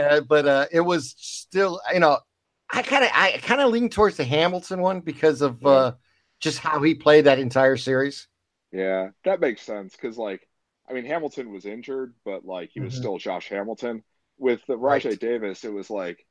uh, 0.00 0.20
but 0.22 0.46
uh, 0.46 0.66
it 0.72 0.80
was 0.80 1.14
still, 1.18 1.80
you 1.92 2.00
know, 2.00 2.18
I 2.72 2.82
kind 2.82 3.04
of, 3.04 3.10
I 3.14 3.38
kind 3.42 3.60
of 3.60 3.70
lean 3.70 3.88
towards 3.90 4.16
the 4.16 4.24
Hamilton 4.24 4.80
one 4.80 5.00
because 5.00 5.42
of 5.42 5.64
uh, 5.66 5.92
just 6.40 6.58
how 6.58 6.82
he 6.82 6.94
played 6.94 7.26
that 7.26 7.38
entire 7.38 7.76
series. 7.76 8.28
Yeah, 8.72 9.10
that 9.24 9.40
makes 9.40 9.62
sense 9.62 9.96
because, 9.96 10.16
like, 10.16 10.46
I 10.88 10.92
mean, 10.92 11.04
Hamilton 11.04 11.50
was 11.52 11.66
injured, 11.66 12.14
but 12.24 12.44
like 12.44 12.70
he 12.70 12.80
was 12.80 12.94
Mhm. 12.94 12.96
still 12.96 13.18
Josh 13.18 13.48
Hamilton. 13.48 14.02
With 14.38 14.64
the 14.66 14.76
Right. 14.86 15.02
Rajay 15.02 15.16
Davis, 15.16 15.64
it 15.64 15.72
was 15.72 15.90
like, 15.90 16.24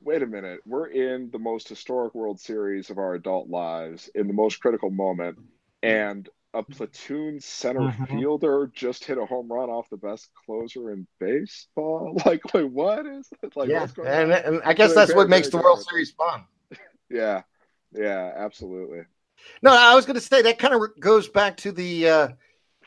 wait 0.00 0.22
a 0.22 0.26
minute, 0.26 0.60
we're 0.66 0.88
in 0.88 1.30
the 1.30 1.38
most 1.38 1.68
historic 1.68 2.14
World 2.14 2.40
Series 2.40 2.90
of 2.90 2.98
our 2.98 3.14
adult 3.14 3.48
lives 3.48 4.08
in 4.14 4.28
the 4.28 4.34
most 4.34 4.60
critical 4.60 4.90
moment, 4.90 5.38
and 5.82 6.28
a 6.54 6.62
platoon 6.62 7.40
center 7.40 7.80
Mhm. 7.80 8.08
fielder 8.08 8.70
just 8.72 9.04
hit 9.04 9.18
a 9.18 9.26
home 9.26 9.48
run 9.52 9.68
off 9.68 9.90
the 9.90 9.96
best 9.96 10.30
closer 10.46 10.92
in 10.92 11.06
baseball. 11.18 12.16
Like, 12.24 12.54
wait, 12.54 12.70
what 12.70 13.04
is 13.06 13.28
it? 13.42 13.56
Like, 13.56 13.68
yeah, 13.68 13.80
what's 13.80 13.92
going 13.92 14.08
and, 14.08 14.32
on? 14.32 14.38
and 14.44 14.62
I 14.64 14.72
guess 14.72 14.94
that's 14.94 15.14
what 15.14 15.28
makes 15.28 15.48
the 15.50 15.58
World 15.58 15.80
different. 15.80 15.88
Series 15.90 16.10
fun. 16.12 16.44
Yeah, 17.10 17.42
yeah, 17.92 18.32
absolutely. 18.36 19.02
No, 19.62 19.72
I 19.72 19.94
was 19.94 20.06
going 20.06 20.14
to 20.14 20.20
say 20.20 20.42
that 20.42 20.58
kind 20.58 20.74
of 20.74 20.80
goes 20.98 21.28
back 21.28 21.56
to 21.58 21.70
the 21.72 22.08
uh, 22.08 22.28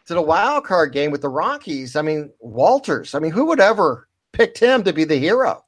to 0.08 0.13
the 0.13 0.21
wild 0.21 0.63
card 0.65 0.91
game 0.91 1.12
with 1.12 1.21
the 1.21 1.30
Rockies. 1.30 1.95
I 1.95 2.01
mean, 2.01 2.32
Wolters. 2.43 3.13
I 3.13 3.19
mean, 3.19 3.32
who 3.32 3.45
would 3.45 3.60
ever 3.60 4.08
picked 4.34 4.58
him 4.58 4.84
to 4.84 4.93
be 4.93 5.03
the 5.03 5.17
hero? 5.17 5.63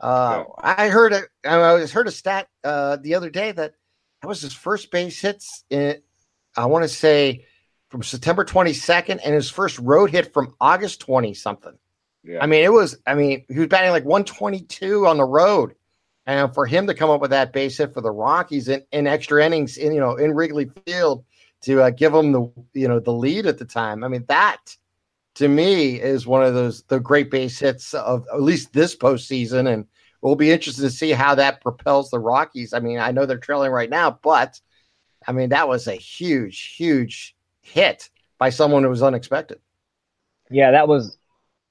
Uh, 0.00 0.44
I 0.58 0.88
heard 0.88 1.12
a 1.12 1.22
I 1.46 1.74
was 1.74 1.92
heard 1.92 2.08
a 2.08 2.10
stat 2.10 2.48
uh, 2.64 2.96
the 2.96 3.14
other 3.14 3.30
day 3.30 3.52
that 3.52 3.74
that 4.20 4.28
was 4.28 4.40
his 4.40 4.52
first 4.52 4.90
base 4.90 5.20
hits. 5.20 5.64
In, 5.70 6.02
I 6.56 6.66
want 6.66 6.84
to 6.84 6.88
say 6.88 7.46
from 7.88 8.02
September 8.02 8.44
22nd, 8.44 9.20
and 9.24 9.34
his 9.34 9.50
first 9.50 9.78
road 9.78 10.10
hit 10.10 10.32
from 10.32 10.54
August 10.60 11.00
20 11.00 11.34
something. 11.34 11.76
Yeah, 12.24 12.38
I 12.40 12.46
mean, 12.46 12.62
it 12.64 12.72
was. 12.72 12.96
I 13.06 13.14
mean, 13.14 13.44
he 13.48 13.58
was 13.58 13.68
batting 13.68 13.90
like 13.90 14.04
122 14.04 15.06
on 15.06 15.16
the 15.16 15.24
road, 15.24 15.74
and 16.24 16.54
for 16.54 16.66
him 16.66 16.86
to 16.86 16.94
come 16.94 17.10
up 17.10 17.20
with 17.20 17.30
that 17.30 17.52
base 17.52 17.78
hit 17.78 17.92
for 17.92 18.00
the 18.00 18.12
Rockies 18.12 18.68
in, 18.68 18.82
in 18.92 19.06
extra 19.06 19.44
innings, 19.44 19.76
in 19.76 19.92
you 19.92 20.00
know, 20.00 20.16
in 20.16 20.32
Wrigley 20.32 20.70
Field, 20.86 21.24
to 21.62 21.82
uh, 21.82 21.90
give 21.90 22.12
them 22.12 22.32
the 22.32 22.52
you 22.74 22.86
know 22.86 23.00
the 23.00 23.12
lead 23.12 23.46
at 23.46 23.58
the 23.58 23.64
time. 23.64 24.04
I 24.04 24.08
mean, 24.08 24.24
that 24.28 24.76
to 25.34 25.48
me 25.48 26.00
is 26.00 26.26
one 26.26 26.44
of 26.44 26.54
those 26.54 26.82
the 26.84 27.00
great 27.00 27.30
base 27.30 27.58
hits 27.58 27.92
of 27.94 28.24
at 28.32 28.42
least 28.42 28.72
this 28.72 28.96
postseason, 28.96 29.72
and 29.72 29.86
we'll 30.20 30.36
be 30.36 30.52
interested 30.52 30.82
to 30.82 30.90
see 30.90 31.10
how 31.10 31.34
that 31.34 31.60
propels 31.60 32.10
the 32.10 32.20
Rockies. 32.20 32.72
I 32.72 32.78
mean, 32.78 32.98
I 32.98 33.10
know 33.10 33.26
they're 33.26 33.38
trailing 33.38 33.72
right 33.72 33.90
now, 33.90 34.18
but 34.22 34.60
I 35.26 35.32
mean 35.32 35.50
that 35.50 35.68
was 35.68 35.86
a 35.86 35.94
huge, 35.94 36.74
huge 36.76 37.34
hit 37.60 38.10
by 38.38 38.50
someone 38.50 38.82
who 38.82 38.88
was 38.88 39.02
unexpected. 39.02 39.60
Yeah, 40.50 40.72
that 40.72 40.88
was 40.88 41.16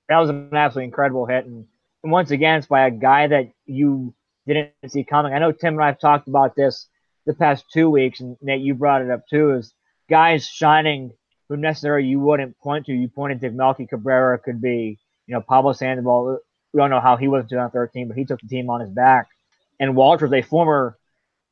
that 0.09 0.17
was 0.17 0.29
an 0.29 0.49
absolutely 0.53 0.85
incredible 0.85 1.25
hit, 1.25 1.45
and, 1.45 1.65
and 2.03 2.11
once 2.11 2.31
again, 2.31 2.59
it's 2.59 2.67
by 2.67 2.87
a 2.87 2.91
guy 2.91 3.27
that 3.27 3.51
you 3.65 4.13
didn't 4.47 4.71
see 4.87 5.03
coming. 5.03 5.33
I 5.33 5.39
know 5.39 5.51
Tim 5.51 5.75
and 5.75 5.83
I 5.83 5.87
have 5.87 5.99
talked 5.99 6.27
about 6.27 6.55
this 6.55 6.87
the 7.25 7.33
past 7.33 7.65
two 7.71 7.89
weeks, 7.89 8.19
and 8.19 8.37
Nate, 8.41 8.61
you 8.61 8.73
brought 8.73 9.01
it 9.01 9.11
up 9.11 9.27
too. 9.27 9.51
Is 9.51 9.73
guys 10.09 10.47
shining 10.47 11.11
who 11.51 11.57
necessarily 11.57 12.07
you 12.07 12.19
wouldn't 12.19 12.57
point 12.59 12.85
to. 12.85 12.93
You 12.93 13.09
pointed 13.09 13.41
to 13.41 13.51
Melky 13.51 13.85
Cabrera 13.85 14.39
could 14.39 14.61
be, 14.61 14.97
you 15.27 15.33
know, 15.33 15.41
Pablo 15.41 15.73
Sandoval. 15.73 16.39
We 16.73 16.77
don't 16.77 16.89
know 16.89 17.01
how 17.01 17.17
he 17.17 17.27
was 17.27 17.43
in 17.43 17.49
2013, 17.49 18.07
but 18.07 18.17
he 18.17 18.23
took 18.23 18.39
the 18.39 18.47
team 18.47 18.69
on 18.69 18.79
his 18.79 18.89
back. 18.89 19.27
And 19.77 19.93
Wolters, 19.93 20.33
a 20.33 20.41
former 20.41 20.97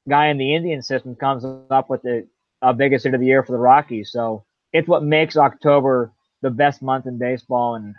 guy 0.09 0.27
in 0.27 0.37
the 0.37 0.55
Indian 0.55 0.81
system, 0.83 1.15
comes 1.15 1.45
up 1.45 1.65
with 1.65 1.79
the 1.79 2.27
uh, 2.35 2.73
biggest 2.73 2.79
hit 2.79 2.91
of 2.91 2.99
the 2.99 3.05
year 3.05 3.23
for 3.23 3.31
the 3.31 3.39
Rockies. 3.41 3.97
So 3.97 4.31
it's 4.73 4.87
what 4.87 5.03
makes 5.03 5.37
October 5.37 6.11
the 6.41 6.49
best 6.51 6.81
month 6.81 7.05
in 7.07 7.17
baseball 7.17 7.75
and 7.75 7.95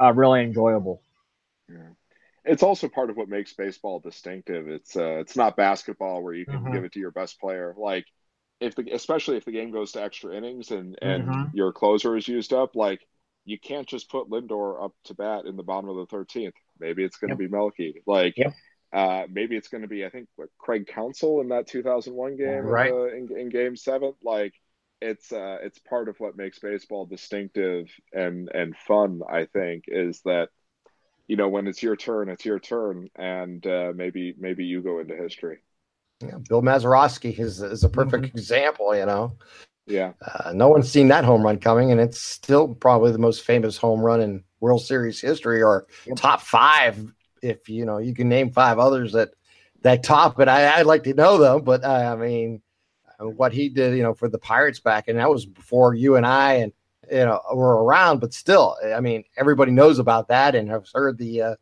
uh, 0.00 0.12
really 0.12 0.42
enjoyable. 0.42 1.00
it's 2.44 2.62
also 2.62 2.88
part 2.88 3.10
of 3.10 3.16
what 3.16 3.28
makes 3.28 3.52
baseball 3.54 4.00
distinctive. 4.00 4.68
It's 4.68 4.96
uh, 4.96 5.18
it's 5.20 5.36
not 5.36 5.56
basketball 5.56 6.22
where 6.22 6.34
you 6.34 6.46
can 6.46 6.60
Mhm. 6.60 6.72
give 6.72 6.84
it 6.84 6.92
to 6.92 7.00
your 7.00 7.10
best 7.10 7.40
player. 7.40 7.74
Like 7.76 8.06
if 8.60 8.74
the 8.74 8.90
especially 8.92 9.36
if 9.36 9.44
the 9.44 9.52
game 9.52 9.70
goes 9.72 9.92
to 9.92 10.02
extra 10.02 10.34
innings 10.36 10.70
and 10.70 10.98
and 11.02 11.30
Mhm. 11.30 11.50
your 11.52 11.72
closer 11.72 12.16
is 12.16 12.28
used 12.28 12.52
up, 12.52 12.76
like 12.76 13.00
you 13.44 13.58
can't 13.58 13.88
just 13.88 14.10
put 14.10 14.28
Lindor 14.30 14.82
up 14.84 14.92
to 15.04 15.14
bat 15.14 15.46
in 15.46 15.56
the 15.56 15.62
bottom 15.62 15.90
of 15.90 15.96
the 15.96 16.06
thirteenth. 16.06 16.54
Maybe 16.80 17.04
it's 17.04 17.18
going 17.18 17.30
to 17.30 17.36
be 17.36 17.48
Melky. 17.48 18.02
Like 18.06 18.36
Yep. 18.36 18.54
Uh, 18.94 19.24
maybe 19.30 19.56
it's 19.56 19.68
going 19.68 19.82
to 19.82 19.88
be 19.88 20.04
I 20.06 20.10
think 20.10 20.28
what, 20.36 20.48
Craig 20.58 20.86
Counsell 20.86 21.40
in 21.40 21.48
that 21.48 21.66
2001 21.66 22.36
game 22.36 22.64
Right. 22.64 22.90
uh, 22.90 23.08
in, 23.08 23.28
in 23.36 23.48
Game 23.50 23.76
Seven. 23.76 24.14
Like 24.22 24.54
it's 25.02 25.32
uh, 25.32 25.58
it's 25.62 25.78
part 25.80 26.08
of 26.08 26.18
what 26.20 26.36
makes 26.36 26.58
baseball 26.60 27.06
distinctive 27.06 27.90
and 28.12 28.48
and 28.54 28.76
fun. 28.76 29.20
I 29.28 29.46
think 29.46 29.84
is 29.88 30.20
that 30.24 30.48
you 31.26 31.36
know 31.36 31.48
when 31.48 31.66
it's 31.66 31.82
your 31.82 31.96
turn, 31.96 32.28
it's 32.28 32.44
your 32.44 32.60
turn, 32.60 33.08
and 33.16 33.66
uh, 33.66 33.92
maybe 33.94 34.34
maybe 34.38 34.64
you 34.64 34.82
go 34.82 35.00
into 35.00 35.16
history. 35.16 35.58
Yeah, 36.20 36.38
Bill 36.48 36.62
Mazeroski 36.62 37.38
is, 37.38 37.60
is 37.60 37.84
a 37.84 37.88
perfect 37.88 38.26
example, 38.26 38.96
you 38.96 39.06
know. 39.06 39.36
Yeah, 39.86 40.12
Uh, 40.24 40.52
no 40.54 40.68
one's 40.68 40.90
seen 40.90 41.08
that 41.08 41.24
home 41.24 41.42
run 41.42 41.58
coming, 41.58 41.92
and 41.92 42.00
it's 42.00 42.20
still 42.20 42.74
probably 42.74 43.12
the 43.12 43.18
most 43.18 43.42
famous 43.44 43.76
home 43.76 44.00
run 44.00 44.22
in 44.22 44.42
World 44.60 44.82
Series 44.82 45.20
history, 45.20 45.62
or 45.62 45.86
top 46.16 46.40
five. 46.40 47.04
If 47.44 47.68
you 47.68 47.84
know, 47.84 47.98
you 47.98 48.14
can 48.14 48.28
name 48.28 48.50
five 48.50 48.78
others 48.78 49.12
that 49.12 49.30
that 49.82 50.02
top 50.02 50.40
it. 50.40 50.48
I, 50.48 50.78
I'd 50.78 50.86
like 50.86 51.04
to 51.04 51.14
know 51.14 51.38
them, 51.38 51.62
but 51.62 51.84
uh, 51.84 51.88
I 51.88 52.16
mean, 52.16 52.62
uh, 53.20 53.28
what 53.28 53.52
he 53.52 53.68
did, 53.68 53.96
you 53.96 54.02
know, 54.02 54.14
for 54.14 54.28
the 54.28 54.38
Pirates 54.38 54.80
back, 54.80 55.08
and 55.08 55.18
that 55.18 55.30
was 55.30 55.46
before 55.46 55.94
you 55.94 56.16
and 56.16 56.26
I 56.26 56.54
and 56.54 56.72
you 57.10 57.18
know 57.18 57.40
were 57.54 57.84
around. 57.84 58.20
But 58.20 58.32
still, 58.32 58.76
I 58.94 59.00
mean, 59.00 59.24
everybody 59.36 59.72
knows 59.72 59.98
about 59.98 60.28
that 60.28 60.54
and 60.54 60.68
has 60.70 60.90
heard 60.94 61.18
the 61.18 61.42
uh, 61.42 61.54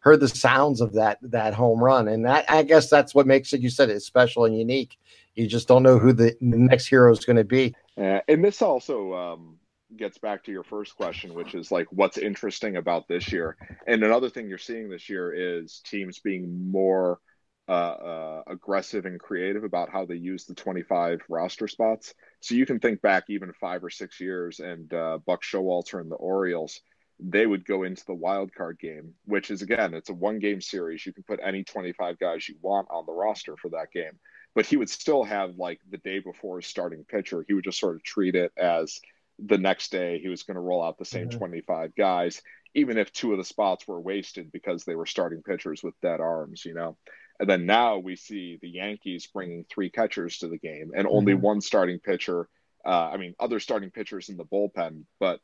heard 0.00 0.20
the 0.20 0.28
sounds 0.28 0.80
of 0.80 0.94
that 0.94 1.18
that 1.22 1.54
home 1.54 1.82
run, 1.82 2.08
and 2.08 2.24
that 2.26 2.44
I 2.50 2.62
guess 2.64 2.90
that's 2.90 3.14
what 3.14 3.26
makes 3.26 3.52
it. 3.52 3.60
You 3.60 3.70
said 3.70 3.88
it's 3.88 4.04
special 4.04 4.44
and 4.44 4.58
unique. 4.58 4.98
You 5.34 5.46
just 5.46 5.68
don't 5.68 5.84
know 5.84 5.98
who 5.98 6.12
the, 6.12 6.36
the 6.40 6.58
next 6.58 6.86
hero 6.88 7.12
is 7.12 7.24
going 7.24 7.36
to 7.36 7.44
be. 7.44 7.74
Uh, 7.96 8.20
and 8.28 8.44
this 8.44 8.60
also 8.60 9.14
um, 9.14 9.58
gets 9.96 10.18
back 10.18 10.44
to 10.44 10.52
your 10.52 10.64
first 10.64 10.96
question, 10.96 11.34
which 11.34 11.54
is 11.54 11.70
like 11.70 11.86
what's 11.90 12.18
interesting 12.18 12.76
about 12.76 13.08
this 13.08 13.32
year. 13.32 13.56
And 13.86 14.02
another 14.02 14.30
thing 14.30 14.48
you're 14.48 14.58
seeing 14.58 14.88
this 14.88 15.08
year 15.08 15.32
is 15.32 15.80
teams 15.84 16.18
being 16.20 16.70
more 16.70 17.20
uh, 17.68 17.72
uh, 17.72 18.42
aggressive 18.46 19.04
and 19.04 19.20
creative 19.20 19.64
about 19.64 19.90
how 19.90 20.04
they 20.04 20.16
use 20.16 20.44
the 20.44 20.54
25 20.54 21.20
roster 21.28 21.68
spots. 21.68 22.14
So 22.40 22.54
you 22.54 22.66
can 22.66 22.80
think 22.80 23.00
back 23.00 23.24
even 23.28 23.52
five 23.52 23.84
or 23.84 23.90
six 23.90 24.20
years, 24.20 24.60
and 24.60 24.92
uh, 24.92 25.18
Buck 25.24 25.42
Showalter 25.42 26.00
and 26.00 26.10
the 26.10 26.16
Orioles, 26.16 26.80
they 27.20 27.46
would 27.46 27.64
go 27.64 27.82
into 27.82 28.04
the 28.06 28.14
wild 28.14 28.52
card 28.54 28.78
game, 28.80 29.14
which 29.26 29.50
is 29.50 29.62
again, 29.62 29.94
it's 29.94 30.10
a 30.10 30.14
one 30.14 30.38
game 30.38 30.60
series. 30.60 31.04
You 31.04 31.12
can 31.12 31.22
put 31.22 31.40
any 31.42 31.64
25 31.64 32.18
guys 32.18 32.48
you 32.48 32.56
want 32.60 32.88
on 32.90 33.06
the 33.06 33.12
roster 33.12 33.56
for 33.56 33.68
that 33.70 33.92
game 33.92 34.18
but 34.54 34.66
he 34.66 34.76
would 34.76 34.90
still 34.90 35.22
have 35.22 35.56
like 35.56 35.80
the 35.90 35.98
day 35.98 36.18
before 36.18 36.58
his 36.58 36.66
starting 36.66 37.04
pitcher. 37.04 37.44
He 37.46 37.54
would 37.54 37.64
just 37.64 37.78
sort 37.78 37.96
of 37.96 38.02
treat 38.02 38.34
it 38.34 38.52
as 38.56 39.00
the 39.44 39.58
next 39.58 39.90
day 39.92 40.18
he 40.18 40.28
was 40.28 40.42
going 40.42 40.54
to 40.56 40.60
roll 40.60 40.82
out 40.82 40.98
the 40.98 41.04
same 41.04 41.28
Mhm. 41.28 41.38
25 41.38 41.94
guys, 41.94 42.42
even 42.74 42.98
if 42.98 43.12
two 43.12 43.32
of 43.32 43.38
the 43.38 43.44
spots 43.44 43.86
were 43.88 44.00
wasted 44.00 44.52
because 44.52 44.84
they 44.84 44.94
were 44.94 45.06
starting 45.06 45.42
pitchers 45.42 45.82
with 45.82 46.00
dead 46.00 46.20
arms, 46.20 46.64
you 46.64 46.74
know. 46.74 46.96
And 47.38 47.48
then 47.48 47.66
now 47.66 47.98
we 47.98 48.16
see 48.16 48.58
the 48.60 48.68
Yankees 48.68 49.26
bringing 49.26 49.64
three 49.64 49.90
catchers 49.90 50.38
to 50.38 50.48
the 50.48 50.58
game 50.58 50.92
and 50.94 51.06
only 51.08 51.32
Mhm. 51.32 51.40
one 51.40 51.60
starting 51.60 51.98
pitcher. 51.98 52.48
Uh, 52.84 53.10
I 53.10 53.16
mean, 53.16 53.34
other 53.38 53.60
starting 53.60 53.90
pitchers 53.90 54.28
in 54.28 54.36
the 54.36 54.44
bullpen, 54.44 55.04
but 55.18 55.40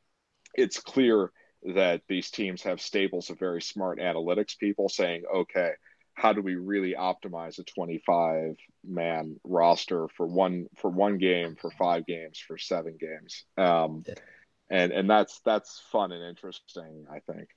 it's 0.55 0.81
clear 0.81 1.33
that 1.75 2.03
these 2.09 2.31
teams 2.31 2.63
have 2.63 2.81
stables 2.81 3.31
of 3.31 3.39
very 3.39 3.63
smart 3.63 3.99
analytics 3.99 4.59
people 4.59 4.89
saying, 4.89 5.25
okay, 5.35 5.73
how 6.17 6.33
do 6.33 6.43
we 6.43 6.57
really 6.57 6.95
optimize 6.99 7.59
a 7.59 7.65
25 7.65 8.57
man 8.85 9.39
roster 9.45 10.09
for 10.17 10.27
one 10.27 10.67
for 10.77 10.91
one 10.91 11.19
game 11.19 11.57
for 11.61 11.71
five 11.71 12.07
games 12.07 12.39
for 12.39 12.59
seven 12.59 12.97
games 12.99 13.45
um, 13.57 14.03
and 14.71 14.93
and 14.93 15.09
that's 15.09 15.41
that's 15.45 15.83
fun 15.93 16.13
and 16.13 16.25
interesting 16.25 17.07
i 17.13 17.21
think 17.21 17.49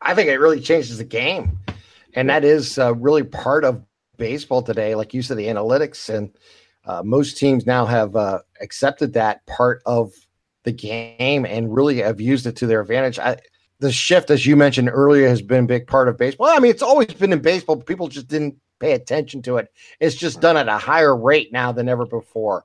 I 0.00 0.14
think 0.14 0.28
it 0.28 0.38
really 0.38 0.60
changes 0.60 0.98
the 0.98 1.04
game, 1.04 1.58
and 2.14 2.28
that 2.28 2.44
is 2.44 2.78
uh, 2.78 2.94
really 2.94 3.22
part 3.22 3.64
of 3.64 3.84
baseball 4.16 4.62
today. 4.62 4.94
Like 4.94 5.14
you 5.14 5.22
said, 5.22 5.36
the 5.36 5.46
analytics, 5.46 6.12
and 6.12 6.36
uh, 6.84 7.02
most 7.04 7.38
teams 7.38 7.66
now 7.66 7.86
have 7.86 8.16
uh, 8.16 8.40
accepted 8.60 9.12
that 9.14 9.46
part 9.46 9.82
of 9.86 10.12
the 10.64 10.72
game 10.72 11.44
and 11.44 11.74
really 11.74 11.98
have 11.98 12.20
used 12.20 12.46
it 12.46 12.56
to 12.56 12.66
their 12.66 12.80
advantage. 12.80 13.18
I, 13.18 13.38
the 13.82 13.92
shift, 13.92 14.30
as 14.30 14.46
you 14.46 14.54
mentioned 14.54 14.88
earlier, 14.88 15.28
has 15.28 15.42
been 15.42 15.64
a 15.64 15.66
big 15.66 15.88
part 15.88 16.08
of 16.08 16.16
baseball. 16.16 16.46
I 16.46 16.60
mean, 16.60 16.70
it's 16.70 16.82
always 16.82 17.12
been 17.12 17.32
in 17.32 17.40
baseball, 17.40 17.76
people 17.76 18.06
just 18.06 18.28
didn't 18.28 18.56
pay 18.78 18.92
attention 18.92 19.42
to 19.42 19.56
it. 19.56 19.72
It's 19.98 20.14
just 20.14 20.40
done 20.40 20.56
at 20.56 20.68
a 20.68 20.78
higher 20.78 21.16
rate 21.16 21.52
now 21.52 21.72
than 21.72 21.88
ever 21.88 22.06
before, 22.06 22.64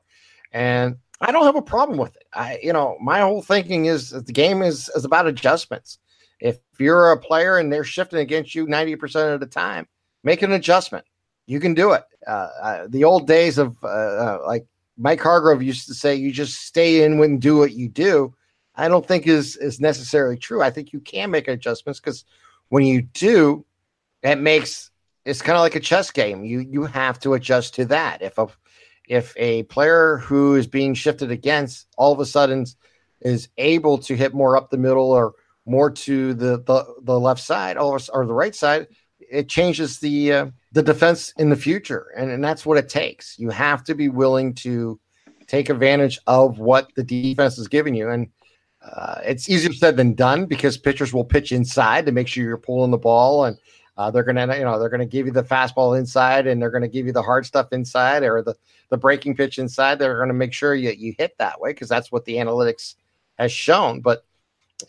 and 0.53 0.97
I 1.19 1.31
don't 1.31 1.45
have 1.45 1.55
a 1.55 1.61
problem 1.61 1.97
with 1.97 2.15
it. 2.15 2.27
I, 2.33 2.59
you 2.61 2.71
know, 2.71 2.97
my 3.01 3.21
whole 3.21 3.41
thinking 3.41 3.85
is 3.85 4.11
the 4.11 4.31
game 4.31 4.61
is 4.61 4.89
is 4.95 5.05
about 5.05 5.25
adjustments. 5.25 5.97
If 6.39 6.59
you're 6.79 7.11
a 7.11 7.19
player 7.19 7.57
and 7.57 7.73
they're 7.73 7.83
shifting 7.83 8.19
against 8.19 8.53
you 8.53 8.67
90% 8.67 9.33
of 9.33 9.39
the 9.39 9.47
time, 9.47 9.87
make 10.23 10.43
an 10.43 10.51
adjustment. 10.51 11.03
You 11.47 11.59
can 11.59 11.73
do 11.73 11.93
it. 11.93 12.03
Uh, 12.27 12.49
uh, 12.61 12.87
the 12.89 13.05
old 13.05 13.25
days 13.25 13.57
of 13.57 13.75
uh, 13.83 13.87
uh, 13.87 14.39
like 14.45 14.67
Mike 14.97 15.19
Hargrove 15.21 15.63
used 15.63 15.87
to 15.87 15.95
say, 15.95 16.13
you 16.13 16.31
just 16.31 16.61
stay 16.61 17.03
in 17.03 17.19
and 17.19 17.41
do 17.41 17.57
what 17.57 17.71
you 17.71 17.89
do. 17.89 18.35
I 18.77 18.87
don't 18.87 19.05
think 19.05 19.27
is 19.27 19.57
is 19.57 19.79
necessarily 19.81 20.37
true. 20.37 20.61
I 20.61 20.69
think 20.69 20.93
you 20.93 20.99
can 20.99 21.31
make 21.31 21.47
adjustments 21.47 21.99
because 21.99 22.23
when 22.69 22.85
you 22.85 23.01
do, 23.01 23.65
it 24.23 24.39
makes 24.39 24.91
it's 25.25 25.41
kind 25.41 25.57
of 25.57 25.61
like 25.61 25.75
a 25.75 25.81
chess 25.81 26.11
game. 26.11 26.45
You 26.45 26.59
you 26.59 26.85
have 26.85 27.19
to 27.21 27.33
adjust 27.33 27.75
to 27.75 27.85
that. 27.85 28.21
If 28.21 28.37
a 28.37 28.47
if 29.07 29.33
a 29.37 29.63
player 29.63 30.17
who 30.17 30.55
is 30.55 30.67
being 30.67 30.93
shifted 30.93 31.31
against 31.31 31.87
all 31.97 32.13
of 32.13 32.19
a 32.19 32.25
sudden 32.25 32.65
is 33.21 33.49
able 33.57 33.97
to 33.97 34.15
hit 34.15 34.33
more 34.33 34.55
up 34.55 34.69
the 34.69 34.77
middle 34.77 35.11
or 35.11 35.33
more 35.65 35.91
to 35.91 36.33
the 36.33 36.61
the, 36.63 36.95
the 37.03 37.19
left 37.19 37.41
side 37.41 37.77
or, 37.77 37.99
or 38.13 38.25
the 38.25 38.33
right 38.33 38.55
side, 38.55 38.87
it 39.19 39.49
changes 39.49 39.99
the 39.99 40.33
uh, 40.33 40.45
the 40.71 40.83
defense 40.83 41.33
in 41.37 41.49
the 41.49 41.55
future, 41.55 42.07
and, 42.15 42.29
and 42.31 42.43
that's 42.43 42.65
what 42.65 42.77
it 42.77 42.89
takes. 42.89 43.37
You 43.39 43.49
have 43.49 43.83
to 43.85 43.95
be 43.95 44.09
willing 44.09 44.53
to 44.55 44.99
take 45.47 45.69
advantage 45.69 46.19
of 46.27 46.59
what 46.59 46.91
the 46.95 47.03
defense 47.03 47.57
is 47.57 47.67
giving 47.67 47.95
you, 47.95 48.09
and 48.09 48.27
uh, 48.81 49.21
it's 49.23 49.49
easier 49.49 49.73
said 49.73 49.97
than 49.97 50.13
done 50.13 50.45
because 50.45 50.77
pitchers 50.77 51.13
will 51.13 51.25
pitch 51.25 51.51
inside 51.51 52.05
to 52.05 52.11
make 52.11 52.27
sure 52.27 52.43
you're 52.43 52.57
pulling 52.57 52.91
the 52.91 52.97
ball, 52.97 53.45
and 53.45 53.57
uh, 53.97 54.11
they're 54.11 54.23
gonna 54.23 54.55
you 54.55 54.63
know 54.63 54.79
they're 54.79 54.89
gonna 54.89 55.05
give 55.05 55.25
you 55.25 55.31
the 55.31 55.43
fastball 55.43 55.97
inside, 55.97 56.47
and 56.47 56.61
they're 56.61 56.71
gonna 56.71 56.87
give 56.87 57.05
you 57.05 57.11
the 57.11 57.21
hard 57.21 57.45
stuff 57.45 57.67
inside 57.71 58.23
or 58.23 58.41
the 58.41 58.55
the 58.89 58.97
breaking 58.97 59.35
pitch 59.35 59.57
inside. 59.59 59.99
They're 59.99 60.19
gonna 60.19 60.33
make 60.33 60.53
sure 60.53 60.75
you 60.75 60.91
you 60.91 61.13
hit 61.17 61.37
that 61.37 61.59
way 61.59 61.71
because 61.71 61.89
that's 61.89 62.11
what 62.11 62.25
the 62.25 62.35
analytics 62.35 62.95
has 63.37 63.51
shown, 63.51 64.01
but 64.01 64.23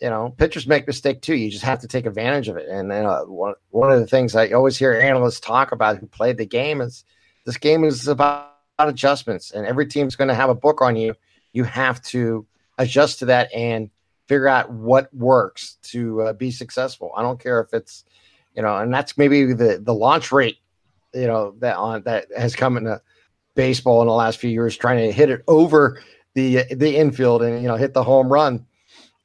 you 0.01 0.09
know, 0.09 0.33
pitchers 0.37 0.67
make 0.67 0.85
mistake 0.85 1.21
too. 1.21 1.35
You 1.35 1.49
just 1.49 1.63
have 1.63 1.79
to 1.81 1.87
take 1.87 2.05
advantage 2.05 2.47
of 2.47 2.57
it. 2.57 2.67
And 2.69 2.91
uh, 2.91 3.23
one 3.23 3.55
one 3.71 3.91
of 3.91 3.99
the 3.99 4.07
things 4.07 4.35
I 4.35 4.49
always 4.49 4.77
hear 4.77 4.93
analysts 4.93 5.39
talk 5.39 5.71
about 5.71 5.97
who 5.97 6.05
played 6.05 6.37
the 6.37 6.45
game 6.45 6.81
is 6.81 7.03
this 7.45 7.57
game 7.57 7.83
is 7.83 8.07
about 8.07 8.53
adjustments, 8.77 9.51
and 9.51 9.65
every 9.65 9.87
team's 9.87 10.15
going 10.15 10.27
to 10.27 10.35
have 10.35 10.49
a 10.49 10.55
book 10.55 10.81
on 10.81 10.95
you. 10.95 11.15
You 11.53 11.63
have 11.63 12.01
to 12.03 12.45
adjust 12.79 13.19
to 13.19 13.25
that 13.25 13.53
and 13.53 13.91
figure 14.27 14.47
out 14.47 14.71
what 14.71 15.13
works 15.13 15.77
to 15.83 16.21
uh, 16.21 16.33
be 16.33 16.49
successful. 16.49 17.11
I 17.15 17.21
don't 17.21 17.39
care 17.39 17.59
if 17.59 17.73
it's 17.73 18.05
you 18.55 18.63
know, 18.63 18.77
and 18.77 18.93
that's 18.93 19.17
maybe 19.17 19.53
the 19.53 19.79
the 19.81 19.93
launch 19.93 20.31
rate, 20.31 20.57
you 21.13 21.27
know, 21.27 21.55
that 21.59 21.77
on 21.77 22.01
that 22.03 22.27
has 22.35 22.55
come 22.55 22.77
into 22.77 23.01
baseball 23.55 24.01
in 24.01 24.07
the 24.07 24.13
last 24.13 24.39
few 24.39 24.49
years, 24.49 24.75
trying 24.75 24.97
to 24.97 25.11
hit 25.11 25.29
it 25.29 25.43
over 25.47 26.01
the 26.33 26.63
the 26.73 26.97
infield 26.97 27.43
and 27.43 27.61
you 27.61 27.67
know 27.67 27.75
hit 27.75 27.93
the 27.93 28.03
home 28.03 28.27
run 28.27 28.65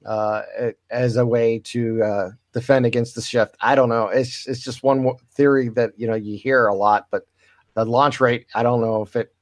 uh, 0.04 0.42
as 0.90 1.16
a 1.16 1.26
way 1.26 1.58
to 1.60 2.02
uh, 2.02 2.30
defend 2.52 2.86
against 2.86 3.14
the 3.14 3.22
shift. 3.22 3.56
I 3.60 3.74
don't 3.74 3.88
know. 3.88 4.08
It's 4.08 4.46
it's 4.46 4.60
just 4.60 4.82
one 4.82 5.10
theory 5.32 5.68
that 5.70 5.92
you 5.96 6.06
know 6.06 6.14
you 6.14 6.36
hear 6.36 6.66
a 6.66 6.74
lot, 6.74 7.06
but 7.10 7.26
the 7.74 7.84
launch 7.84 8.20
rate, 8.20 8.46
I 8.54 8.62
don't 8.62 8.80
know 8.80 9.02
if 9.02 9.16
it 9.16 9.34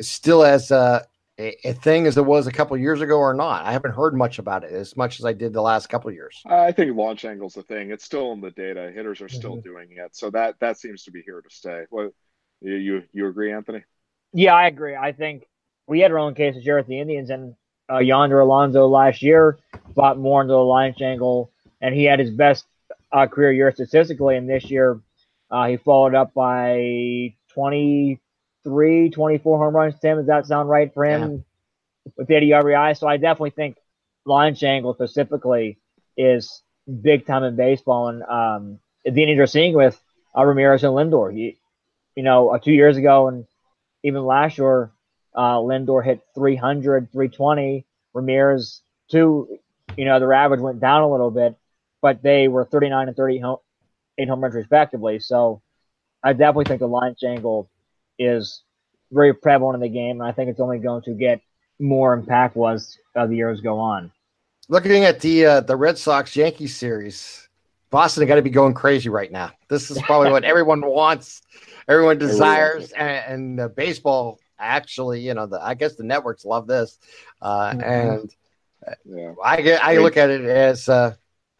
still 0.00 0.44
as 0.44 0.70
uh, 0.70 1.04
a, 1.38 1.68
a 1.68 1.72
thing 1.72 2.06
as 2.06 2.16
it 2.16 2.24
was 2.24 2.46
a 2.46 2.52
couple 2.52 2.76
years 2.76 3.00
ago 3.00 3.16
or 3.18 3.32
not. 3.32 3.64
I 3.64 3.72
haven't 3.72 3.94
heard 3.94 4.14
much 4.14 4.38
about 4.38 4.64
it 4.64 4.72
as 4.72 4.96
much 4.96 5.20
as 5.20 5.24
I 5.24 5.32
did 5.32 5.52
the 5.52 5.62
last 5.62 5.88
couple 5.88 6.10
years. 6.10 6.42
I 6.46 6.72
think 6.72 6.96
launch 6.96 7.24
angle's 7.24 7.56
a 7.56 7.62
thing. 7.62 7.90
It's 7.90 8.04
still 8.04 8.32
in 8.32 8.40
the 8.40 8.50
data. 8.50 8.90
Hitters 8.94 9.20
are 9.20 9.28
still 9.28 9.56
mm-hmm. 9.56 9.68
doing 9.68 9.88
it, 9.92 10.16
so 10.16 10.30
that 10.30 10.56
that 10.60 10.78
seems 10.78 11.04
to 11.04 11.10
be 11.10 11.22
here 11.22 11.40
to 11.40 11.50
stay. 11.50 11.84
What 11.90 12.12
you 12.60 12.74
you, 12.74 13.02
you 13.12 13.28
agree, 13.28 13.52
Anthony? 13.52 13.84
Yeah, 14.32 14.54
I 14.54 14.66
agree. 14.66 14.96
I 14.96 15.12
think 15.12 15.46
we 15.86 16.00
had 16.00 16.10
our 16.10 16.18
own 16.18 16.34
cases 16.34 16.64
here 16.64 16.78
at 16.78 16.86
the 16.86 17.00
Indians, 17.00 17.30
and 17.30 17.54
uh, 17.90 17.98
Yonder 17.98 18.40
Alonso 18.40 18.86
last 18.86 19.22
year 19.22 19.58
bought 19.94 20.18
more 20.18 20.42
into 20.42 20.52
the 20.52 20.58
launch 20.58 21.00
angle, 21.00 21.52
and 21.80 21.94
he 21.94 22.04
had 22.04 22.18
his 22.18 22.30
best 22.30 22.66
uh, 23.12 23.26
career 23.26 23.52
year 23.52 23.72
statistically. 23.72 24.36
And 24.36 24.48
this 24.48 24.70
year, 24.70 25.00
uh, 25.50 25.66
he 25.68 25.76
followed 25.78 26.14
up 26.14 26.34
by 26.34 27.34
23, 28.68 29.10
24 29.10 29.58
home 29.58 29.76
runs. 29.76 29.94
Tim, 30.00 30.18
does 30.18 30.26
that 30.26 30.46
sound 30.46 30.68
right 30.68 30.92
for 30.92 31.04
him 31.04 31.44
yeah. 32.06 32.12
with 32.16 32.30
80 32.30 32.50
RBI? 32.50 32.98
So 32.98 33.06
I 33.06 33.16
definitely 33.16 33.50
think 33.50 33.76
launch 34.24 34.62
angle 34.62 34.94
specifically 34.94 35.78
is 36.16 36.62
big 37.02 37.26
time 37.26 37.44
in 37.44 37.56
baseball. 37.56 38.08
And 38.08 38.22
um, 38.22 38.78
the 39.04 39.22
Indians 39.22 39.40
are 39.40 39.46
seeing 39.46 39.74
with 39.74 40.00
uh, 40.36 40.44
Ramirez 40.44 40.84
and 40.84 40.92
Lindor. 40.92 41.32
He, 41.32 41.58
you 42.14 42.22
know, 42.22 42.50
uh, 42.50 42.58
two 42.58 42.72
years 42.72 42.96
ago 42.96 43.28
and 43.28 43.46
even 44.02 44.24
last 44.24 44.58
year, 44.58 44.90
uh, 45.34 45.56
Lindor 45.56 46.04
hit 46.04 46.20
300, 46.34 47.12
320. 47.12 47.84
Ramirez, 48.14 48.80
two, 49.10 49.58
you 49.96 50.04
know, 50.04 50.18
their 50.18 50.32
average 50.32 50.60
went 50.60 50.80
down 50.80 51.02
a 51.02 51.10
little 51.10 51.30
bit, 51.30 51.56
but 52.00 52.22
they 52.22 52.48
were 52.48 52.64
39 52.64 53.08
and 53.08 53.16
38 53.16 53.38
home, 53.40 53.58
eight 54.18 54.28
home 54.28 54.40
runs 54.40 54.54
respectively. 54.54 55.18
So 55.20 55.62
I 56.22 56.32
definitely 56.32 56.64
think 56.64 56.80
the 56.80 56.88
launch 56.88 57.22
angle 57.22 57.70
is 58.18 58.62
very 59.10 59.34
prevalent 59.34 59.76
in 59.76 59.80
the 59.80 59.88
game, 59.88 60.20
and 60.20 60.28
I 60.28 60.32
think 60.32 60.50
it's 60.50 60.60
only 60.60 60.78
going 60.78 61.02
to 61.02 61.12
get 61.12 61.40
more 61.78 62.20
impactful 62.20 62.74
as 62.74 62.96
uh, 63.16 63.26
the 63.26 63.36
years 63.36 63.60
go 63.60 63.78
on. 63.78 64.12
Looking 64.68 65.04
at 65.04 65.20
the 65.20 65.46
uh, 65.46 65.60
the 65.60 65.76
Red 65.76 65.96
Sox 65.96 66.36
Yankees 66.36 66.76
series, 66.76 67.48
Boston 67.90 68.26
got 68.26 68.36
to 68.36 68.42
be 68.42 68.50
going 68.50 68.74
crazy 68.74 69.08
right 69.08 69.32
now. 69.32 69.52
This 69.68 69.90
is 69.90 70.00
probably 70.02 70.30
what 70.30 70.44
everyone 70.52 70.84
wants, 70.84 71.42
everyone 71.88 72.18
desires, 72.18 72.92
and, 72.92 73.60
and 73.60 73.74
baseball 73.74 74.38
actually, 74.58 75.20
you 75.20 75.34
know, 75.34 75.46
the, 75.46 75.64
I 75.64 75.74
guess 75.74 75.94
the 75.94 76.04
networks 76.04 76.44
love 76.44 76.66
this, 76.66 76.98
uh, 77.40 77.70
mm-hmm. 77.70 77.80
and 77.80 78.34
yeah. 79.04 79.34
I 79.42 79.62
get 79.62 79.84
I 79.84 79.98
look 79.98 80.16
at 80.16 80.30
it 80.30 80.44
as, 80.44 80.88
uh, 80.88 81.14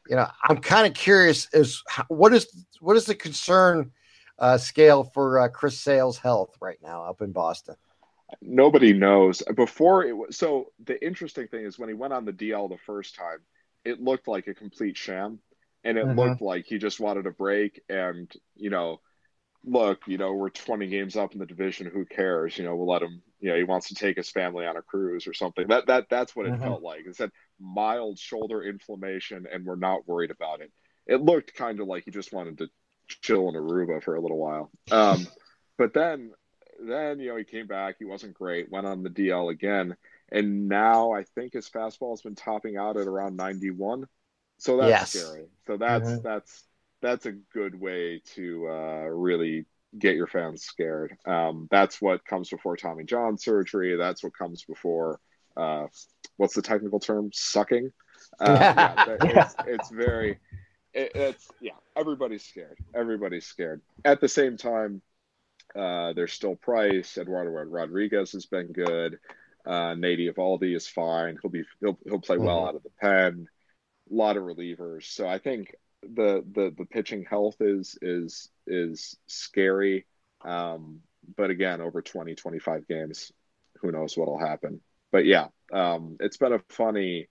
you 0.09 0.17
know, 0.17 0.27
I'm 0.43 0.59
kind 0.59 0.87
of 0.87 0.95
curious 0.95 1.49
is 1.53 1.83
what 2.09 2.35
is 2.35 2.47
what 2.81 2.97
is 2.97 3.07
the 3.07 3.15
concern 3.15 3.93
uh, 4.39 4.59
scale 4.59 5.05
for 5.05 5.41
uh, 5.41 5.49
Chris 5.49 5.81
Sale's 5.81 6.19
health 6.19 6.57
right 6.61 6.79
now 6.83 7.05
up 7.05 7.23
in 7.23 7.33
Boston? 7.33 7.77
Nobody 8.43 8.93
knows. 8.93 9.43
Before 9.57 10.05
it 10.05 10.17
was 10.17 10.37
so 10.37 10.73
the 10.85 11.05
interesting 11.05 11.49
thing 11.49 11.65
is 11.65 11.79
when 11.79 11.89
he 11.89 11.95
went 11.95 12.13
on 12.13 12.25
the 12.25 12.33
DL 12.33 12.69
the 12.69 12.79
first 12.85 13.15
time, 13.15 13.39
it 13.85 14.01
looked 14.01 14.29
like 14.29 14.47
a 14.47 14.55
complete 14.55 14.97
sham, 14.97 15.39
and 15.83 15.97
it 15.97 16.05
mm-hmm. 16.05 16.19
looked 16.19 16.43
like 16.43 16.67
he 16.67 16.79
just 16.79 17.01
wanted 17.01 17.27
a 17.27 17.31
break, 17.31 17.81
and 17.89 18.31
you 18.55 18.71
know 18.71 19.01
look, 19.65 20.07
you 20.07 20.19
know, 20.19 20.33
we're 20.33 20.51
20 20.51 20.87
games 20.89 21.17
up 21.17 21.33
in 21.33 21.39
the 21.39 21.47
division. 21.47 21.91
Who 21.93 22.05
cares? 22.05 22.57
You 22.59 22.65
know, 22.65 22.77
we'll 22.77 22.89
let 22.89 23.03
him. 23.03 23.23
You 23.41 23.51
know, 23.51 23.57
he 23.57 23.65
wants 23.65 23.89
to 23.89 23.95
take 23.95 24.17
his 24.17 24.31
family 24.31 24.67
on 24.67 24.77
a 24.77 24.83
cruise 24.83 25.27
or 25.27 25.35
something. 25.35 25.69
That 25.69 25.87
that 25.87 26.07
that's 26.11 26.35
what 26.35 26.47
it 26.47 26.53
mm-hmm. 26.53 26.63
felt 26.63 26.83
like. 26.83 27.07
It 27.07 27.17
said 27.17 27.31
mild 27.61 28.19
shoulder 28.19 28.63
inflammation, 28.63 29.47
and 29.51 29.65
we're 29.65 29.77
not 29.77 30.09
worried 30.09 30.31
about 30.31 30.61
it. 30.61 30.73
It 31.07 31.23
looked 31.23 31.55
kind 31.55 31.81
of 31.81 31.87
like 31.87 32.05
he 32.05 32.11
just 32.11 32.33
wanted 32.33 32.59
to 32.59 32.69
chill 33.09 33.49
in 33.49 33.55
Aruba 33.55 34.03
for 34.03 34.15
a 34.15 34.21
little 34.21 34.39
while. 34.39 34.71
Um, 34.91 35.27
but 35.79 35.95
then, 35.95 36.33
then 36.81 37.21
you 37.21 37.29
know, 37.29 37.37
he 37.37 37.45
came 37.45 37.67
back. 37.67 37.97
He 37.99 38.05
wasn't 38.05 38.35
great. 38.35 38.71
Went 38.71 38.87
on 38.87 39.03
the 39.03 39.11
DL 39.11 39.51
again, 39.51 39.97
and 40.31 40.69
now 40.69 41.13
I 41.13 41.25
think 41.35 41.53
his 41.53 41.69
fastball 41.69 42.13
has 42.13 42.23
been 42.23 42.35
topping 42.35 42.77
out 42.77 42.97
at 42.97 43.07
around 43.07 43.37
91. 43.37 44.07
So 44.59 44.77
that's 44.77 44.89
yes. 44.89 45.11
scary. 45.13 45.47
So 45.67 45.77
that's 45.77 46.09
mm-hmm. 46.09 46.23
that's 46.23 46.65
that's 47.01 47.27
a 47.27 47.33
good 47.33 47.79
way 47.79 48.23
to 48.35 48.69
uh, 48.69 49.05
really 49.09 49.67
get 49.97 50.17
your 50.17 50.27
fans 50.27 50.65
scared. 50.65 51.17
Um, 51.25 51.69
that's 51.71 52.03
what 52.03 52.25
comes 52.25 52.51
before 52.51 52.77
Tommy 52.77 53.05
John 53.05 53.39
surgery. 53.39 53.97
That's 53.97 54.23
what 54.23 54.37
comes 54.37 54.65
before 54.65 55.21
uh, 55.59 55.89
what's 56.37 56.55
the 56.55 56.63
technical 56.63 57.01
term? 57.01 57.31
Sucking. 57.33 57.93
Uh, 58.41 59.07
yeah, 59.25 59.41
it's, 59.43 59.55
it's, 59.67 59.91
very. 59.91 60.39
It, 60.95 61.13
it's 61.15 61.49
yeah. 61.61 61.73
Everybody's 61.97 62.45
scared. 62.45 62.79
Everybody's 62.95 63.47
scared. 63.47 63.83
At 64.05 64.21
the 64.21 64.29
same 64.29 64.57
time, 64.57 65.03
uh, 65.77 66.13
there's 66.13 66.33
still 66.33 66.57
Price. 66.57 67.19
Eduardo 67.19 67.51
Rodriguez 67.51 68.33
has 68.33 68.47
been 68.47 68.73
good. 68.73 69.19
Uh, 69.67 69.95
Nate 69.95 70.19
Eovaldi 70.21 70.75
is 70.75 70.89
fine. 70.89 71.39
He'll 71.43 71.51
be 71.51 71.65
he'll 71.81 71.99
he'll 72.05 72.21
play 72.21 72.39
well 72.39 72.59
mm-hmm. 72.59 72.69
out 72.69 72.75
of 72.77 72.83
the 72.83 72.91
pen. 73.01 73.47
A 74.11 74.15
lot 74.15 74.37
of 74.37 74.45
relievers. 74.45 75.05
So 75.05 75.29
I 75.29 75.39
think 75.39 75.75
the 76.03 76.45
the 76.53 76.75
the 76.77 76.87
pitching 76.87 77.27
health 77.29 77.57
is 77.61 77.99
is 78.01 78.49
is 78.67 79.17
scary. 79.27 80.07
Um, 80.43 81.01
but 81.37 81.51
again, 81.51 81.81
over 81.81 82.01
20, 82.01 82.37
25 82.37 82.87
games, 82.87 83.33
who 83.81 83.91
knows 83.91 84.17
what'll 84.17 84.39
happen. 84.39 84.81
But 85.11 85.27
yeah, 85.27 85.49
um, 85.73 86.17
it's 86.21 86.37
been 86.37 86.53
a 86.53 86.61
funny. 86.69 87.29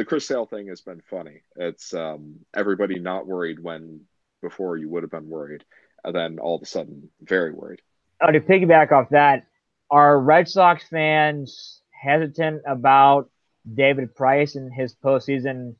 The 0.00 0.06
Chris 0.06 0.26
Sale 0.26 0.46
thing 0.46 0.68
has 0.68 0.80
been 0.80 1.02
funny. 1.10 1.42
It's 1.56 1.92
um, 1.92 2.36
everybody 2.54 2.98
not 2.98 3.26
worried 3.26 3.62
when 3.62 4.00
before 4.40 4.78
you 4.78 4.88
would 4.88 5.02
have 5.02 5.10
been 5.10 5.28
worried, 5.28 5.62
and 6.02 6.16
then 6.16 6.38
all 6.38 6.56
of 6.56 6.62
a 6.62 6.64
sudden 6.64 7.10
very 7.20 7.52
worried. 7.52 7.82
Oh, 8.18 8.32
to 8.32 8.40
piggyback 8.40 8.92
off 8.92 9.10
that, 9.10 9.44
are 9.90 10.18
Red 10.18 10.48
Sox 10.48 10.88
fans 10.88 11.82
hesitant 11.90 12.62
about 12.66 13.28
David 13.74 14.14
Price 14.14 14.54
and 14.54 14.72
his 14.72 14.94
postseason 14.94 15.74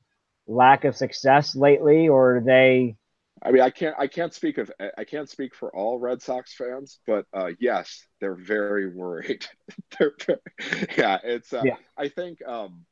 lack 0.47 0.85
of 0.85 0.95
success 0.95 1.57
lately, 1.57 2.11
or 2.11 2.37
are 2.37 2.41
they? 2.43 2.97
I 3.43 3.53
mean, 3.53 3.63
I 3.63 3.71
can't 3.71 3.97
I 3.99 4.07
can't 4.07 4.35
speak 4.35 4.59
of 4.59 4.71
I 4.99 5.05
can't 5.05 5.31
speak 5.31 5.55
for 5.55 5.75
all 5.75 5.99
Red 5.99 6.21
Sox 6.21 6.53
fans, 6.53 6.99
but 7.07 7.25
uh, 7.33 7.53
yes, 7.59 8.05
they're 8.21 8.35
very 8.35 8.87
worried. 8.87 9.47
they're 9.99 10.13
very, 10.27 10.41
yeah, 10.99 11.17
it's 11.25 11.55
uh, 11.55 11.63
yeah. 11.65 11.77
I 11.97 12.09
think 12.09 12.47
um, 12.47 12.85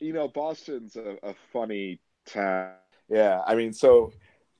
you 0.00 0.12
know 0.12 0.28
Boston's 0.28 0.96
a, 0.96 1.16
a 1.22 1.34
funny 1.52 2.00
town. 2.26 2.72
Yeah, 3.08 3.42
I 3.46 3.54
mean, 3.54 3.72
so 3.72 4.12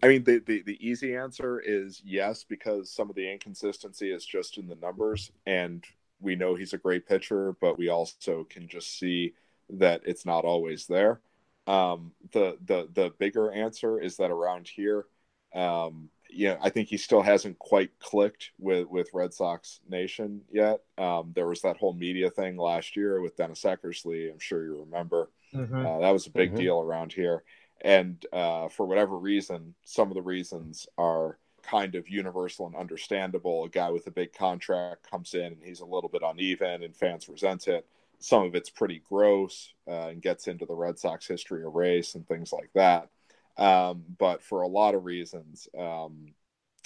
I 0.03 0.09
mean, 0.09 0.22
the, 0.22 0.39
the, 0.39 0.62
the 0.62 0.86
easy 0.86 1.16
answer 1.16 1.61
is 1.61 2.01
yes, 2.05 2.45
because 2.45 2.91
some 2.91 3.11
of 3.11 3.16
the 3.16 3.30
inconsistency 3.30 4.12
is 4.12 4.24
just 4.24 4.57
in 4.57 4.68
the 4.68 4.76
numbers. 4.76 5.32
And 5.45 5.84
we 6.20 6.36
know 6.36 6.55
he's 6.55 6.72
a 6.72 6.78
great 6.78 7.07
pitcher, 7.07 7.57
but 7.61 7.78
we 7.78 7.89
also 7.89 8.45
can 8.49 8.68
just 8.68 8.99
see 8.99 9.34
that 9.70 10.03
it's 10.05 10.24
not 10.24 10.45
always 10.45 10.86
there. 10.86 11.20
Um, 11.66 12.12
the 12.32 12.57
the 12.64 12.89
the 12.95 13.12
bigger 13.18 13.53
answer 13.53 14.01
is 14.01 14.16
that 14.16 14.30
around 14.30 14.68
here, 14.68 15.07
um, 15.55 16.09
you 16.28 16.48
know, 16.48 16.58
I 16.60 16.70
think 16.70 16.88
he 16.88 16.96
still 16.96 17.22
hasn't 17.22 17.58
quite 17.58 17.98
clicked 17.98 18.50
with 18.58 18.88
with 18.88 19.08
Red 19.14 19.32
Sox 19.32 19.80
Nation 19.88 20.42
yet. 20.50 20.80
Um, 20.96 21.32
there 21.34 21.46
was 21.46 21.62
that 21.62 21.76
whole 21.76 21.94
media 21.94 22.30
thing 22.30 22.56
last 22.56 22.96
year 22.96 23.20
with 23.20 23.36
Dennis 23.36 23.62
Eckersley. 23.62 24.30
I'm 24.30 24.38
sure 24.38 24.64
you 24.64 24.80
remember. 24.80 25.30
Mm-hmm. 25.54 25.86
Uh, 25.86 25.98
that 26.00 26.10
was 26.10 26.26
a 26.26 26.30
big 26.30 26.50
mm-hmm. 26.50 26.58
deal 26.58 26.80
around 26.80 27.12
here. 27.12 27.44
And 27.80 28.24
uh, 28.32 28.68
for 28.68 28.86
whatever 28.86 29.16
reason, 29.16 29.74
some 29.84 30.08
of 30.08 30.14
the 30.14 30.22
reasons 30.22 30.86
are 30.98 31.38
kind 31.62 31.94
of 31.94 32.08
universal 32.08 32.66
and 32.66 32.74
understandable. 32.74 33.64
A 33.64 33.68
guy 33.68 33.90
with 33.90 34.06
a 34.06 34.10
big 34.10 34.32
contract 34.32 35.08
comes 35.08 35.34
in 35.34 35.44
and 35.44 35.62
he's 35.62 35.80
a 35.80 35.86
little 35.86 36.10
bit 36.10 36.22
uneven, 36.24 36.82
and 36.82 36.96
fans 36.96 37.28
resent 37.28 37.68
it. 37.68 37.86
Some 38.20 38.42
of 38.42 38.54
it's 38.54 38.70
pretty 38.70 39.02
gross 39.08 39.72
uh, 39.86 40.08
and 40.08 40.22
gets 40.22 40.48
into 40.48 40.66
the 40.66 40.74
Red 40.74 40.98
Sox 40.98 41.26
history 41.26 41.64
of 41.64 41.74
race 41.74 42.14
and 42.14 42.26
things 42.26 42.52
like 42.52 42.70
that. 42.74 43.10
Um, 43.59 44.04
but 44.18 44.42
for 44.42 44.62
a 44.62 44.68
lot 44.68 44.94
of 44.94 45.04
reasons, 45.04 45.68
um, 45.76 46.32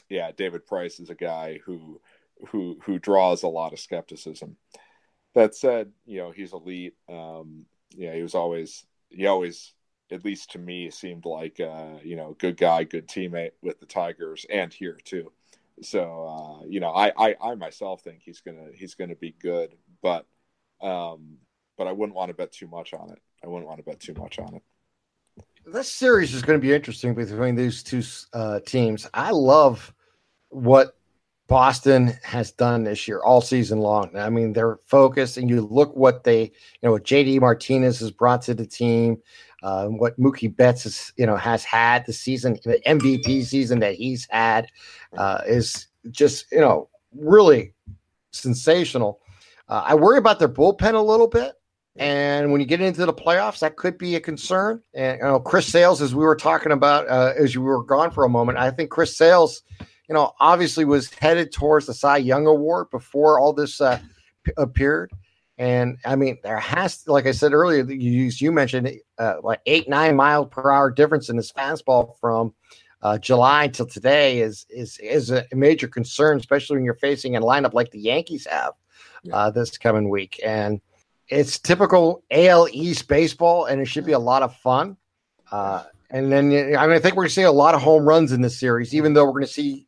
yeah, 0.09 0.33
David 0.33 0.67
Price 0.67 0.99
is 1.01 1.11
a 1.11 1.15
guy 1.15 1.61
who 1.65 2.01
who 2.49 2.79
who 2.83 2.99
draws 2.99 3.43
a 3.43 3.49
lot 3.49 3.73
of 3.73 3.79
skepticism. 3.79 4.57
That 5.35 5.55
said, 5.55 5.93
you 6.07 6.19
know 6.19 6.31
he's 6.31 6.53
elite. 6.53 6.95
Um, 7.09 7.67
yeah, 7.91 8.15
he 8.15 8.23
was 8.23 8.35
always 8.35 8.85
he 9.11 9.27
always 9.27 9.75
at 10.11 10.25
least 10.25 10.53
to 10.53 10.59
me 10.59 10.91
seemed 10.91 11.27
like 11.27 11.61
uh, 11.61 11.99
you 12.03 12.17
know 12.17 12.37
good 12.39 12.57
guy, 12.57 12.85
good 12.85 13.07
teammate 13.07 13.53
with 13.63 13.79
the 13.79 13.87
Tigers 13.87 14.47
and 14.51 14.73
here 14.73 14.99
too. 15.05 15.31
So 15.83 16.63
uh, 16.63 16.67
you 16.67 16.81
know 16.81 16.91
I, 16.91 17.13
I 17.17 17.37
I 17.43 17.55
myself 17.55 18.03
think 18.03 18.23
he's 18.23 18.41
gonna 18.41 18.69
he's 18.75 18.95
gonna 18.95 19.17
be 19.17 19.35
good, 19.41 19.75
but 20.03 20.27
um, 20.81 21.37
but 21.77 21.87
I 21.87 21.93
wouldn't 21.93 22.17
want 22.17 22.31
to 22.31 22.35
bet 22.35 22.53
too 22.53 22.67
much 22.67 22.95
on 22.95 23.11
it. 23.11 23.19
I 23.45 23.49
wouldn't 23.49 23.67
want 23.67 23.79
to 23.79 23.85
bet 23.85 24.01
too 24.01 24.15
much 24.15 24.39
on 24.39 24.55
it 24.55 24.63
this 25.67 25.91
series 25.91 26.35
is 26.35 26.43
going 26.43 26.59
to 26.59 26.67
be 26.67 26.75
interesting 26.75 27.15
between 27.15 27.55
these 27.55 27.83
two 27.83 28.03
uh, 28.33 28.61
teams. 28.61 29.09
I 29.15 29.31
love 29.31 29.93
what 30.49 30.97
Boston 31.47 32.15
has 32.23 32.51
done 32.51 32.85
this 32.85 33.07
year 33.07 33.21
all 33.23 33.41
season 33.41 33.79
long. 33.79 34.17
I 34.17 34.31
mean, 34.31 34.53
they're 34.53 34.79
focused, 34.87 35.37
and 35.37 35.49
you 35.49 35.61
look 35.61 35.95
what 35.95 36.25
they, 36.25 36.43
you 36.43 36.51
know, 36.83 36.93
what 36.93 37.05
JD 37.05 37.41
Martinez 37.41 38.01
has 38.01 38.11
brought 38.11 38.43
to 38.43 38.55
the 38.55 38.67
team, 38.67 39.19
uh, 39.63 39.87
what 39.87 40.19
Mookie 40.19 40.55
Betts 40.55 40.85
has, 40.85 41.13
you 41.17 41.27
know, 41.27 41.37
has 41.37 41.65
had 41.65 42.07
the 42.07 42.13
season, 42.13 42.59
the 42.65 42.81
MVP 42.87 43.45
season 43.45 43.81
that 43.81 43.95
he's 43.95 44.27
had, 44.31 44.69
uh, 45.17 45.43
is 45.47 45.89
just, 46.11 46.51
you 46.51 46.61
know, 46.61 46.89
really 47.15 47.75
sensational. 48.33 49.21
Uh, 49.69 49.83
I 49.87 49.95
worry 49.95 50.19
about 50.19 50.39
their 50.39 50.49
bullpen 50.49 50.95
a 50.95 51.01
little 51.01 51.29
bit. 51.29 51.53
And 51.97 52.51
when 52.51 52.61
you 52.61 52.67
get 52.67 52.81
into 52.81 53.05
the 53.05 53.13
playoffs, 53.13 53.59
that 53.61 53.77
could 53.77 53.99
be 53.99 54.17
a 54.17 54.21
concern. 54.21 54.83
And 54.95 55.19
you 55.19 55.25
know, 55.25 55.41
Chris 55.41 55.67
Sales, 55.67 56.01
as 56.01 56.15
we 56.15 56.25
were 56.25 56.37
talking 56.37 56.73
about, 56.73 57.09
uh, 57.09 57.35
as 57.37 57.55
you 57.55 57.61
were 57.61 57.85
gone 57.85 58.11
for 58.11 58.25
a 58.25 58.31
moment, 58.31 58.59
I 58.59 58.71
think 58.71 58.91
Chris 58.91 59.17
Sales, 59.17 59.63
you 60.09 60.15
know, 60.15 60.33
obviously 60.41 60.85
was 60.85 61.11
headed 61.11 61.53
towards 61.53 61.87
the 61.87 61.95
Cy 61.95 62.19
Young 62.19 62.47
Award 62.47 62.89
before 62.91 63.39
all 63.39 63.53
this 63.53 63.81
uh, 63.81 64.01
p- 64.45 64.53
appeared. 64.57 65.13
And 65.59 65.99
I 66.07 66.17
mean, 66.17 66.39
there 66.43 66.59
has, 66.59 67.07
like 67.07 67.27
I 67.27 67.33
said 67.33 67.53
earlier, 67.53 67.85
you 67.85 68.31
you 68.35 68.53
mentioned 68.53 68.91
uh, 69.19 69.35
like 69.43 69.61
eight 69.67 69.89
nine 69.89 70.17
mile 70.17 70.47
per 70.47 70.71
hour 70.73 70.91
difference 70.91 71.29
in 71.29 71.37
his 71.37 71.53
fastball 71.53 72.19
from 72.21 72.55
uh, 73.03 73.19
July 73.19 73.69
till 73.69 73.87
today 73.87 74.41
is 74.41 74.65
is 74.71 74.99
is 74.99 75.31
a 75.31 75.45
major 75.53 75.89
concern, 75.89 76.39
especially 76.39 76.77
when 76.77 76.85
you're 76.87 76.95
facing 76.95 77.37
a 77.37 77.41
lineup 77.41 77.75
like 77.75 77.91
the 77.91 78.01
Yankees 78.01 78.47
have 78.51 78.73
uh, 79.31 79.51
this 79.51 79.77
coming 79.77 80.09
week. 80.09 80.41
And 80.45 80.81
it's 81.33 81.59
typical 81.59 82.23
AL 82.31 82.69
East 82.73 83.09
baseball, 83.09 83.65
and 83.65 83.81
it 83.81 83.87
should 83.87 84.05
be 84.05 84.13
a 84.13 84.19
lot 84.19 84.43
of 84.43 84.55
fun. 84.57 84.97
Uh, 85.51 85.85
and 86.11 86.31
then 86.31 86.53
I, 86.77 86.87
mean, 86.87 86.97
I 86.97 86.99
think 86.99 87.17
we're 87.17 87.23
going 87.23 87.29
to 87.29 87.35
see 87.35 87.43
a 87.43 87.51
lot 87.51 87.75
of 87.75 87.81
home 87.81 88.05
runs 88.05 88.33
in 88.33 88.43
this 88.43 88.59
series, 88.59 88.95
even 88.95 89.15
though 89.15 89.25
we're 89.25 89.33
going 89.33 89.47
to 89.47 89.53
see 89.53 89.87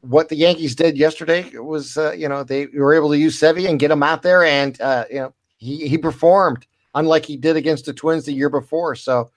what 0.00 0.30
the 0.30 0.36
Yankees 0.36 0.74
did 0.74 0.96
yesterday. 0.96 1.50
It 1.52 1.64
was, 1.64 1.98
uh, 1.98 2.12
you 2.12 2.28
know, 2.28 2.44
they 2.44 2.66
were 2.66 2.94
able 2.94 3.10
to 3.10 3.18
use 3.18 3.38
Sevy 3.38 3.68
and 3.68 3.78
get 3.78 3.90
him 3.90 4.02
out 4.02 4.22
there, 4.22 4.42
and 4.42 4.80
uh, 4.80 5.04
you 5.10 5.16
know, 5.16 5.34
he 5.58 5.86
he 5.86 5.98
performed 5.98 6.66
unlike 6.94 7.26
he 7.26 7.36
did 7.36 7.56
against 7.56 7.84
the 7.84 7.92
Twins 7.92 8.24
the 8.24 8.32
year 8.32 8.48
before. 8.48 8.94
So 8.94 9.30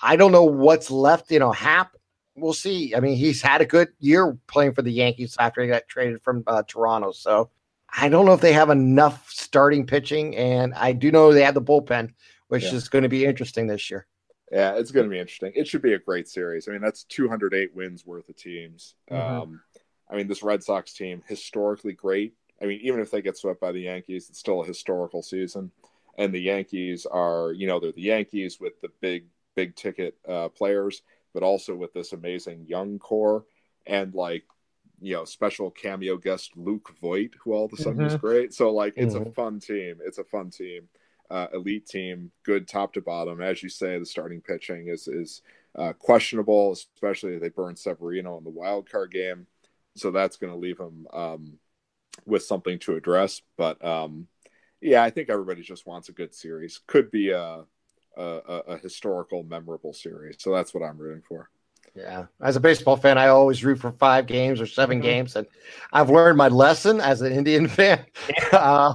I 0.00 0.16
don't 0.16 0.32
know 0.32 0.44
what's 0.44 0.90
left. 0.90 1.30
You 1.30 1.38
know, 1.38 1.52
Happ. 1.52 1.94
We'll 2.34 2.54
see. 2.54 2.94
I 2.94 3.00
mean, 3.00 3.18
he's 3.18 3.42
had 3.42 3.60
a 3.60 3.66
good 3.66 3.88
year 4.00 4.38
playing 4.46 4.72
for 4.72 4.80
the 4.80 4.90
Yankees 4.90 5.36
after 5.38 5.60
he 5.60 5.68
got 5.68 5.86
traded 5.86 6.22
from 6.22 6.42
uh, 6.46 6.62
Toronto. 6.66 7.12
So 7.12 7.50
I 7.94 8.08
don't 8.08 8.24
know 8.24 8.32
if 8.32 8.40
they 8.40 8.52
have 8.52 8.70
enough 8.70 9.30
starting 9.30 9.86
pitching, 9.86 10.36
and 10.36 10.72
I 10.74 10.92
do 10.92 11.10
know 11.10 11.32
they 11.32 11.42
have 11.42 11.54
the 11.54 11.62
bullpen, 11.62 12.12
which 12.48 12.64
yeah. 12.64 12.74
is 12.74 12.88
going 12.88 13.02
to 13.02 13.08
be 13.08 13.24
interesting 13.24 13.66
this 13.66 13.90
year. 13.90 14.06
Yeah, 14.50 14.74
it's 14.74 14.90
going 14.90 15.04
to 15.04 15.10
be 15.10 15.18
interesting. 15.18 15.52
It 15.54 15.66
should 15.66 15.82
be 15.82 15.94
a 15.94 15.98
great 15.98 16.28
series. 16.28 16.68
I 16.68 16.72
mean, 16.72 16.82
that's 16.82 17.04
208 17.04 17.74
wins 17.74 18.06
worth 18.06 18.28
of 18.28 18.36
teams. 18.36 18.94
Mm-hmm. 19.10 19.42
Um, 19.42 19.60
I 20.10 20.16
mean, 20.16 20.28
this 20.28 20.42
Red 20.42 20.62
Sox 20.62 20.92
team 20.92 21.22
historically 21.26 21.94
great. 21.94 22.34
I 22.60 22.66
mean, 22.66 22.80
even 22.82 23.00
if 23.00 23.10
they 23.10 23.22
get 23.22 23.38
swept 23.38 23.60
by 23.60 23.72
the 23.72 23.80
Yankees, 23.80 24.28
it's 24.28 24.38
still 24.38 24.62
a 24.62 24.66
historical 24.66 25.22
season. 25.22 25.70
And 26.18 26.34
the 26.34 26.40
Yankees 26.40 27.06
are, 27.06 27.52
you 27.52 27.66
know, 27.66 27.80
they're 27.80 27.92
the 27.92 28.02
Yankees 28.02 28.60
with 28.60 28.78
the 28.82 28.90
big, 29.00 29.24
big 29.56 29.74
ticket 29.74 30.16
uh, 30.28 30.48
players, 30.48 31.02
but 31.32 31.42
also 31.42 31.74
with 31.74 31.94
this 31.94 32.12
amazing 32.12 32.66
young 32.68 32.98
core 32.98 33.44
and 33.86 34.14
like 34.14 34.44
you 35.02 35.14
know 35.14 35.24
special 35.24 35.70
cameo 35.70 36.16
guest 36.16 36.52
Luke 36.56 36.94
Voit, 37.00 37.30
who 37.42 37.52
all 37.52 37.66
of 37.66 37.72
a 37.72 37.76
sudden 37.76 37.98
mm-hmm. 37.98 38.06
is 38.06 38.16
great. 38.16 38.54
So 38.54 38.72
like 38.72 38.94
it's 38.96 39.14
mm-hmm. 39.14 39.28
a 39.28 39.32
fun 39.32 39.58
team. 39.58 39.96
It's 40.04 40.18
a 40.18 40.24
fun 40.24 40.50
team, 40.50 40.88
uh, 41.30 41.48
elite 41.52 41.86
team, 41.86 42.30
good 42.44 42.68
top 42.68 42.92
to 42.94 43.00
bottom. 43.00 43.42
As 43.42 43.62
you 43.62 43.68
say, 43.68 43.98
the 43.98 44.06
starting 44.06 44.40
pitching 44.40 44.88
is 44.88 45.08
is 45.08 45.42
uh, 45.76 45.92
questionable, 45.94 46.72
especially 46.72 47.34
if 47.34 47.42
they 47.42 47.48
burn 47.48 47.76
Severino 47.76 48.38
in 48.38 48.44
the 48.44 48.50
wild 48.50 48.90
card 48.90 49.10
game. 49.10 49.46
So 49.96 50.10
that's 50.10 50.36
going 50.36 50.52
to 50.52 50.58
leave 50.58 50.78
them 50.78 51.06
um, 51.12 51.58
with 52.24 52.44
something 52.44 52.78
to 52.80 52.96
address. 52.96 53.42
But 53.58 53.84
um, 53.84 54.28
yeah, 54.80 55.02
I 55.02 55.10
think 55.10 55.30
everybody 55.30 55.62
just 55.62 55.86
wants 55.86 56.08
a 56.08 56.12
good 56.12 56.34
series. 56.34 56.80
Could 56.86 57.10
be 57.10 57.30
a, 57.30 57.64
a, 58.16 58.22
a 58.22 58.78
historical, 58.78 59.42
memorable 59.42 59.92
series. 59.92 60.36
So 60.38 60.54
that's 60.54 60.72
what 60.72 60.82
I'm 60.82 60.98
rooting 60.98 61.22
for. 61.28 61.50
Yeah, 61.94 62.26
as 62.40 62.56
a 62.56 62.60
baseball 62.60 62.96
fan, 62.96 63.18
I 63.18 63.28
always 63.28 63.62
root 63.64 63.78
for 63.78 63.92
five 63.92 64.26
games 64.26 64.60
or 64.60 64.66
7 64.66 64.96
mm-hmm. 64.96 65.04
games, 65.04 65.36
and 65.36 65.46
I've 65.92 66.08
learned 66.08 66.38
my 66.38 66.48
lesson 66.48 67.00
as 67.00 67.20
an 67.20 67.32
Indian 67.32 67.68
fan. 67.68 68.04
Uh, 68.50 68.94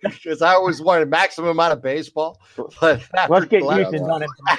because 0.00 0.42
I 0.42 0.54
always 0.54 0.80
wanted 0.80 1.10
maximum 1.10 1.50
amount 1.50 1.72
of 1.72 1.82
baseball. 1.82 2.40
But 2.80 3.02
let's 3.28 3.46
get 3.46 3.62
Houston 3.62 4.06
done. 4.06 4.22
It 4.22 4.30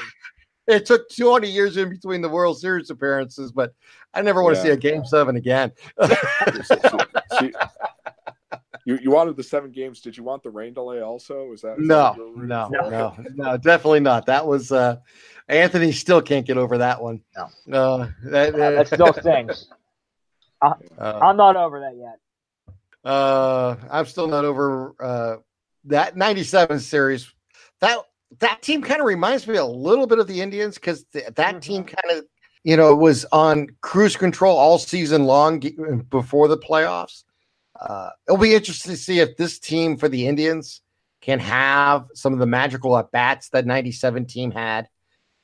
It 0.67 0.85
took 0.85 1.09
20 1.15 1.49
years 1.49 1.77
in 1.77 1.89
between 1.89 2.19
the 2.19 2.27
World 2.27 2.59
Series 2.59 2.89
appearances, 2.89 3.53
but 3.53 3.73
I 4.13 4.21
never 4.21 4.43
want 4.43 4.57
yeah. 4.57 4.63
to 4.63 4.67
see 4.67 4.73
a 4.73 4.77
Game 4.77 5.05
Seven 5.05 5.37
again. 5.37 5.71
You, 8.87 8.97
you 9.01 9.11
wanted 9.11 9.35
the 9.35 9.43
seven 9.43 9.69
games. 9.69 9.99
Did 9.99 10.15
you 10.15 10.23
want 10.23 10.43
the 10.43 10.49
rain 10.49 10.73
delay 10.73 11.01
also? 11.01 11.51
Is 11.51 11.59
that 11.61 11.77
is 11.77 11.85
no, 11.85 12.15
that 12.15 12.47
no, 12.47 12.69
no, 12.69 13.15
no, 13.35 13.57
definitely 13.57 13.99
not. 13.99 14.25
That 14.27 14.47
was 14.47 14.71
uh, 14.71 14.95
Anthony 15.49 15.91
still 15.91 16.21
can't 16.21 16.47
get 16.47 16.57
over 16.57 16.77
that 16.77 17.01
one. 17.01 17.21
No, 17.65 18.03
uh, 18.03 18.09
that, 18.23 18.55
uh, 18.55 18.71
that 18.71 18.87
still 18.87 19.11
stings. 19.11 19.67
I, 20.61 20.71
uh, 20.97 21.19
I'm 21.21 21.35
not 21.35 21.57
over 21.57 21.81
that 21.81 21.97
yet. 21.97 22.17
Uh, 23.03 23.75
I'm 23.91 24.05
still 24.05 24.27
not 24.27 24.45
over 24.45 24.95
uh, 25.01 25.35
that 25.83 26.15
97 26.15 26.79
series. 26.79 27.29
That 27.81 27.99
that 28.39 28.61
team 28.61 28.81
kind 28.81 29.01
of 29.01 29.05
reminds 29.05 29.47
me 29.47 29.57
a 29.57 29.65
little 29.65 30.07
bit 30.07 30.19
of 30.19 30.27
the 30.27 30.39
Indians 30.39 30.75
because 30.75 31.03
th- 31.11 31.25
that 31.25 31.35
mm-hmm. 31.35 31.59
team 31.59 31.83
kind 31.83 32.19
of 32.19 32.25
you 32.63 32.77
know 32.77 32.95
was 32.95 33.25
on 33.33 33.67
cruise 33.81 34.15
control 34.15 34.57
all 34.57 34.79
season 34.79 35.25
long 35.25 35.61
before 36.09 36.47
the 36.47 36.57
playoffs. 36.57 37.25
Uh, 37.79 38.09
it'll 38.27 38.37
be 38.37 38.55
interesting 38.55 38.91
to 38.91 38.97
see 38.97 39.19
if 39.19 39.37
this 39.37 39.59
team 39.59 39.97
for 39.97 40.09
the 40.09 40.27
Indians 40.27 40.81
can 41.21 41.39
have 41.39 42.07
some 42.13 42.33
of 42.33 42.39
the 42.39 42.45
magical 42.45 42.97
at 42.97 43.11
bats 43.11 43.49
that 43.49 43.65
97 43.65 44.25
team 44.25 44.51
had. 44.51 44.87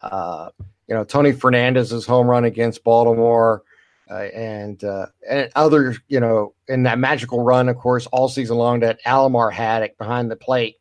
Uh, 0.02 0.50
you 0.88 0.96
know, 0.96 1.04
Tony 1.04 1.32
Fernandez's 1.32 2.06
home 2.06 2.28
run 2.28 2.44
against 2.44 2.84
Baltimore, 2.84 3.64
uh, 4.10 4.16
and 4.16 4.84
uh, 4.84 5.08
and 5.28 5.50
other, 5.56 5.96
you 6.08 6.20
know, 6.20 6.54
in 6.68 6.84
that 6.84 7.00
magical 7.00 7.42
run, 7.42 7.70
of 7.70 7.78
course, 7.78 8.06
all 8.08 8.28
season 8.28 8.58
long 8.58 8.82
that 8.82 9.00
Alomar 9.06 9.52
had 9.52 9.96
behind 9.98 10.30
the 10.30 10.36
plate, 10.36 10.78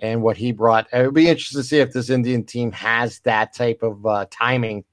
and 0.00 0.22
what 0.22 0.36
he 0.36 0.52
brought. 0.52 0.88
It 0.92 1.04
would 1.04 1.14
be 1.14 1.28
interesting 1.28 1.62
to 1.62 1.66
see 1.66 1.78
if 1.78 1.92
this 1.92 2.10
Indian 2.10 2.44
team 2.44 2.72
has 2.72 3.20
that 3.20 3.54
type 3.54 3.82
of 3.82 4.04
uh, 4.04 4.26
timing 4.30 4.84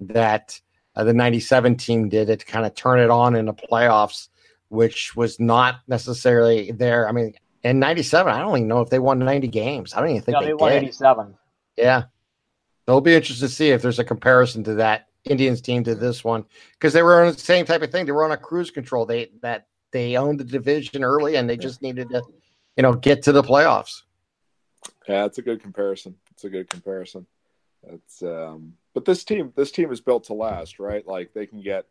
that 0.00 0.60
uh, 0.96 1.04
the 1.04 1.14
'97 1.14 1.76
team 1.76 2.08
did 2.08 2.28
it 2.28 2.40
to 2.40 2.46
kind 2.46 2.66
of 2.66 2.74
turn 2.74 2.98
it 2.98 3.10
on 3.10 3.36
in 3.36 3.46
the 3.46 3.54
playoffs, 3.54 4.28
which 4.68 5.16
was 5.16 5.40
not 5.40 5.80
necessarily 5.86 6.72
there. 6.72 7.08
I 7.08 7.12
mean, 7.12 7.34
in 7.62 7.78
'97, 7.78 8.32
I 8.32 8.40
don't 8.40 8.56
even 8.56 8.68
know 8.68 8.80
if 8.80 8.90
they 8.90 8.98
won 8.98 9.18
90 9.18 9.48
games. 9.48 9.94
I 9.94 10.00
don't 10.00 10.10
even 10.10 10.22
think 10.22 10.34
no, 10.34 10.40
they, 10.40 10.46
they 10.48 10.54
won 10.54 10.72
did. 10.72 10.82
87. 10.84 11.34
Yeah, 11.76 12.04
it'll 12.86 13.00
be 13.00 13.14
interesting 13.14 13.48
to 13.48 13.54
see 13.54 13.70
if 13.70 13.82
there's 13.82 13.98
a 13.98 14.04
comparison 14.04 14.64
to 14.64 14.74
that 14.74 15.08
Indians 15.24 15.60
team 15.60 15.84
to 15.84 15.94
this 15.94 16.24
one 16.24 16.44
because 16.72 16.92
they 16.92 17.02
were 17.02 17.22
on 17.22 17.32
the 17.32 17.38
same 17.38 17.64
type 17.64 17.82
of 17.82 17.90
thing. 17.90 18.06
They 18.06 18.12
were 18.12 18.24
on 18.24 18.32
a 18.32 18.36
cruise 18.36 18.70
control. 18.70 19.06
They 19.06 19.30
that 19.42 19.66
they 19.92 20.16
owned 20.16 20.40
the 20.40 20.44
division 20.44 21.04
early 21.04 21.36
and 21.36 21.48
they 21.48 21.56
just 21.56 21.82
needed 21.82 22.10
to, 22.10 22.22
you 22.76 22.82
know, 22.82 22.94
get 22.94 23.22
to 23.24 23.32
the 23.32 23.42
playoffs. 23.42 24.02
Yeah, 25.08 25.24
it's 25.24 25.38
a 25.38 25.42
good 25.42 25.62
comparison. 25.62 26.14
It's 26.32 26.44
a 26.44 26.50
good 26.50 26.68
comparison. 26.68 27.26
It's 27.84 28.22
um, 28.22 28.74
but 28.94 29.04
this 29.04 29.24
team 29.24 29.52
this 29.56 29.70
team 29.70 29.92
is 29.92 30.00
built 30.00 30.24
to 30.24 30.34
last, 30.34 30.78
right? 30.78 31.06
Like 31.06 31.32
they 31.32 31.46
can 31.46 31.62
get 31.62 31.86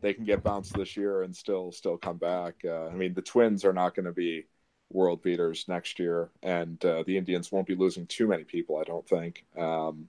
they 0.00 0.14
can 0.14 0.24
get 0.24 0.42
bounced 0.42 0.74
this 0.74 0.96
year 0.96 1.22
and 1.22 1.34
still 1.34 1.72
still 1.72 1.96
come 1.96 2.18
back. 2.18 2.54
Uh, 2.64 2.88
I 2.88 2.94
mean, 2.94 3.14
the 3.14 3.22
Twins 3.22 3.64
are 3.64 3.72
not 3.72 3.94
going 3.94 4.06
to 4.06 4.12
be 4.12 4.46
world 4.92 5.22
beaters 5.22 5.66
next 5.68 5.98
year, 5.98 6.30
and 6.42 6.82
uh, 6.84 7.04
the 7.06 7.16
Indians 7.16 7.52
won't 7.52 7.66
be 7.66 7.74
losing 7.74 8.06
too 8.06 8.26
many 8.26 8.44
people, 8.44 8.76
I 8.76 8.84
don't 8.84 9.08
think. 9.08 9.44
Um, 9.58 10.08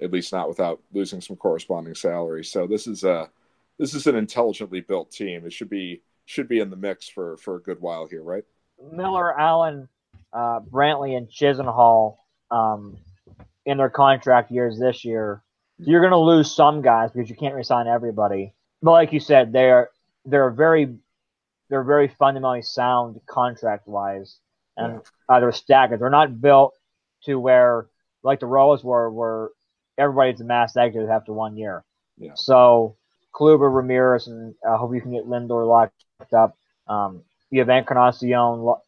at 0.00 0.12
least 0.12 0.32
not 0.32 0.48
without 0.48 0.80
losing 0.92 1.20
some 1.20 1.36
corresponding 1.36 1.94
salary. 1.94 2.44
So 2.44 2.66
this 2.66 2.86
is 2.86 3.04
a 3.04 3.30
this 3.78 3.94
is 3.94 4.06
an 4.06 4.16
intelligently 4.16 4.80
built 4.80 5.10
team. 5.10 5.44
It 5.44 5.52
should 5.52 5.70
be 5.70 6.02
should 6.24 6.48
be 6.48 6.60
in 6.60 6.70
the 6.70 6.76
mix 6.76 7.08
for 7.08 7.36
for 7.36 7.56
a 7.56 7.62
good 7.62 7.80
while 7.80 8.06
here, 8.06 8.22
right? 8.22 8.44
Miller, 8.92 9.38
Allen, 9.38 9.88
uh, 10.32 10.60
Brantley, 10.60 11.16
and 11.16 11.28
Chisenhall 11.28 12.16
um, 12.50 12.98
in 13.66 13.78
their 13.78 13.90
contract 13.90 14.50
years 14.50 14.78
this 14.78 15.04
year. 15.04 15.42
You're 15.78 16.00
going 16.00 16.12
to 16.12 16.18
lose 16.18 16.54
some 16.54 16.82
guys 16.82 17.10
because 17.12 17.28
you 17.28 17.36
can't 17.36 17.54
resign 17.54 17.86
everybody. 17.86 18.54
But 18.82 18.92
like 18.92 19.12
you 19.12 19.20
said, 19.20 19.52
they're 19.52 19.90
they're 20.24 20.50
very 20.50 20.94
they're 21.68 21.84
very 21.84 22.08
fundamentally 22.08 22.62
sound 22.62 23.20
contract 23.26 23.86
wise, 23.86 24.38
and 24.76 25.00
uh, 25.28 25.40
they're 25.40 25.52
staggered. 25.52 26.00
They're 26.00 26.10
not 26.10 26.40
built 26.40 26.74
to 27.24 27.38
where 27.38 27.86
like 28.22 28.40
the 28.40 28.46
Royals 28.46 28.84
were, 28.84 29.10
where 29.10 29.50
everybody's 29.98 30.40
a 30.40 30.44
mass 30.44 30.76
exit 30.76 31.08
after 31.08 31.32
one 31.32 31.56
year. 31.56 31.84
Yeah. 32.18 32.32
So 32.34 32.96
Kluber, 33.34 33.74
Ramirez, 33.74 34.26
and 34.26 34.54
I 34.68 34.76
hope 34.76 34.94
you 34.94 35.00
can 35.00 35.12
get 35.12 35.26
Lindor 35.26 35.66
locked 35.66 36.34
up. 36.34 36.56
Um, 36.86 37.22
you 37.50 37.60
have 37.60 37.68
Encarnacion 37.68 38.62
lo- 38.62 38.82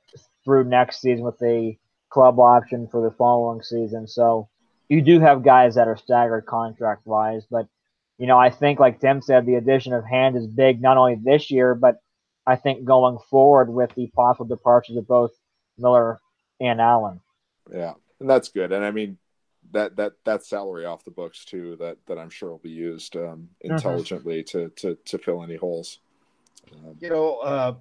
through 0.45 0.65
next 0.65 1.01
season 1.01 1.25
with 1.25 1.41
a 1.43 1.79
club 2.11 2.39
option 2.39 2.87
for 2.89 3.03
the 3.03 3.15
following 3.17 3.63
season. 3.63 4.07
So 4.07 4.49
you 4.89 5.03
do 5.03 5.21
have 5.21 5.43
guys 5.43 5.75
that 5.75 5.89
are 5.89 5.97
staggered 5.97 6.47
contract 6.47 7.07
wise, 7.07 7.45
but 7.51 7.67
you 8.19 8.27
know 8.27 8.39
I 8.39 8.51
think 8.51 8.81
like 8.81 9.01
Tim 9.01 9.23
said, 9.23 9.47
the 9.47 9.55
addition 9.55 9.93
of 9.93 10.05
Hand 10.05 10.37
is 10.37 10.47
big 10.47 10.81
not 10.81 10.97
only 10.97 11.17
this 11.17 11.51
year, 11.51 11.75
but 11.75 11.97
I 12.47 12.57
think 12.57 12.85
going 12.85 13.19
forward 13.31 13.71
with 13.71 13.95
the 13.95 14.09
possible 14.09 14.47
departures 14.47 14.97
of 14.97 15.09
both 15.09 15.33
Miller 15.79 16.21
and 16.61 16.81
Allen. 16.81 17.21
Yeah, 17.73 17.95
and 18.21 18.29
that's 18.29 18.49
good. 18.49 18.73
And 18.73 18.85
I 18.85 18.91
mean, 18.91 19.19
that 19.73 19.97
that 19.97 20.13
that 20.25 20.45
salary 20.45 20.85
off 20.85 21.05
the 21.05 21.11
books 21.11 21.45
too 21.45 21.77
that 21.81 21.99
that 22.07 22.19
I'm 22.19 22.31
sure 22.31 22.51
will 22.51 22.59
be 22.59 22.71
used 22.71 23.17
um, 23.17 23.49
intelligently 23.61 24.43
to 24.45 24.71
to 24.77 24.97
to 25.07 25.19
fill 25.19 25.43
any 25.43 25.57
holes. 25.57 25.99
Um, 26.73 26.97
you 27.01 27.11
know, 27.11 27.39
uh, 27.39 27.75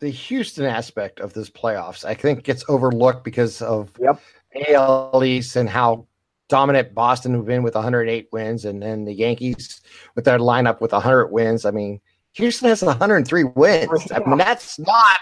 the 0.00 0.10
Houston 0.10 0.64
aspect 0.64 1.20
of 1.20 1.32
this 1.32 1.50
playoffs, 1.50 2.04
I 2.04 2.14
think, 2.14 2.44
gets 2.44 2.64
overlooked 2.68 3.24
because 3.24 3.62
of 3.62 3.90
yep. 4.00 4.20
AL 4.68 5.24
East 5.24 5.56
and 5.56 5.68
how 5.68 6.06
dominant 6.48 6.94
Boston 6.94 7.34
have 7.34 7.46
been 7.46 7.62
with 7.62 7.74
108 7.74 8.28
wins, 8.32 8.64
and 8.64 8.82
then 8.82 9.04
the 9.04 9.14
Yankees 9.14 9.80
with 10.14 10.24
their 10.24 10.38
lineup 10.38 10.80
with 10.80 10.92
100 10.92 11.28
wins. 11.28 11.64
I 11.64 11.70
mean, 11.70 12.00
Houston 12.32 12.68
has 12.68 12.82
103 12.82 13.44
wins. 13.44 14.12
I 14.12 14.18
mean, 14.20 14.38
that's 14.38 14.78
not. 14.78 15.18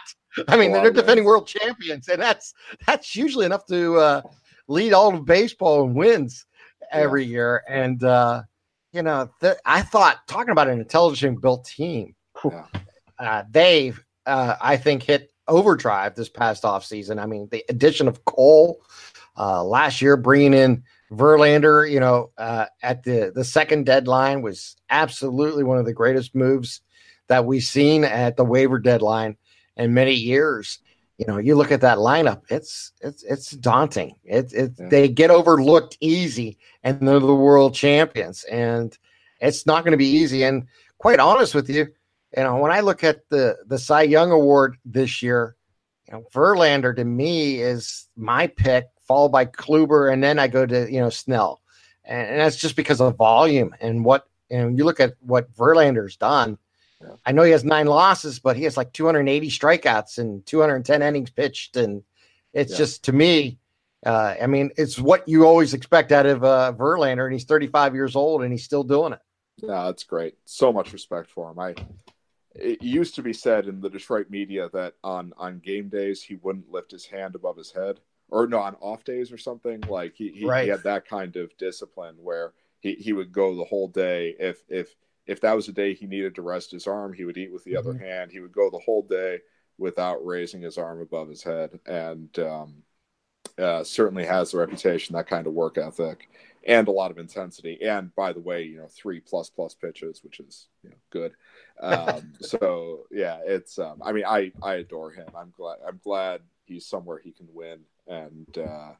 I 0.49 0.57
mean, 0.57 0.72
they're 0.72 0.91
defending 0.91 1.25
world 1.25 1.47
champions, 1.47 2.09
and 2.09 2.20
that's 2.20 2.55
that's 2.87 3.14
usually 3.14 3.47
enough 3.47 3.66
to 3.66 3.97
uh, 3.97 4.22
lead 4.66 4.93
all 4.93 5.14
of 5.14 5.25
baseball 5.25 5.85
in 5.85 5.95
wins 5.95 6.45
every 6.91 7.25
year. 7.25 7.62
And 7.68 8.03
uh, 8.03 8.43
you 8.93 9.03
know, 9.03 9.31
th- 9.41 9.59
I 9.64 9.83
thought 9.83 10.27
talking 10.27 10.51
about 10.51 10.68
an 10.68 10.81
intelligent 10.81 11.41
built 11.41 11.66
team, 11.66 12.14
yeah. 12.45 12.66
uh, 13.18 13.45
they 13.51 13.93
uh, 14.27 14.57
I 14.61 14.77
think 14.77 15.05
hit 15.05 15.33
overdrive 15.47 16.14
this 16.14 16.29
past 16.29 16.64
off 16.64 16.85
season. 16.85 17.18
I 17.18 17.27
mean, 17.27 17.49
the 17.51 17.64
addition 17.68 18.09
of 18.09 18.25
Cole 18.25 18.83
uh, 19.37 19.62
last 19.62 20.03
year, 20.03 20.16
bringing 20.16 20.55
in 20.55 20.83
Verlander, 21.11 21.91
you 21.91 22.01
know, 22.01 22.31
uh, 22.39 22.67
at 22.83 23.05
the 23.05 23.33
the 23.35 23.45
second 23.45 23.87
deadline 23.87 24.43
was 24.43 24.77
absolutely 24.91 25.65
one 25.65 25.79
of 25.79 25.85
the 25.85 25.93
greatest 25.93 26.35
moves 26.35 26.81
that 27.29 27.45
we've 27.45 27.63
seen 27.63 28.05
at 28.05 28.37
the 28.37 28.45
waiver 28.45 28.79
deadline 28.79 29.37
in 29.77 29.95
many 29.95 30.15
years 30.15 30.81
you 31.19 31.27
know, 31.27 31.39
you 31.39 31.55
look 31.55 31.71
at 31.71 31.81
that 31.83 31.99
lineup, 31.99 32.43
it's 32.49 32.93
it's 33.01 33.23
it's 33.23 33.51
daunting. 33.53 34.17
It's 34.25 34.53
it's 34.53 34.79
yeah. 34.81 34.89
they 34.89 35.09
get 35.09 35.31
overlooked 35.31 35.97
easy, 36.01 36.59
and 36.83 37.07
they're 37.07 37.21
the 37.21 37.35
world 37.35 37.75
champions, 37.75 38.43
and 38.45 38.97
it's 39.41 39.65
not 39.65 39.85
going 39.85 39.93
to 39.93 39.99
be 39.99 40.09
easy. 40.09 40.43
And 40.43 40.67
quite 40.99 41.21
honest 41.21 41.55
with 41.55 41.71
you, 41.71 41.87
you 42.37 42.43
know, 42.43 42.57
when 42.57 42.73
I 42.73 42.81
look 42.81 43.05
at 43.05 43.29
the 43.29 43.59
the 43.67 43.79
Cy 43.79 44.03
Young 44.03 44.33
Award 44.33 44.77
this 44.85 45.23
year, 45.23 45.55
you 46.09 46.15
know, 46.15 46.25
Verlander 46.35 46.97
to 46.97 47.05
me 47.05 47.61
is 47.61 48.09
my 48.17 48.49
pick, 48.49 48.87
followed 49.07 49.31
by 49.31 49.47
Kluber, 49.47 50.13
and 50.13 50.23
then 50.23 50.39
I 50.39 50.49
go 50.49 50.67
to 50.67 50.91
you 50.91 51.01
know 51.01 51.11
Snell, 51.11 51.61
and, 52.05 52.29
and 52.29 52.41
that's 52.41 52.57
just 52.57 52.77
because 52.77 53.01
of 53.01 53.17
volume 53.17 53.75
and 53.81 54.05
what. 54.05 54.27
And 54.51 54.77
you 54.79 54.85
look 54.85 55.01
at 55.01 55.15
what 55.21 55.53
Verlander's 55.55 56.17
done 56.17 56.59
I 57.25 57.33
know 57.33 57.43
he 57.43 57.53
has 57.53 57.65
nine 57.65 57.87
losses, 57.87 58.39
but 58.39 58.57
he 58.57 58.65
has 58.65 58.77
like 58.77 58.93
280 58.93 59.49
strikeouts 59.49 60.19
and 60.19 60.45
210 60.47 61.03
innings 61.03 61.31
pitched, 61.31 61.77
and 61.77 62.03
it's 62.53 62.73
yeah. 62.73 62.79
just 62.79 63.05
to 63.05 63.13
me. 63.13 63.59
Uh, 64.05 64.35
I 64.41 64.47
mean, 64.47 64.71
it's 64.77 64.99
what 64.99 65.27
you 65.27 65.47
always 65.47 65.73
expect 65.73 66.13
out 66.13 66.27
of 66.27 66.45
uh, 66.45 66.75
Verlander, 66.77 67.25
and 67.25 67.33
he's 67.33 67.45
35 67.45 67.95
years 67.95 68.15
old 68.15 68.43
and 68.43 68.53
he's 68.53 68.65
still 68.65 68.85
doing 68.85 69.15
it. 69.15 69.21
Yeah, 69.57 69.85
that's 69.87 70.05
great. 70.05 70.37
So 70.45 70.73
much 70.73 70.93
respect 70.93 71.31
for 71.31 71.51
him. 71.51 71.59
I 71.59 71.75
it 72.55 72.83
used 72.83 73.15
to 73.15 73.23
be 73.23 73.33
said 73.33 73.67
in 73.67 73.81
the 73.81 73.89
Detroit 73.89 74.29
media 74.29 74.69
that 74.75 74.95
on 75.03 75.33
on 75.39 75.59
game 75.61 75.89
days 75.89 76.23
he 76.23 76.35
wouldn't 76.37 76.71
lift 76.71 76.91
his 76.91 77.07
hand 77.07 77.35
above 77.35 77.57
his 77.57 77.73
head, 77.73 77.99
or 78.35 78.49
no, 78.49 78.59
on 78.59 78.74
off 78.80 79.05
days 79.05 79.30
or 79.30 79.39
something. 79.39 79.80
Like 79.89 80.14
he 80.14 80.30
he, 80.30 80.45
right. 80.45 80.64
he 80.64 80.70
had 80.70 80.82
that 80.82 81.09
kind 81.09 81.37
of 81.37 81.57
discipline 81.57 82.16
where 82.18 82.53
he, 82.80 82.95
he 82.95 83.12
would 83.12 83.32
go 83.32 83.55
the 83.55 83.64
whole 83.64 83.89
day 83.89 84.35
if 84.41 84.62
if 84.68 84.95
if 85.26 85.41
that 85.41 85.55
was 85.55 85.68
a 85.68 85.72
day 85.72 85.95
he 85.95 86.07
needed 86.07 86.35
to 86.35 86.43
rest 86.43 86.72
his 86.72 86.87
arm, 86.87 87.12
he 87.12 87.24
would 87.24 87.39
eat 87.39 87.53
with 87.53 87.64
the 87.64 87.74
mm-hmm. 87.74 87.89
other 87.89 87.99
hand. 87.99 88.32
He 88.32 88.41
would 88.41 88.53
go 88.53 88.70
the 88.70 88.80
whole 88.80 89.03
day 89.03 89.39
without 89.78 90.26
raising 90.26 90.62
his 90.62 90.76
arm 90.76 91.01
above 91.01 91.28
his 91.28 91.43
head, 91.43 91.78
and 91.87 92.37
um, 92.41 92.82
uh, 93.57 93.85
certainly 93.85 94.26
has 94.26 94.51
the 94.51 94.59
reputation 94.59 95.14
that 95.14 95.28
kind 95.28 95.47
of 95.47 95.53
work 95.53 95.78
ethic 95.78 96.28
and 96.66 96.89
a 96.89 96.93
lot 96.93 97.11
of 97.11 97.18
intensity. 97.18 97.78
And 97.82 98.14
by 98.14 98.32
the 98.32 98.41
way, 98.41 98.64
you 98.64 98.78
know, 98.78 98.89
three 98.89 99.20
plus 99.20 99.49
plus 99.49 99.74
pitches, 99.74 100.24
which 100.24 100.41
is 100.41 100.66
you 100.82 100.91
know 100.91 100.97
good. 101.11 101.32
Um, 101.80 102.32
so 102.41 103.07
yeah, 103.12 103.39
it's. 103.47 103.78
Um, 103.78 104.03
I 104.05 104.11
mean, 104.11 104.24
I 104.26 104.51
I 104.61 104.74
adore 104.74 105.12
him. 105.12 105.28
I'm 105.37 105.53
glad. 105.57 105.78
I'm 105.87 106.01
glad 106.03 106.41
he's 106.64 106.87
somewhere 106.87 107.20
he 107.22 107.30
can 107.30 107.47
win, 107.53 107.80
and 108.07 108.59
uh, 108.59 108.93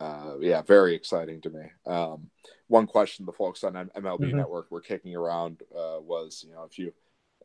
uh, 0.00 0.34
yeah, 0.40 0.62
very 0.62 0.94
exciting 0.94 1.40
to 1.40 1.50
me. 1.50 1.62
Um, 1.86 2.30
one 2.68 2.86
question 2.86 3.26
the 3.26 3.32
folks 3.32 3.64
on 3.64 3.74
MLB 3.74 4.20
mm-hmm. 4.20 4.36
Network 4.36 4.70
were 4.70 4.80
kicking 4.80 5.16
around 5.16 5.62
uh, 5.74 5.98
was, 6.00 6.44
you 6.46 6.54
know, 6.54 6.64
if 6.64 6.78
you 6.78 6.92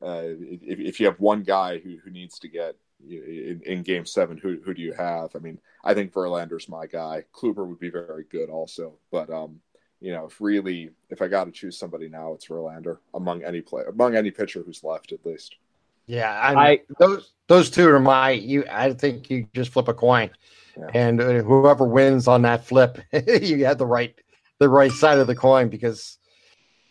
uh, 0.01 0.23
if, 0.25 0.79
if 0.79 0.99
you 0.99 1.05
have 1.05 1.19
one 1.19 1.43
guy 1.43 1.79
who, 1.79 1.97
who 2.03 2.11
needs 2.11 2.37
to 2.39 2.49
get 2.49 2.75
in, 3.09 3.61
in 3.65 3.83
Game 3.83 4.05
Seven, 4.05 4.37
who 4.37 4.59
who 4.63 4.73
do 4.73 4.81
you 4.81 4.93
have? 4.93 5.35
I 5.35 5.39
mean, 5.39 5.59
I 5.83 5.93
think 5.93 6.13
Verlander's 6.13 6.69
my 6.69 6.85
guy. 6.85 7.23
Kluber 7.33 7.67
would 7.67 7.79
be 7.79 7.89
very 7.89 8.25
good 8.29 8.49
also, 8.49 8.97
but 9.11 9.29
um, 9.29 9.59
you 9.99 10.11
know, 10.11 10.25
if 10.25 10.41
really 10.41 10.91
if 11.09 11.21
I 11.21 11.27
got 11.27 11.45
to 11.45 11.51
choose 11.51 11.77
somebody 11.77 12.09
now, 12.09 12.33
it's 12.33 12.47
Verlander 12.47 12.97
among 13.13 13.43
any 13.43 13.61
player, 13.61 13.85
among 13.85 14.15
any 14.15 14.31
pitcher 14.31 14.61
who's 14.63 14.83
left 14.83 15.11
at 15.11 15.25
least. 15.25 15.55
Yeah, 16.05 16.31
I, 16.31 16.71
I 16.71 16.79
those 16.99 17.33
those 17.47 17.69
two 17.69 17.87
are 17.89 17.99
my. 17.99 18.31
You, 18.31 18.65
I 18.69 18.93
think 18.93 19.29
you 19.29 19.47
just 19.53 19.71
flip 19.71 19.87
a 19.87 19.93
coin, 19.93 20.29
yeah. 20.77 20.87
and 20.93 21.21
uh, 21.21 21.41
whoever 21.43 21.85
wins 21.85 22.27
on 22.27 22.41
that 22.41 22.65
flip, 22.65 22.99
you 23.13 23.65
have 23.65 23.77
the 23.77 23.85
right 23.85 24.13
the 24.59 24.69
right 24.69 24.91
side 24.91 25.17
of 25.17 25.27
the 25.27 25.35
coin 25.35 25.69
because 25.69 26.17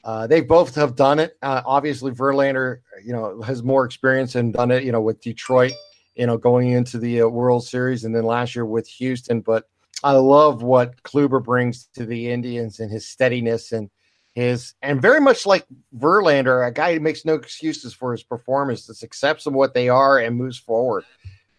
uh, 0.05 0.27
they 0.27 0.41
both 0.41 0.75
have 0.75 0.97
done 0.97 1.19
it. 1.19 1.37
Uh, 1.43 1.63
obviously, 1.65 2.11
Verlander, 2.11 2.81
you 3.05 3.13
know, 3.13 3.41
has 3.43 3.63
more 3.63 3.85
experience 3.85 4.35
and 4.35 4.53
done 4.53 4.71
it, 4.71 4.85
you 4.85 4.93
know, 4.93 5.01
with 5.01 5.21
Detroit, 5.21 5.73
you 6.15 6.27
know, 6.27 6.37
going 6.37 6.71
into 6.71 6.99
the 6.99 7.23
uh, 7.23 7.29
World 7.29 7.65
Series, 7.65 8.05
and 8.05 8.15
then 8.15 8.25
last 8.25 8.55
year 8.55 8.67
with 8.67 8.89
Houston. 8.89 9.41
But 9.41 9.69
I 10.03 10.13
love 10.13 10.63
what 10.63 11.03
Kluber 11.03 11.43
brings 11.43 11.87
to 11.95 12.05
the 12.05 12.31
Indians 12.31 12.81
and 12.81 12.91
his 12.91 13.09
steadiness 13.09 13.73
and 13.73 13.91
his, 14.35 14.75
and 14.81 15.01
very 15.01 15.21
much 15.21 15.45
like 15.45 15.67
Verlander, 15.97 16.67
a 16.67 16.73
guy 16.73 16.95
who 16.95 17.01
makes 17.01 17.25
no 17.25 17.35
excuses 17.35 17.93
for 17.93 18.13
his 18.13 18.23
performance, 18.23 18.87
just 18.87 19.03
accepts 19.03 19.45
them 19.45 19.55
what 19.55 19.75
they 19.75 19.89
are 19.89 20.19
and 20.19 20.37
moves 20.37 20.59
forward. 20.59 21.05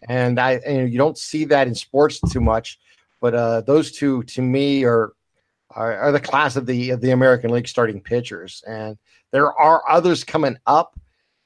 And 0.08 0.38
I, 0.40 0.54
and 0.66 0.92
you 0.92 0.98
don't 0.98 1.16
see 1.16 1.44
that 1.46 1.68
in 1.68 1.74
sports 1.74 2.20
too 2.32 2.40
much, 2.40 2.80
but 3.20 3.34
uh, 3.34 3.60
those 3.62 3.92
two 3.92 4.22
to 4.24 4.42
me 4.42 4.84
are 4.84 5.12
are, 5.70 5.96
are 5.96 6.12
the 6.12 6.20
class 6.20 6.56
of 6.56 6.66
the 6.66 6.90
of 6.90 7.00
the 7.00 7.10
American 7.10 7.50
League 7.50 7.68
starting 7.68 8.00
pitchers, 8.00 8.62
and 8.66 8.98
there 9.30 9.52
are 9.52 9.82
others 9.88 10.24
coming 10.24 10.58
up 10.66 10.98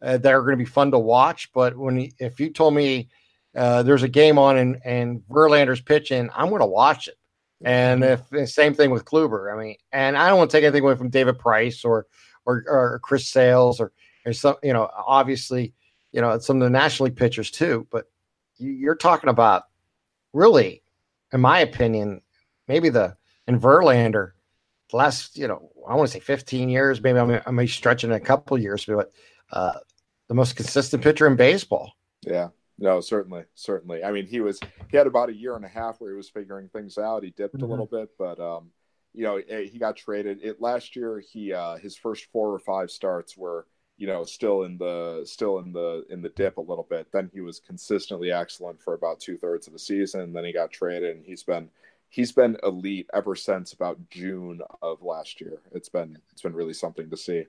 uh, 0.03 0.19
that 0.19 0.35
are 0.35 0.43
going 0.43 0.59
to 0.59 0.65
be 0.65 0.65
fun 0.65 0.91
to 0.91 0.99
watch. 0.99 1.51
But 1.53 1.77
when 1.77 2.11
if 2.19 2.41
you 2.41 2.51
told 2.51 2.75
me 2.75 3.09
uh, 3.57 3.83
there's 3.83 4.03
a 4.03 4.09
game 4.09 4.39
on 4.39 4.57
and 4.57 4.81
and 4.85 5.23
Verlander's 5.29 5.81
pitching, 5.81 6.31
I'm 6.35 6.49
going 6.49 6.61
to 6.61 6.67
watch 6.67 7.09
it. 7.09 7.17
And 7.65 8.03
mm-hmm. 8.03 8.37
if 8.37 8.51
same 8.51 8.75
thing 8.75 8.91
with 8.91 9.05
Kluber, 9.05 9.53
I 9.53 9.63
mean, 9.63 9.77
and 9.93 10.17
I 10.17 10.29
don't 10.29 10.39
want 10.39 10.51
to 10.51 10.57
take 10.57 10.65
anything 10.65 10.85
away 10.85 10.95
from 10.95 11.11
David 11.11 11.39
Price 11.39 11.85
or 11.85 12.07
or, 12.47 12.65
or 12.67 13.01
Chris 13.03 13.27
Sales 13.27 13.81
or 13.81 13.93
or 14.25 14.33
some, 14.33 14.57
you 14.63 14.73
know, 14.73 14.89
obviously, 14.95 15.75
you 16.13 16.21
know, 16.21 16.39
some 16.39 16.57
of 16.57 16.63
the 16.63 16.71
National 16.71 17.07
League 17.07 17.17
pitchers 17.17 17.51
too. 17.51 17.87
But 17.91 18.07
you're 18.59 18.95
talking 18.95 19.31
about 19.31 19.65
really, 20.33 20.83
in 21.33 21.41
my 21.41 21.61
opinion, 21.61 22.23
maybe 22.69 22.89
the 22.89 23.17
and 23.47 23.61
Verlander, 23.61 24.33
the 24.91 24.97
last, 24.97 25.37
you 25.37 25.49
know, 25.49 25.71
I 25.89 25.95
want 25.95 26.09
to 26.09 26.13
say 26.13 26.21
15 26.21 26.69
years, 26.69 27.03
maybe 27.03 27.19
I'm, 27.19 27.41
I 27.47 27.51
may 27.51 27.67
stretch 27.67 28.05
it 28.05 28.11
a 28.11 28.21
couple 28.21 28.59
years, 28.59 28.85
but 28.85 29.11
uh, 29.53 29.79
the 30.29 30.35
most 30.35 30.55
consistent 30.55 31.03
pitcher 31.03 31.27
in 31.27 31.37
baseball. 31.37 31.93
Yeah, 32.23 32.49
no, 32.79 33.01
certainly, 33.01 33.45
certainly. 33.55 34.05
I 34.05 34.13
mean, 34.13 34.27
he 34.27 34.41
was 34.41 34.61
he 34.91 34.97
had 34.97 35.09
about 35.09 35.31
a 35.31 35.35
year 35.35 35.57
and 35.57 35.65
a 35.65 35.69
half 35.69 36.01
where 36.01 36.11
he 36.11 36.17
was 36.17 36.31
figuring 36.31 36.69
things 36.69 36.97
out. 36.97 37.25
He 37.25 37.31
dipped 37.31 37.57
mm-hmm. 37.57 37.65
a 37.65 37.69
little 37.69 37.87
bit, 37.87 38.11
but 38.17 38.39
um, 38.39 38.71
you 39.13 39.25
know, 39.25 39.37
eh, 39.49 39.65
he 39.65 39.79
got 39.79 39.97
traded. 39.97 40.39
It 40.43 40.61
last 40.61 40.95
year, 40.95 41.19
he 41.21 41.53
uh, 41.53 41.77
his 41.77 41.97
first 41.97 42.27
four 42.33 42.53
or 42.53 42.61
five 42.61 42.91
starts 42.91 43.37
were 43.37 43.67
you 43.97 44.07
know 44.07 44.23
still 44.23 44.63
in 44.63 44.79
the 44.79 45.23
still 45.25 45.59
in 45.59 45.73
the 45.73 46.05
in 46.09 46.23
the 46.23 46.29
dip 46.31 46.57
a 46.59 46.63
little 46.63 46.87
bit. 46.89 47.09
Then 47.13 47.29
he 47.33 47.41
was 47.41 47.59
consistently 47.59 48.31
excellent 48.31 48.81
for 48.81 48.95
about 48.95 49.19
two 49.19 49.37
thirds 49.37 49.67
of 49.67 49.73
the 49.73 49.79
season. 49.79 50.33
Then 50.33 50.45
he 50.45 50.53
got 50.53 50.71
traded, 50.71 51.17
and 51.17 51.27
he's 51.27 51.43
been 51.43 51.69
he's 52.09 52.31
been 52.31 52.57
elite 52.63 53.11
ever 53.13 53.35
since 53.35 53.73
about 53.73 53.99
June 54.09 54.61
of 54.83 55.03
last 55.03 55.41
year. 55.41 55.63
It's 55.73 55.89
been 55.89 56.17
it's 56.31 56.43
been 56.43 56.55
really 56.55 56.75
something 56.75 57.11
to 57.11 57.17
see. 57.17 57.45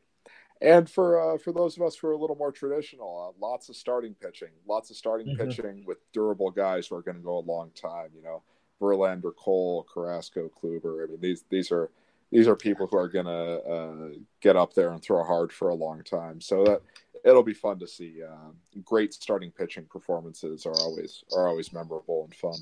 And 0.61 0.89
for 0.89 1.35
uh, 1.35 1.37
for 1.37 1.53
those 1.53 1.77
of 1.77 1.83
us 1.83 1.95
who 1.95 2.07
are 2.07 2.13
a 2.13 2.17
little 2.17 2.35
more 2.35 2.51
traditional, 2.51 3.33
uh, 3.33 3.45
lots 3.45 3.69
of 3.69 3.75
starting 3.75 4.13
pitching, 4.13 4.49
lots 4.67 4.89
of 4.89 4.97
starting 4.97 5.27
mm-hmm. 5.27 5.49
pitching 5.49 5.83
with 5.85 5.99
durable 6.11 6.51
guys 6.51 6.87
who 6.87 6.95
are 6.95 7.01
going 7.01 7.17
to 7.17 7.23
go 7.23 7.37
a 7.37 7.39
long 7.39 7.71
time. 7.75 8.09
You 8.13 8.23
know, 8.23 8.43
Verlander, 8.81 9.33
Cole, 9.35 9.87
Carrasco, 9.93 10.49
Kluber. 10.49 11.03
I 11.03 11.11
mean, 11.11 11.21
these 11.21 11.45
these 11.49 11.71
are 11.71 11.89
these 12.31 12.47
are 12.47 12.57
people 12.57 12.87
who 12.87 12.97
are 12.97 13.07
going 13.07 13.25
to 13.25 13.31
uh, 13.31 14.19
get 14.41 14.57
up 14.57 14.73
there 14.73 14.91
and 14.91 15.01
throw 15.01 15.23
hard 15.23 15.51
for 15.51 15.69
a 15.69 15.75
long 15.75 16.03
time. 16.03 16.41
So 16.41 16.65
that 16.65 16.81
it'll 17.23 17.43
be 17.43 17.53
fun 17.53 17.79
to 17.79 17.87
see. 17.87 18.21
Uh, 18.21 18.51
great 18.83 19.13
starting 19.13 19.51
pitching 19.51 19.85
performances 19.89 20.65
are 20.65 20.75
always 20.79 21.23
are 21.35 21.47
always 21.47 21.73
memorable 21.73 22.25
and 22.25 22.35
fun. 22.35 22.59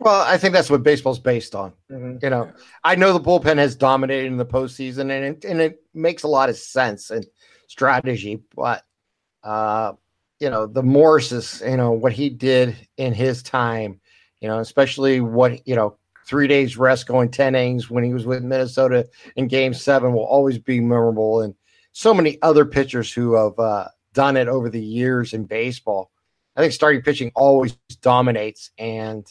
Well, 0.00 0.22
I 0.22 0.38
think 0.38 0.52
that's 0.52 0.70
what 0.70 0.82
baseball's 0.82 1.20
based 1.20 1.54
on. 1.54 1.72
Mm-hmm. 1.90 2.18
You 2.22 2.30
know, 2.30 2.52
I 2.82 2.96
know 2.96 3.12
the 3.12 3.20
bullpen 3.20 3.58
has 3.58 3.76
dominated 3.76 4.26
in 4.26 4.36
the 4.36 4.46
postseason, 4.46 5.02
and 5.02 5.24
it, 5.24 5.44
and 5.44 5.60
it 5.60 5.82
makes 5.94 6.24
a 6.24 6.28
lot 6.28 6.48
of 6.48 6.56
sense 6.56 7.10
and 7.10 7.24
strategy. 7.68 8.42
But 8.54 8.84
uh, 9.42 9.92
you 10.40 10.50
know, 10.50 10.66
the 10.66 10.82
Morris 10.82 11.62
you 11.64 11.76
know 11.76 11.92
what 11.92 12.12
he 12.12 12.28
did 12.28 12.76
in 12.96 13.14
his 13.14 13.42
time. 13.42 14.00
You 14.40 14.48
know, 14.48 14.58
especially 14.58 15.20
what 15.20 15.66
you 15.66 15.76
know, 15.76 15.96
three 16.26 16.48
days 16.48 16.76
rest, 16.76 17.06
going 17.06 17.30
ten 17.30 17.54
innings 17.54 17.88
when 17.88 18.04
he 18.04 18.12
was 18.12 18.26
with 18.26 18.42
Minnesota 18.42 19.08
in 19.36 19.46
Game 19.46 19.72
Seven 19.72 20.12
will 20.12 20.24
always 20.24 20.58
be 20.58 20.80
memorable. 20.80 21.42
And 21.42 21.54
so 21.92 22.12
many 22.12 22.42
other 22.42 22.64
pitchers 22.64 23.12
who 23.12 23.34
have 23.34 23.58
uh, 23.58 23.88
done 24.12 24.36
it 24.36 24.48
over 24.48 24.68
the 24.68 24.82
years 24.82 25.32
in 25.32 25.44
baseball. 25.44 26.10
I 26.56 26.60
think 26.60 26.72
starting 26.72 27.02
pitching 27.02 27.32
always 27.34 27.74
dominates 28.00 28.70
and 28.78 29.26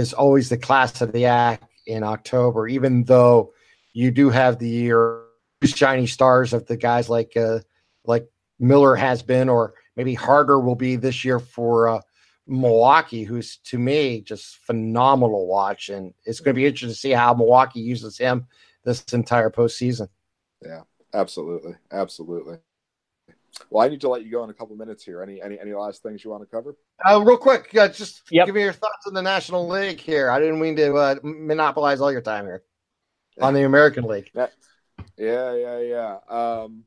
is 0.00 0.12
always 0.12 0.48
the 0.48 0.58
class 0.58 1.00
of 1.00 1.12
the 1.12 1.26
act 1.26 1.64
in 1.86 2.02
October, 2.02 2.66
even 2.66 3.04
though 3.04 3.52
you 3.92 4.10
do 4.10 4.30
have 4.30 4.58
the 4.58 4.68
year 4.68 5.22
shiny 5.64 6.06
stars 6.06 6.52
of 6.52 6.66
the 6.66 6.76
guys 6.76 7.08
like 7.08 7.36
uh, 7.36 7.60
like 8.04 8.28
Miller 8.58 8.96
has 8.96 9.22
been, 9.22 9.48
or 9.48 9.74
maybe 9.96 10.16
Hader 10.16 10.62
will 10.62 10.74
be 10.74 10.96
this 10.96 11.24
year 11.24 11.38
for 11.38 11.88
uh, 11.88 12.00
Milwaukee, 12.46 13.24
who's 13.24 13.58
to 13.64 13.78
me 13.78 14.22
just 14.22 14.56
phenomenal 14.56 15.46
watch, 15.46 15.88
and 15.88 16.14
it's 16.24 16.40
going 16.40 16.54
to 16.54 16.58
be 16.58 16.66
interesting 16.66 16.88
to 16.90 16.94
see 16.94 17.10
how 17.10 17.34
Milwaukee 17.34 17.80
uses 17.80 18.18
him 18.18 18.46
this 18.84 19.04
entire 19.12 19.50
postseason. 19.50 20.08
Yeah, 20.64 20.82
absolutely, 21.14 21.74
absolutely. 21.92 22.58
Well, 23.68 23.84
I 23.84 23.88
need 23.88 24.00
to 24.02 24.08
let 24.08 24.24
you 24.24 24.30
go 24.30 24.44
in 24.44 24.50
a 24.50 24.54
couple 24.54 24.76
minutes 24.76 25.04
here. 25.04 25.22
Any 25.22 25.40
any 25.42 25.58
any 25.58 25.72
last 25.72 26.02
things 26.02 26.24
you 26.24 26.30
want 26.30 26.42
to 26.42 26.46
cover? 26.46 26.76
Uh, 27.04 27.20
real 27.22 27.36
quick, 27.36 27.74
uh, 27.76 27.88
just 27.88 28.22
yep. 28.30 28.46
give 28.46 28.54
me 28.54 28.62
your 28.62 28.72
thoughts 28.72 29.06
on 29.06 29.14
the 29.14 29.22
National 29.22 29.68
League 29.68 30.00
here. 30.00 30.30
I 30.30 30.38
didn't 30.38 30.60
mean 30.60 30.76
to 30.76 30.94
uh, 30.94 31.16
monopolize 31.22 32.00
all 32.00 32.12
your 32.12 32.20
time 32.20 32.46
here 32.46 32.62
on 33.40 33.54
the 33.54 33.64
American 33.64 34.04
League. 34.04 34.30
Yeah, 34.34 34.46
yeah, 35.16 35.54
yeah. 35.54 35.78
yeah. 35.80 36.16
Um, 36.28 36.84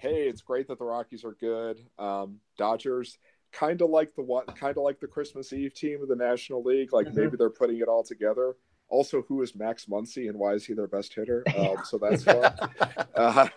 hey, 0.00 0.28
it's 0.28 0.42
great 0.42 0.68
that 0.68 0.78
the 0.78 0.84
Rockies 0.84 1.24
are 1.24 1.36
good. 1.40 1.78
Um, 1.98 2.40
Dodgers 2.58 3.18
kind 3.54 3.80
of 3.80 3.90
like 3.90 4.14
the 4.14 4.22
one, 4.22 4.46
kind 4.46 4.76
of 4.76 4.82
like 4.82 5.00
the 5.00 5.06
Christmas 5.06 5.52
Eve 5.52 5.74
team 5.74 6.02
of 6.02 6.08
the 6.08 6.16
National 6.16 6.62
League. 6.62 6.92
Like 6.92 7.06
mm-hmm. 7.06 7.20
maybe 7.20 7.36
they're 7.36 7.50
putting 7.50 7.78
it 7.78 7.88
all 7.88 8.02
together. 8.02 8.56
Also, 8.88 9.22
who 9.22 9.42
is 9.42 9.54
Max 9.54 9.86
Muncy 9.86 10.28
and 10.28 10.38
why 10.38 10.52
is 10.52 10.66
he 10.66 10.74
their 10.74 10.86
best 10.86 11.14
hitter? 11.14 11.42
Um, 11.56 11.76
so 11.84 11.98
that's 11.98 12.24
fun. 12.24 12.52
uh, 13.14 13.48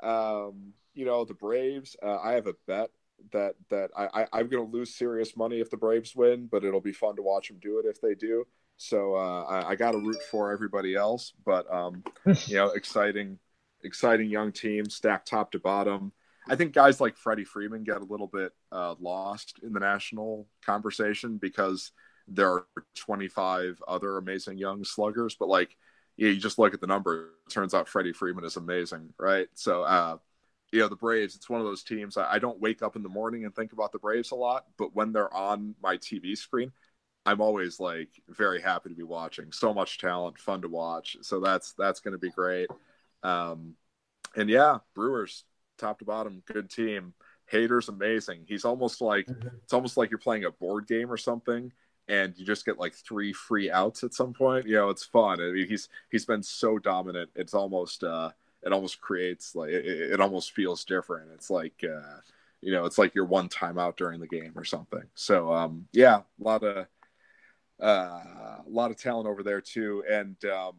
um, 0.02 0.72
you 0.98 1.04
know 1.04 1.24
the 1.24 1.34
Braves. 1.34 1.96
Uh, 2.02 2.18
I 2.18 2.32
have 2.32 2.48
a 2.48 2.54
bet 2.66 2.90
that 3.32 3.54
that 3.70 3.90
I, 3.96 4.26
I 4.32 4.40
am 4.40 4.48
going 4.48 4.68
to 4.68 4.76
lose 4.76 4.96
serious 4.96 5.36
money 5.36 5.60
if 5.60 5.70
the 5.70 5.76
Braves 5.76 6.14
win, 6.16 6.48
but 6.50 6.64
it'll 6.64 6.80
be 6.80 6.92
fun 6.92 7.14
to 7.16 7.22
watch 7.22 7.48
them 7.48 7.58
do 7.62 7.78
it 7.78 7.86
if 7.86 8.00
they 8.00 8.14
do. 8.14 8.44
So 8.78 9.14
uh, 9.14 9.44
I, 9.44 9.70
I 9.70 9.74
got 9.76 9.92
to 9.92 9.98
root 9.98 10.20
for 10.28 10.52
everybody 10.52 10.96
else, 10.96 11.32
but 11.46 11.72
um, 11.72 12.02
you 12.46 12.56
know, 12.56 12.70
exciting, 12.70 13.38
exciting 13.84 14.28
young 14.28 14.50
team, 14.50 14.90
stacked 14.90 15.28
top 15.28 15.52
to 15.52 15.60
bottom. 15.60 16.12
I 16.48 16.56
think 16.56 16.72
guys 16.72 17.00
like 17.00 17.16
Freddie 17.16 17.44
Freeman 17.44 17.84
get 17.84 17.98
a 17.98 18.04
little 18.04 18.26
bit 18.26 18.52
uh, 18.72 18.96
lost 18.98 19.60
in 19.62 19.72
the 19.72 19.80
national 19.80 20.48
conversation 20.64 21.38
because 21.38 21.92
there 22.26 22.50
are 22.50 22.66
25 22.96 23.80
other 23.86 24.16
amazing 24.16 24.58
young 24.58 24.82
sluggers, 24.82 25.36
but 25.38 25.48
like, 25.48 25.76
yeah, 26.16 26.30
you 26.30 26.40
just 26.40 26.58
look 26.58 26.74
at 26.74 26.80
the 26.80 26.86
number. 26.88 27.30
It 27.46 27.52
turns 27.52 27.74
out 27.74 27.88
Freddie 27.88 28.12
Freeman 28.12 28.44
is 28.44 28.56
amazing, 28.56 29.14
right? 29.18 29.46
So, 29.54 29.82
uh, 29.82 30.16
you 30.72 30.80
know 30.80 30.88
the 30.88 30.96
Braves. 30.96 31.34
It's 31.34 31.48
one 31.48 31.60
of 31.60 31.66
those 31.66 31.82
teams. 31.82 32.16
I, 32.16 32.34
I, 32.34 32.38
don't 32.38 32.60
wake 32.60 32.82
up 32.82 32.96
in 32.96 33.02
the 33.02 33.08
morning 33.08 33.44
and 33.44 33.54
think 33.54 33.72
about 33.72 33.92
the 33.92 33.98
Braves 33.98 34.30
a 34.30 34.34
lot, 34.34 34.66
but 34.76 34.94
when 34.94 35.12
they're 35.12 35.32
on 35.32 35.74
my 35.82 35.96
TV 35.96 36.36
screen, 36.36 36.72
I'm 37.24 37.40
always 37.40 37.80
like 37.80 38.08
very 38.28 38.60
happy 38.60 38.90
to 38.90 38.94
be 38.94 39.02
watching. 39.02 39.52
So 39.52 39.72
much 39.72 39.98
talent, 39.98 40.38
fun 40.38 40.62
to 40.62 40.68
watch. 40.68 41.16
So 41.22 41.40
that's 41.40 41.72
that's 41.72 42.00
going 42.00 42.12
to 42.12 42.18
be 42.18 42.30
great. 42.30 42.68
Um, 43.22 43.74
and 44.36 44.48
yeah, 44.48 44.78
Brewers, 44.94 45.44
top 45.78 45.98
to 46.00 46.04
bottom, 46.04 46.42
good 46.46 46.70
team. 46.70 47.14
Hader's 47.52 47.88
amazing. 47.88 48.44
He's 48.46 48.64
almost 48.64 49.00
like 49.00 49.26
mm-hmm. 49.26 49.48
it's 49.62 49.72
almost 49.72 49.96
like 49.96 50.10
you're 50.10 50.18
playing 50.18 50.44
a 50.44 50.50
board 50.50 50.86
game 50.86 51.10
or 51.10 51.16
something 51.16 51.72
and 52.08 52.34
you 52.38 52.44
just 52.44 52.64
get 52.64 52.78
like 52.78 52.94
three 52.94 53.32
free 53.32 53.70
outs 53.70 54.02
at 54.02 54.14
some 54.14 54.32
point. 54.32 54.66
You 54.66 54.76
know, 54.76 54.90
it's 54.90 55.04
fun. 55.04 55.40
I 55.40 55.50
mean, 55.50 55.68
he's 55.68 55.88
he's 56.10 56.24
been 56.24 56.42
so 56.42 56.78
dominant. 56.78 57.30
It's 57.34 57.54
almost 57.54 58.02
uh 58.04 58.30
it 58.62 58.72
almost 58.72 59.00
creates 59.00 59.54
like 59.54 59.70
it, 59.70 59.84
it 59.86 60.20
almost 60.20 60.52
feels 60.52 60.84
different. 60.84 61.30
It's 61.34 61.50
like 61.50 61.84
uh, 61.84 62.20
you 62.60 62.72
know, 62.72 62.84
it's 62.84 62.98
like 62.98 63.14
your 63.14 63.24
one 63.24 63.48
time 63.48 63.78
out 63.78 63.96
during 63.96 64.20
the 64.20 64.26
game 64.26 64.52
or 64.56 64.64
something. 64.64 65.04
So 65.14 65.52
um, 65.52 65.86
yeah, 65.92 66.18
a 66.18 66.42
lot 66.42 66.64
of 66.64 66.86
uh, 67.80 67.86
a 67.86 68.70
lot 68.70 68.90
of 68.90 68.96
talent 68.96 69.28
over 69.28 69.42
there 69.42 69.60
too, 69.60 70.02
and 70.10 70.36
um, 70.46 70.74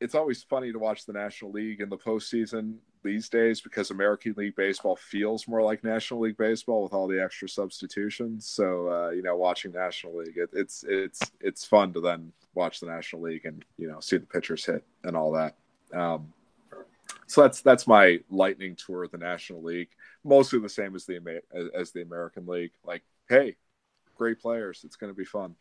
it's 0.00 0.14
always 0.14 0.42
funny 0.42 0.72
to 0.72 0.78
watch 0.78 1.04
the 1.04 1.12
National 1.12 1.52
League 1.52 1.80
in 1.80 1.88
the 1.88 1.98
postseason 1.98 2.76
these 3.04 3.28
days 3.28 3.60
because 3.60 3.90
American 3.90 4.34
League 4.36 4.56
baseball 4.56 4.96
feels 4.96 5.46
more 5.46 5.62
like 5.62 5.84
National 5.84 6.20
League 6.20 6.36
baseball 6.36 6.82
with 6.82 6.92
all 6.92 7.06
the 7.06 7.22
extra 7.22 7.48
substitutions. 7.48 8.46
So 8.46 8.90
uh, 8.90 9.10
you 9.10 9.22
know, 9.22 9.36
watching 9.36 9.72
National 9.72 10.16
League, 10.16 10.36
it, 10.36 10.50
it's 10.52 10.84
it's 10.88 11.20
it's 11.40 11.64
fun 11.64 11.92
to 11.92 12.00
then 12.00 12.32
watch 12.54 12.80
the 12.80 12.86
National 12.86 13.22
League 13.22 13.44
and 13.44 13.64
you 13.76 13.88
know 13.88 14.00
see 14.00 14.16
the 14.16 14.26
pitchers 14.26 14.64
hit 14.64 14.84
and 15.04 15.16
all 15.16 15.32
that. 15.32 15.56
Um, 15.92 16.32
so 17.26 17.42
that's 17.42 17.60
that's 17.60 17.86
my 17.86 18.20
lightning 18.30 18.76
tour 18.76 19.04
of 19.04 19.10
the 19.10 19.18
National 19.18 19.62
League. 19.62 19.90
Mostly 20.24 20.58
the 20.60 20.68
same 20.68 20.94
as 20.94 21.04
the 21.04 21.40
as 21.74 21.92
the 21.92 22.02
American 22.02 22.46
League. 22.46 22.72
Like, 22.84 23.02
hey, 23.28 23.56
great 24.14 24.40
players. 24.40 24.82
It's 24.84 24.96
going 24.96 25.12
to 25.12 25.16
be 25.16 25.24
fun. 25.24 25.54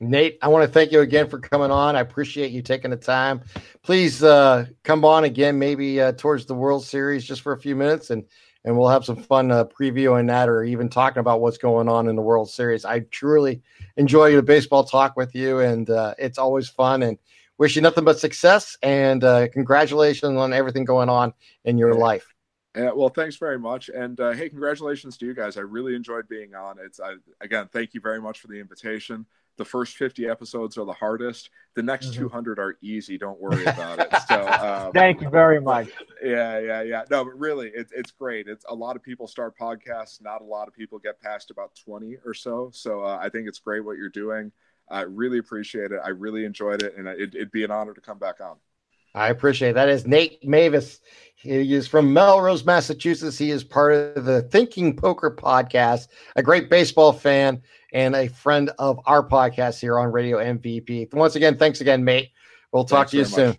Nate, 0.00 0.38
I 0.40 0.48
want 0.48 0.64
to 0.64 0.72
thank 0.72 0.92
you 0.92 1.00
again 1.00 1.28
for 1.28 1.40
coming 1.40 1.72
on. 1.72 1.96
I 1.96 2.00
appreciate 2.00 2.52
you 2.52 2.62
taking 2.62 2.92
the 2.92 2.96
time. 2.96 3.42
Please 3.82 4.22
uh, 4.22 4.66
come 4.84 5.04
on 5.04 5.24
again, 5.24 5.58
maybe 5.58 6.00
uh, 6.00 6.12
towards 6.12 6.46
the 6.46 6.54
World 6.54 6.84
Series, 6.84 7.24
just 7.24 7.40
for 7.40 7.52
a 7.52 7.58
few 7.58 7.74
minutes, 7.74 8.10
and 8.10 8.24
and 8.64 8.76
we'll 8.76 8.88
have 8.88 9.04
some 9.04 9.16
fun 9.16 9.50
uh, 9.50 9.64
previewing 9.64 10.28
that, 10.28 10.48
or 10.48 10.62
even 10.62 10.88
talking 10.88 11.20
about 11.20 11.40
what's 11.40 11.58
going 11.58 11.88
on 11.88 12.08
in 12.08 12.14
the 12.14 12.22
World 12.22 12.50
Series. 12.50 12.84
I 12.84 13.00
truly 13.00 13.62
enjoy 13.96 14.36
the 14.36 14.42
baseball 14.42 14.84
talk 14.84 15.16
with 15.16 15.34
you, 15.34 15.60
and 15.60 15.88
uh, 15.90 16.14
it's 16.18 16.38
always 16.38 16.68
fun. 16.68 17.02
And 17.02 17.18
wish 17.58 17.76
you 17.76 17.82
nothing 17.82 18.04
but 18.04 18.18
success 18.18 18.78
and 18.82 19.22
uh, 19.24 19.48
congratulations 19.48 20.36
on 20.36 20.52
everything 20.52 20.84
going 20.84 21.08
on 21.08 21.34
in 21.64 21.76
your 21.76 21.92
yeah. 21.92 22.00
life. 22.00 22.34
Yeah, 22.76 22.92
well, 22.92 23.08
thanks 23.08 23.36
very 23.36 23.58
much, 23.58 23.88
and 23.88 24.20
uh, 24.20 24.30
hey, 24.32 24.48
congratulations 24.48 25.16
to 25.18 25.26
you 25.26 25.34
guys. 25.34 25.56
I 25.56 25.62
really 25.62 25.96
enjoyed 25.96 26.28
being 26.28 26.54
on. 26.54 26.76
It's 26.78 27.00
I, 27.00 27.14
again, 27.40 27.68
thank 27.72 27.92
you 27.92 28.00
very 28.00 28.20
much 28.20 28.38
for 28.38 28.46
the 28.46 28.60
invitation. 28.60 29.26
The 29.56 29.64
first 29.64 29.96
fifty 29.96 30.28
episodes 30.28 30.78
are 30.78 30.84
the 30.84 30.92
hardest. 30.92 31.50
The 31.74 31.82
next 31.82 32.10
mm-hmm. 32.10 32.20
two 32.20 32.28
hundred 32.28 32.60
are 32.60 32.78
easy. 32.80 33.18
Don't 33.18 33.40
worry 33.40 33.62
about 33.62 33.98
it. 33.98 34.14
So, 34.28 34.46
um, 34.86 34.92
thank 34.92 35.20
you 35.20 35.28
very 35.30 35.60
much. 35.60 35.88
Yeah, 36.22 36.60
yeah, 36.60 36.82
yeah. 36.82 37.02
No, 37.10 37.24
but 37.24 37.36
really, 37.36 37.72
it's 37.74 37.90
it's 37.90 38.12
great. 38.12 38.46
It's 38.46 38.64
a 38.68 38.74
lot 38.74 38.94
of 38.94 39.02
people 39.02 39.26
start 39.26 39.58
podcasts. 39.58 40.22
Not 40.22 40.40
a 40.42 40.44
lot 40.44 40.68
of 40.68 40.74
people 40.74 41.00
get 41.00 41.20
past 41.20 41.50
about 41.50 41.72
twenty 41.74 42.16
or 42.24 42.34
so. 42.34 42.70
So 42.72 43.02
uh, 43.02 43.18
I 43.20 43.30
think 43.30 43.48
it's 43.48 43.58
great 43.58 43.84
what 43.84 43.96
you're 43.96 44.10
doing. 44.10 44.52
I 44.90 45.02
really 45.02 45.38
appreciate 45.38 45.92
it. 45.92 46.00
I 46.04 46.10
really 46.10 46.44
enjoyed 46.44 46.82
it, 46.82 46.96
and 46.96 47.06
it, 47.06 47.34
would 47.34 47.50
be 47.50 47.64
an 47.64 47.70
honor 47.70 47.94
to 47.94 48.00
come 48.00 48.18
back 48.18 48.40
on. 48.40 48.56
I 49.14 49.28
appreciate 49.28 49.70
it. 49.70 49.74
that. 49.74 49.88
Is 49.88 50.06
Nate 50.06 50.42
Meyvis? 50.42 51.00
He 51.34 51.74
is 51.74 51.86
from 51.86 52.12
Melrose, 52.12 52.64
Massachusetts. 52.64 53.38
He 53.38 53.50
is 53.50 53.62
part 53.62 53.92
of 53.92 54.24
the 54.24 54.42
Thinking 54.42 54.96
Poker 54.96 55.30
podcast, 55.30 56.08
a 56.36 56.42
great 56.42 56.68
baseball 56.68 57.12
fan, 57.12 57.62
and 57.92 58.14
a 58.16 58.28
friend 58.28 58.70
of 58.78 58.98
our 59.06 59.26
podcast 59.26 59.80
here 59.80 59.98
on 59.98 60.10
Radio 60.10 60.38
MVP. 60.38 61.12
Once 61.14 61.36
again, 61.36 61.56
thanks 61.56 61.80
again, 61.80 62.04
mate. 62.04 62.30
We'll 62.72 62.84
talk 62.84 63.10
thanks 63.10 63.10
to 63.12 63.16
you 63.18 63.24
soon. 63.24 63.48
Much. 63.48 63.58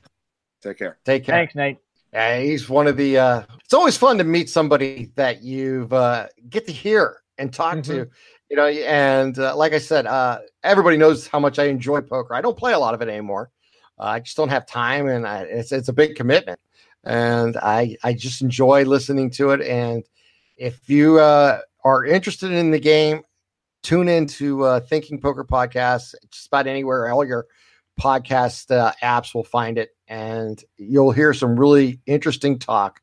Take 0.62 0.78
care. 0.78 0.98
Take 1.06 1.24
care. 1.24 1.36
Thanks, 1.36 1.56
Nate. 1.56 1.78
Yeah, 2.14 2.40
he's 2.40 2.68
one 2.68 2.88
of 2.88 2.98
the. 2.98 3.18
Uh, 3.18 3.44
it's 3.64 3.74
always 3.74 3.96
fun 3.96 4.18
to 4.18 4.24
meet 4.24 4.50
somebody 4.50 5.12
that 5.16 5.42
you've 5.44 5.94
uh, 5.94 6.28
get 6.50 6.66
to 6.68 6.74
hear 6.74 7.22
and 7.38 7.54
talk 7.54 7.78
mm-hmm. 7.78 7.92
to, 7.94 8.10
you 8.50 8.56
know. 8.56 8.68
And 8.68 9.38
uh, 9.38 9.56
like 9.56 9.74
I 9.74 9.78
said, 9.78 10.06
uh, 10.06 10.40
everybody 10.64 10.98
knows 10.98 11.28
how 11.28 11.40
much 11.40 11.60
I 11.60 11.66
enjoy 11.66 12.02
poker. 12.02 12.34
I 12.34 12.42
don't 12.42 12.58
play 12.58 12.74
a 12.74 12.80
lot 12.80 12.94
of 12.94 13.02
it 13.02 13.10
anymore. 13.10 13.52
Uh, 14.00 14.04
I 14.04 14.20
just 14.20 14.38
don't 14.38 14.50
have 14.50 14.66
time, 14.66 15.08
and 15.08 15.28
I, 15.28 15.42
it's 15.44 15.72
it's 15.72 15.90
a 15.90 15.94
big 15.94 16.16
commitment. 16.16 16.60
And 17.04 17.58
I 17.58 17.96
I 18.04 18.14
just 18.14 18.42
enjoy 18.42 18.84
listening 18.84 19.30
to 19.32 19.52
it. 19.52 19.62
And 19.62 20.04
if 20.58 20.90
you 20.90 21.20
uh, 21.20 21.60
are 21.84 22.06
interested 22.06 22.52
in 22.52 22.72
the 22.72 22.80
game, 22.80 23.22
tune 23.84 24.10
into 24.10 24.64
uh, 24.64 24.80
Thinking 24.82 25.20
Poker 25.20 25.46
Podcast. 25.46 26.16
Just 26.32 26.48
about 26.48 26.68
anywhere, 26.68 27.10
all 27.12 27.26
your 27.26 27.48
podcast 28.00 28.72
uh, 28.76 28.94
apps 29.04 29.34
will 29.34 29.44
find 29.44 29.78
it, 29.78 29.90
and 30.08 30.64
you'll 30.78 31.12
hear 31.12 31.34
some 31.34 31.60
really 31.60 32.00
interesting 32.06 32.60
talk 32.60 33.00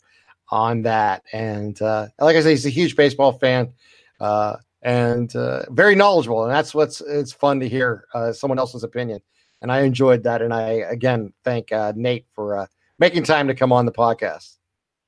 on 0.51 0.83
that. 0.83 1.23
And 1.33 1.79
like 1.81 2.37
I 2.37 2.41
say, 2.41 2.51
he's 2.51 2.67
a 2.67 2.71
huge 2.71 2.97
baseball 2.97 3.33
fan 3.33 3.73
uh, 4.21 4.57
and 4.87 5.35
uh, 5.35 5.65
very 5.71 5.97
knowledgeable, 5.97 6.45
and 6.45 6.53
that's 6.53 6.73
what's 6.73 7.01
it's 7.01 7.33
fun 7.33 7.59
to 7.59 7.69
hear 7.69 8.07
uh, 8.15 8.33
someone 8.33 8.59
else's 8.59 8.85
opinion. 8.85 9.21
And 9.61 9.73
I 9.73 9.81
enjoyed 9.81 10.23
that, 10.23 10.43
and 10.43 10.55
I 10.55 10.71
again 10.89 11.33
thank 11.43 11.73
uh, 11.73 11.93
Nate 11.97 12.27
for 12.33 12.57
uh, 12.57 12.67
making 13.01 13.25
time 13.25 13.49
to 13.49 13.55
come 13.55 13.73
on 13.73 13.85
the 13.85 13.93
podcast. 13.93 14.59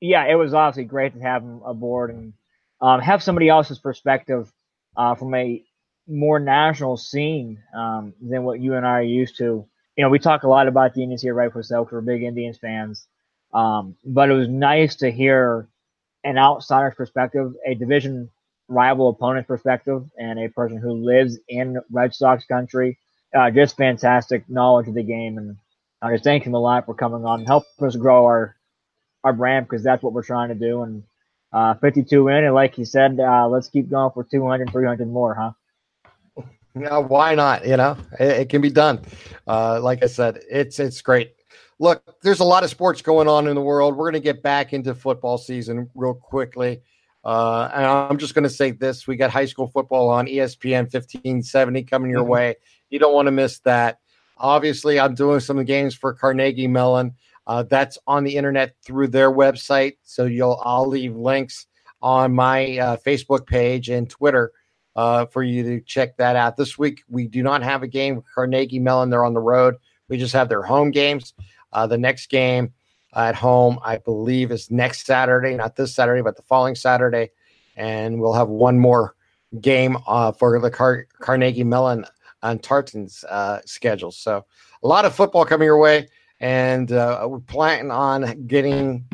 Yeah, 0.01 0.25
it 0.27 0.35
was 0.35 0.53
obviously 0.53 0.85
great 0.85 1.15
to 1.15 1.21
have 1.21 1.43
him 1.43 1.63
aboard 1.65 2.11
and 2.11 2.33
um, 2.81 3.01
have 3.01 3.23
somebody 3.23 3.49
else's 3.49 3.79
perspective 3.79 4.53
uh, 4.97 5.15
from 5.15 5.33
a 5.35 5.63
more 6.09 6.41
national 6.41 6.97
scene 6.97 7.63
um, 7.77 8.13
than 8.21 8.43
what 8.43 8.61
you 8.61 8.75
and 8.75 8.85
I 8.85 8.91
are 8.91 9.03
used 9.03 9.39
to. 9.39 9.65
You 9.97 10.05
know, 10.05 10.09
we 10.09 10.19
talk 10.19 10.43
a 10.43 10.49
lot 10.49 10.67
about 10.67 10.95
the 10.95 11.03
Indians 11.03 11.23
here, 11.23 11.35
right? 11.35 11.53
For 11.53 11.63
self, 11.63 11.93
we're 11.93 12.01
big 12.01 12.25
Indians 12.25 12.59
fans, 12.59 13.07
um, 13.55 13.95
but 14.05 14.29
it 14.29 14.35
was 14.35 14.49
nice 14.49 14.97
to 14.97 15.11
hear 15.11 15.69
an 16.25 16.37
outsider's 16.37 16.97
perspective, 16.97 17.55
a 17.65 17.75
division 17.75 18.29
rival 18.69 19.09
opponent's 19.09 19.49
perspective, 19.49 20.05
and 20.19 20.39
a 20.39 20.49
person 20.49 20.79
who 20.79 20.93
lives 20.93 21.39
in 21.49 21.79
Red 21.91 22.15
Sox 22.15 22.45
country. 22.45 22.99
Uh, 23.35 23.51
just 23.51 23.77
fantastic 23.77 24.49
knowledge 24.49 24.89
of 24.89 24.95
the 24.95 25.03
game, 25.03 25.39
and 25.39 25.57
I 26.01 26.13
just 26.13 26.25
thank 26.25 26.45
him 26.45 26.55
a 26.55 26.61
lot 26.61 26.87
for 26.87 26.95
coming 26.95 27.25
on 27.25 27.41
and 27.41 27.49
helping 27.49 27.87
us 27.87 27.97
grow 27.97 28.25
our 28.25 28.57
our 29.25 29.33
brand 29.33 29.67
because 29.67 29.83
that's 29.83 30.03
what 30.03 30.13
we're 30.13 30.23
trying 30.23 30.49
to 30.49 30.55
do. 30.55 30.83
And 30.83 31.03
uh, 31.53 31.75
52 31.75 32.29
in, 32.29 32.45
and 32.45 32.55
like 32.55 32.75
he 32.75 32.85
said, 32.85 33.19
uh, 33.21 33.49
let's 33.49 33.69
keep 33.69 33.91
going 33.91 34.13
for 34.13 34.25
200, 34.25 34.71
300 34.71 35.09
more, 35.09 35.35
huh? 35.35 35.53
Yeah, 36.79 36.99
why 36.99 37.35
not? 37.35 37.67
You 37.67 37.77
know, 37.77 37.97
it, 38.21 38.29
it 38.29 38.49
can 38.51 38.61
be 38.61 38.71
done. 38.71 39.01
Uh, 39.49 39.81
like 39.81 40.05
I 40.05 40.07
said, 40.07 40.39
it's 40.49 40.79
it's 40.79 41.03
great. 41.03 41.35
Look, 41.81 42.03
there's 42.23 42.39
a 42.39 42.45
lot 42.45 42.63
of 42.63 42.71
sports 42.71 43.03
going 43.03 43.27
on 43.27 43.49
in 43.49 43.57
the 43.57 43.61
world. 43.61 43.97
We're 43.97 44.11
going 44.11 44.23
to 44.23 44.25
get 44.25 44.43
back 44.43 44.73
into 44.73 44.95
football 44.95 45.39
season 45.39 45.91
real 45.97 46.15
quickly. 46.15 46.83
Uh, 47.29 47.71
and 47.75 47.85
I'm 47.85 48.17
just 48.17 48.35
going 48.35 48.45
to 48.45 48.49
say 48.49 48.71
this: 48.71 49.07
we 49.07 49.17
got 49.17 49.31
high 49.31 49.45
school 49.45 49.69
football 49.69 50.09
on 50.09 50.27
ESPN 50.27 50.85
1570 50.85 51.83
coming 51.83 52.11
your 52.11 52.21
mm-hmm. 52.21 52.31
way. 52.31 52.55
You 52.89 52.99
don't 52.99 53.13
want 53.13 53.27
to 53.27 53.33
miss 53.33 53.59
that. 53.61 53.99
Obviously, 54.39 54.99
I'm 54.99 55.15
doing 55.15 55.41
some 55.41 55.59
of 55.59 55.67
the 55.67 55.71
games 55.71 55.95
for 55.95 56.15
Carnegie 56.15 56.67
Mellon. 56.67 57.13
Uh, 57.47 57.65
that's 57.65 57.99
on 58.07 58.25
the 58.25 58.35
internet 58.35 58.77
through 58.83 59.09
their 59.09 59.31
website. 59.31 59.99
So 60.05 60.25
you'll 60.25 60.59
I'll 60.65 60.89
leave 60.89 61.17
links 61.17 61.67
on 62.01 62.35
my 62.35 62.79
uh, 62.79 62.97
Facebook 62.97 63.47
page 63.47 63.91
and 63.91 64.09
Twitter 64.09 64.51
uh, 64.97 65.27
for 65.27 65.43
you 65.43 65.63
to 65.65 65.81
check 65.83 66.17
that 66.17 66.35
out. 66.35 66.57
This 66.57 66.79
week 66.79 67.03
we 67.11 67.29
do 67.29 67.43
not 67.43 67.63
have 67.63 67.83
a 67.83 67.89
game 67.89 68.17
with 68.17 68.25
Carnegie 68.35 68.79
Mellon. 68.79 69.11
They're 69.11 69.27
on 69.27 69.35
the 69.35 69.41
road. 69.41 69.75
We 70.09 70.17
just 70.17 70.33
have 70.33 70.49
their 70.49 70.63
home 70.63 70.93
games. 70.93 71.35
Uh, 71.75 71.87
the 71.87 71.99
next 71.99 72.31
game 72.31 72.73
at 73.15 73.35
home, 73.35 73.79
I 73.83 73.99
believe, 73.99 74.51
is 74.51 74.71
next 74.71 75.07
Saturday, 75.07 75.55
not 75.55 75.77
this 75.77 75.95
Saturday, 75.95 76.23
but 76.23 76.37
the 76.37 76.43
following 76.43 76.75
Saturday, 76.75 77.31
and 77.77 78.21
we'll 78.21 78.35
have 78.35 78.49
one 78.49 78.79
more 78.79 79.15
game 79.61 79.97
uh, 80.07 80.33
for 80.33 80.59
the 80.61 80.71
Car- 80.71 81.07
Carnegie 81.21 81.65
Mellon 81.65 82.05
on 82.43 82.59
Tartan's 82.59 83.25
uh, 83.25 83.61
schedule. 83.65 84.13
So 84.13 84.45
a 84.83 84.87
lot 84.87 85.05
of 85.05 85.15
football 85.15 85.45
coming 85.45 85.67
your 85.67 85.79
way 85.79 86.09
and 86.41 86.93
uh, 86.93 87.27
we're 87.29 87.41
planning 87.41 87.91
on 87.91 88.47
getting 88.47 89.05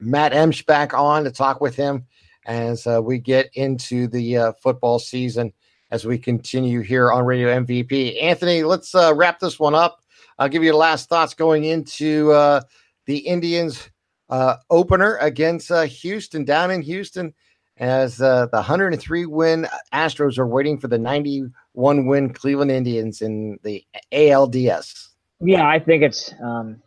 Matt 0.00 0.32
Emsch 0.32 0.66
back 0.66 0.94
on 0.94 1.24
to 1.24 1.30
talk 1.30 1.60
with 1.60 1.76
him 1.76 2.06
as 2.46 2.86
uh, 2.86 3.00
we 3.02 3.18
get 3.18 3.50
into 3.54 4.08
the 4.08 4.36
uh, 4.36 4.52
football 4.60 4.98
season 4.98 5.52
as 5.90 6.04
we 6.04 6.18
continue 6.18 6.80
here 6.80 7.12
on 7.12 7.24
Radio 7.24 7.48
MVP. 7.64 8.22
Anthony, 8.22 8.62
let's 8.62 8.94
uh, 8.94 9.12
wrap 9.14 9.38
this 9.38 9.58
one 9.58 9.74
up. 9.74 10.02
I'll 10.38 10.48
give 10.48 10.62
you 10.62 10.72
the 10.72 10.76
last 10.76 11.08
thoughts 11.08 11.34
going 11.34 11.64
into 11.64 12.32
uh, 12.32 12.60
the 13.08 13.18
Indians 13.18 13.90
uh, 14.28 14.56
opener 14.70 15.16
against 15.16 15.72
Houston 15.72 16.44
down 16.44 16.70
in 16.70 16.82
Houston 16.82 17.34
as 17.78 18.18
the 18.18 18.48
103 18.52 19.26
win 19.26 19.66
Astros 19.94 20.38
are 20.38 20.46
waiting 20.46 20.78
for 20.78 20.88
the 20.88 20.98
91 20.98 22.06
win 22.06 22.32
Cleveland 22.34 22.70
Indians 22.70 23.22
in 23.22 23.58
the 23.62 23.82
ALDS. 24.12 25.08
Yeah, 25.40 25.66
I 25.66 25.78
think 25.78 26.02
it's. 26.02 26.34
Um, 26.42 26.82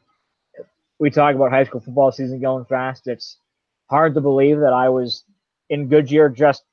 we 1.00 1.10
talk 1.10 1.34
about 1.34 1.50
high 1.50 1.64
school 1.64 1.82
football 1.82 2.12
season 2.12 2.40
going 2.40 2.66
fast. 2.66 3.08
It's 3.08 3.38
hard 3.90 4.14
to 4.14 4.22
believe 4.22 4.60
that 4.60 4.74
I 4.74 4.90
was 4.90 5.24
in 5.70 5.88
Goodyear 5.88 6.30
just 6.30 6.64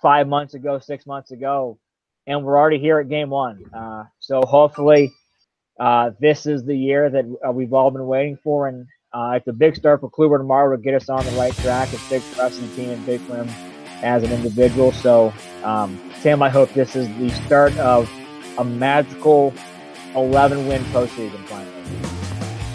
five 0.00 0.26
months 0.26 0.54
ago, 0.54 0.78
six 0.78 1.04
months 1.04 1.32
ago, 1.32 1.78
and 2.26 2.42
we're 2.42 2.56
already 2.56 2.78
here 2.78 3.00
at 3.00 3.10
game 3.10 3.28
one. 3.28 3.62
Uh, 3.76 4.04
so 4.20 4.40
hopefully, 4.42 5.12
uh, 5.78 6.10
this 6.20 6.46
is 6.46 6.64
the 6.64 6.76
year 6.76 7.10
that 7.10 7.24
uh, 7.46 7.50
we've 7.50 7.72
all 7.72 7.90
been 7.90 8.06
waiting 8.06 8.38
for, 8.42 8.68
and 8.68 8.86
uh, 9.12 9.32
it's 9.36 9.48
a 9.48 9.52
big 9.52 9.76
start 9.76 10.00
for 10.00 10.10
Kluber 10.10 10.38
tomorrow 10.38 10.76
to 10.76 10.82
get 10.82 10.94
us 10.94 11.08
on 11.08 11.24
the 11.24 11.32
right 11.32 11.54
track. 11.56 11.92
It's 11.92 12.08
big 12.08 12.22
for 12.22 12.42
us 12.42 12.58
and 12.58 12.70
the 12.70 12.76
team, 12.76 12.90
and 12.90 13.06
big 13.06 13.20
for 13.22 13.36
him 13.36 13.48
as 14.02 14.22
an 14.22 14.32
individual. 14.32 14.92
So, 14.92 15.32
um, 15.62 15.98
Sam, 16.20 16.42
I 16.42 16.48
hope 16.48 16.72
this 16.74 16.94
is 16.94 17.08
the 17.18 17.30
start 17.44 17.76
of 17.78 18.10
a 18.58 18.64
magical 18.64 19.52
11 20.14 20.68
win 20.68 20.82
postseason 20.84 21.44
finally. 21.46 21.70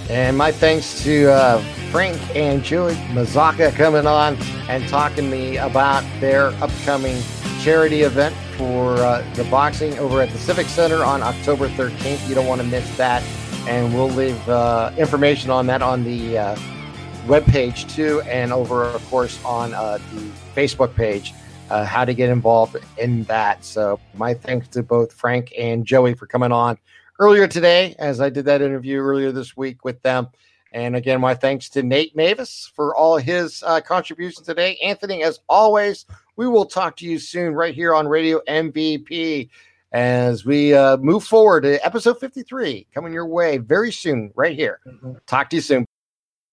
And 0.10 0.38
my 0.38 0.52
thanks 0.52 1.04
to 1.04 1.32
uh, 1.32 1.60
Frank 1.92 2.20
and 2.36 2.64
Julie 2.64 2.96
Mazaka 3.14 3.74
coming 3.76 4.08
on 4.08 4.36
and 4.68 4.88
talking 4.90 5.26
to 5.26 5.32
me 5.32 5.58
about 5.58 6.04
their 6.20 6.48
upcoming 6.64 7.22
charity 7.62 8.02
event 8.02 8.36
for 8.60 8.98
uh, 8.98 9.26
the 9.36 9.46
boxing 9.46 9.98
over 10.00 10.22
at 10.22 10.30
the 10.32 10.38
Civic 10.38 10.68
Center 10.68 11.02
on 11.02 11.24
October 11.24 11.70
13th. 11.70 12.28
You 12.28 12.36
don't 12.36 12.46
want 12.46 12.60
to 12.60 12.68
miss 12.68 12.98
that. 12.98 13.24
And 13.70 13.94
we'll 13.94 14.10
leave 14.10 14.50
uh, 14.50 14.92
information 14.98 15.50
on 15.50 15.66
that 15.68 15.82
on 15.82 16.04
the 16.04 16.38
uh, 16.38 16.56
webpage 17.26 17.90
too, 17.90 18.20
and 18.24 18.52
over, 18.52 18.84
of 18.84 19.06
course, 19.10 19.42
on 19.46 19.74
uh, 19.74 19.98
the 20.14 20.30
Facebook 20.54 20.94
page. 20.94 21.34
Uh, 21.70 21.86
how 21.86 22.04
to 22.04 22.14
get 22.14 22.30
involved 22.30 22.76
in 22.98 23.24
that. 23.26 23.64
So, 23.64 24.00
my 24.16 24.34
thanks 24.34 24.68
to 24.70 24.84
both 24.84 25.14
Frank 25.14 25.54
and 25.58 25.86
Joey 25.86 26.16
for 26.16 26.26
coming 26.26 26.52
on 26.52 26.80
earlier 27.20 27.48
today, 27.48 27.96
as 28.00 28.20
I 28.20 28.30
did 28.30 28.46
that 28.46 28.62
interview 28.62 29.00
earlier 29.00 29.32
this 29.32 29.56
week 29.56 29.86
with 29.86 30.02
them. 30.02 30.30
And 30.72 30.96
again, 30.96 31.22
my 31.22 31.34
thanks 31.34 31.70
to 31.70 31.84
Nate 31.84 32.16
Meyvis 32.16 32.72
for 32.72 32.96
all 32.96 33.18
his 33.18 33.64
uh, 33.64 33.82
contributions 33.82 34.46
today. 34.46 34.78
Anthony, 34.84 35.24
as 35.24 35.40
always, 35.48 36.06
we 36.40 36.48
will 36.48 36.66
talk 36.66 36.96
to 36.96 37.06
you 37.06 37.20
soon 37.20 37.54
right 37.54 37.76
here 37.76 37.94
on 37.94 38.08
Radio 38.08 38.40
MVP 38.48 39.50
as 39.92 40.46
we 40.46 40.74
uh, 40.74 40.96
move 40.96 41.26
forward 41.26 41.64
to 41.64 41.86
episode 41.86 42.18
53 42.18 42.88
coming 42.96 43.12
your 43.12 43.26
way 43.26 43.58
very 43.58 43.92
soon 43.92 44.32
right 44.36 44.56
here. 44.56 44.80
Mm-hmm. 44.88 45.16
Talk 45.28 45.50
to 45.50 45.58
you 45.58 45.62
soon. 45.62 45.86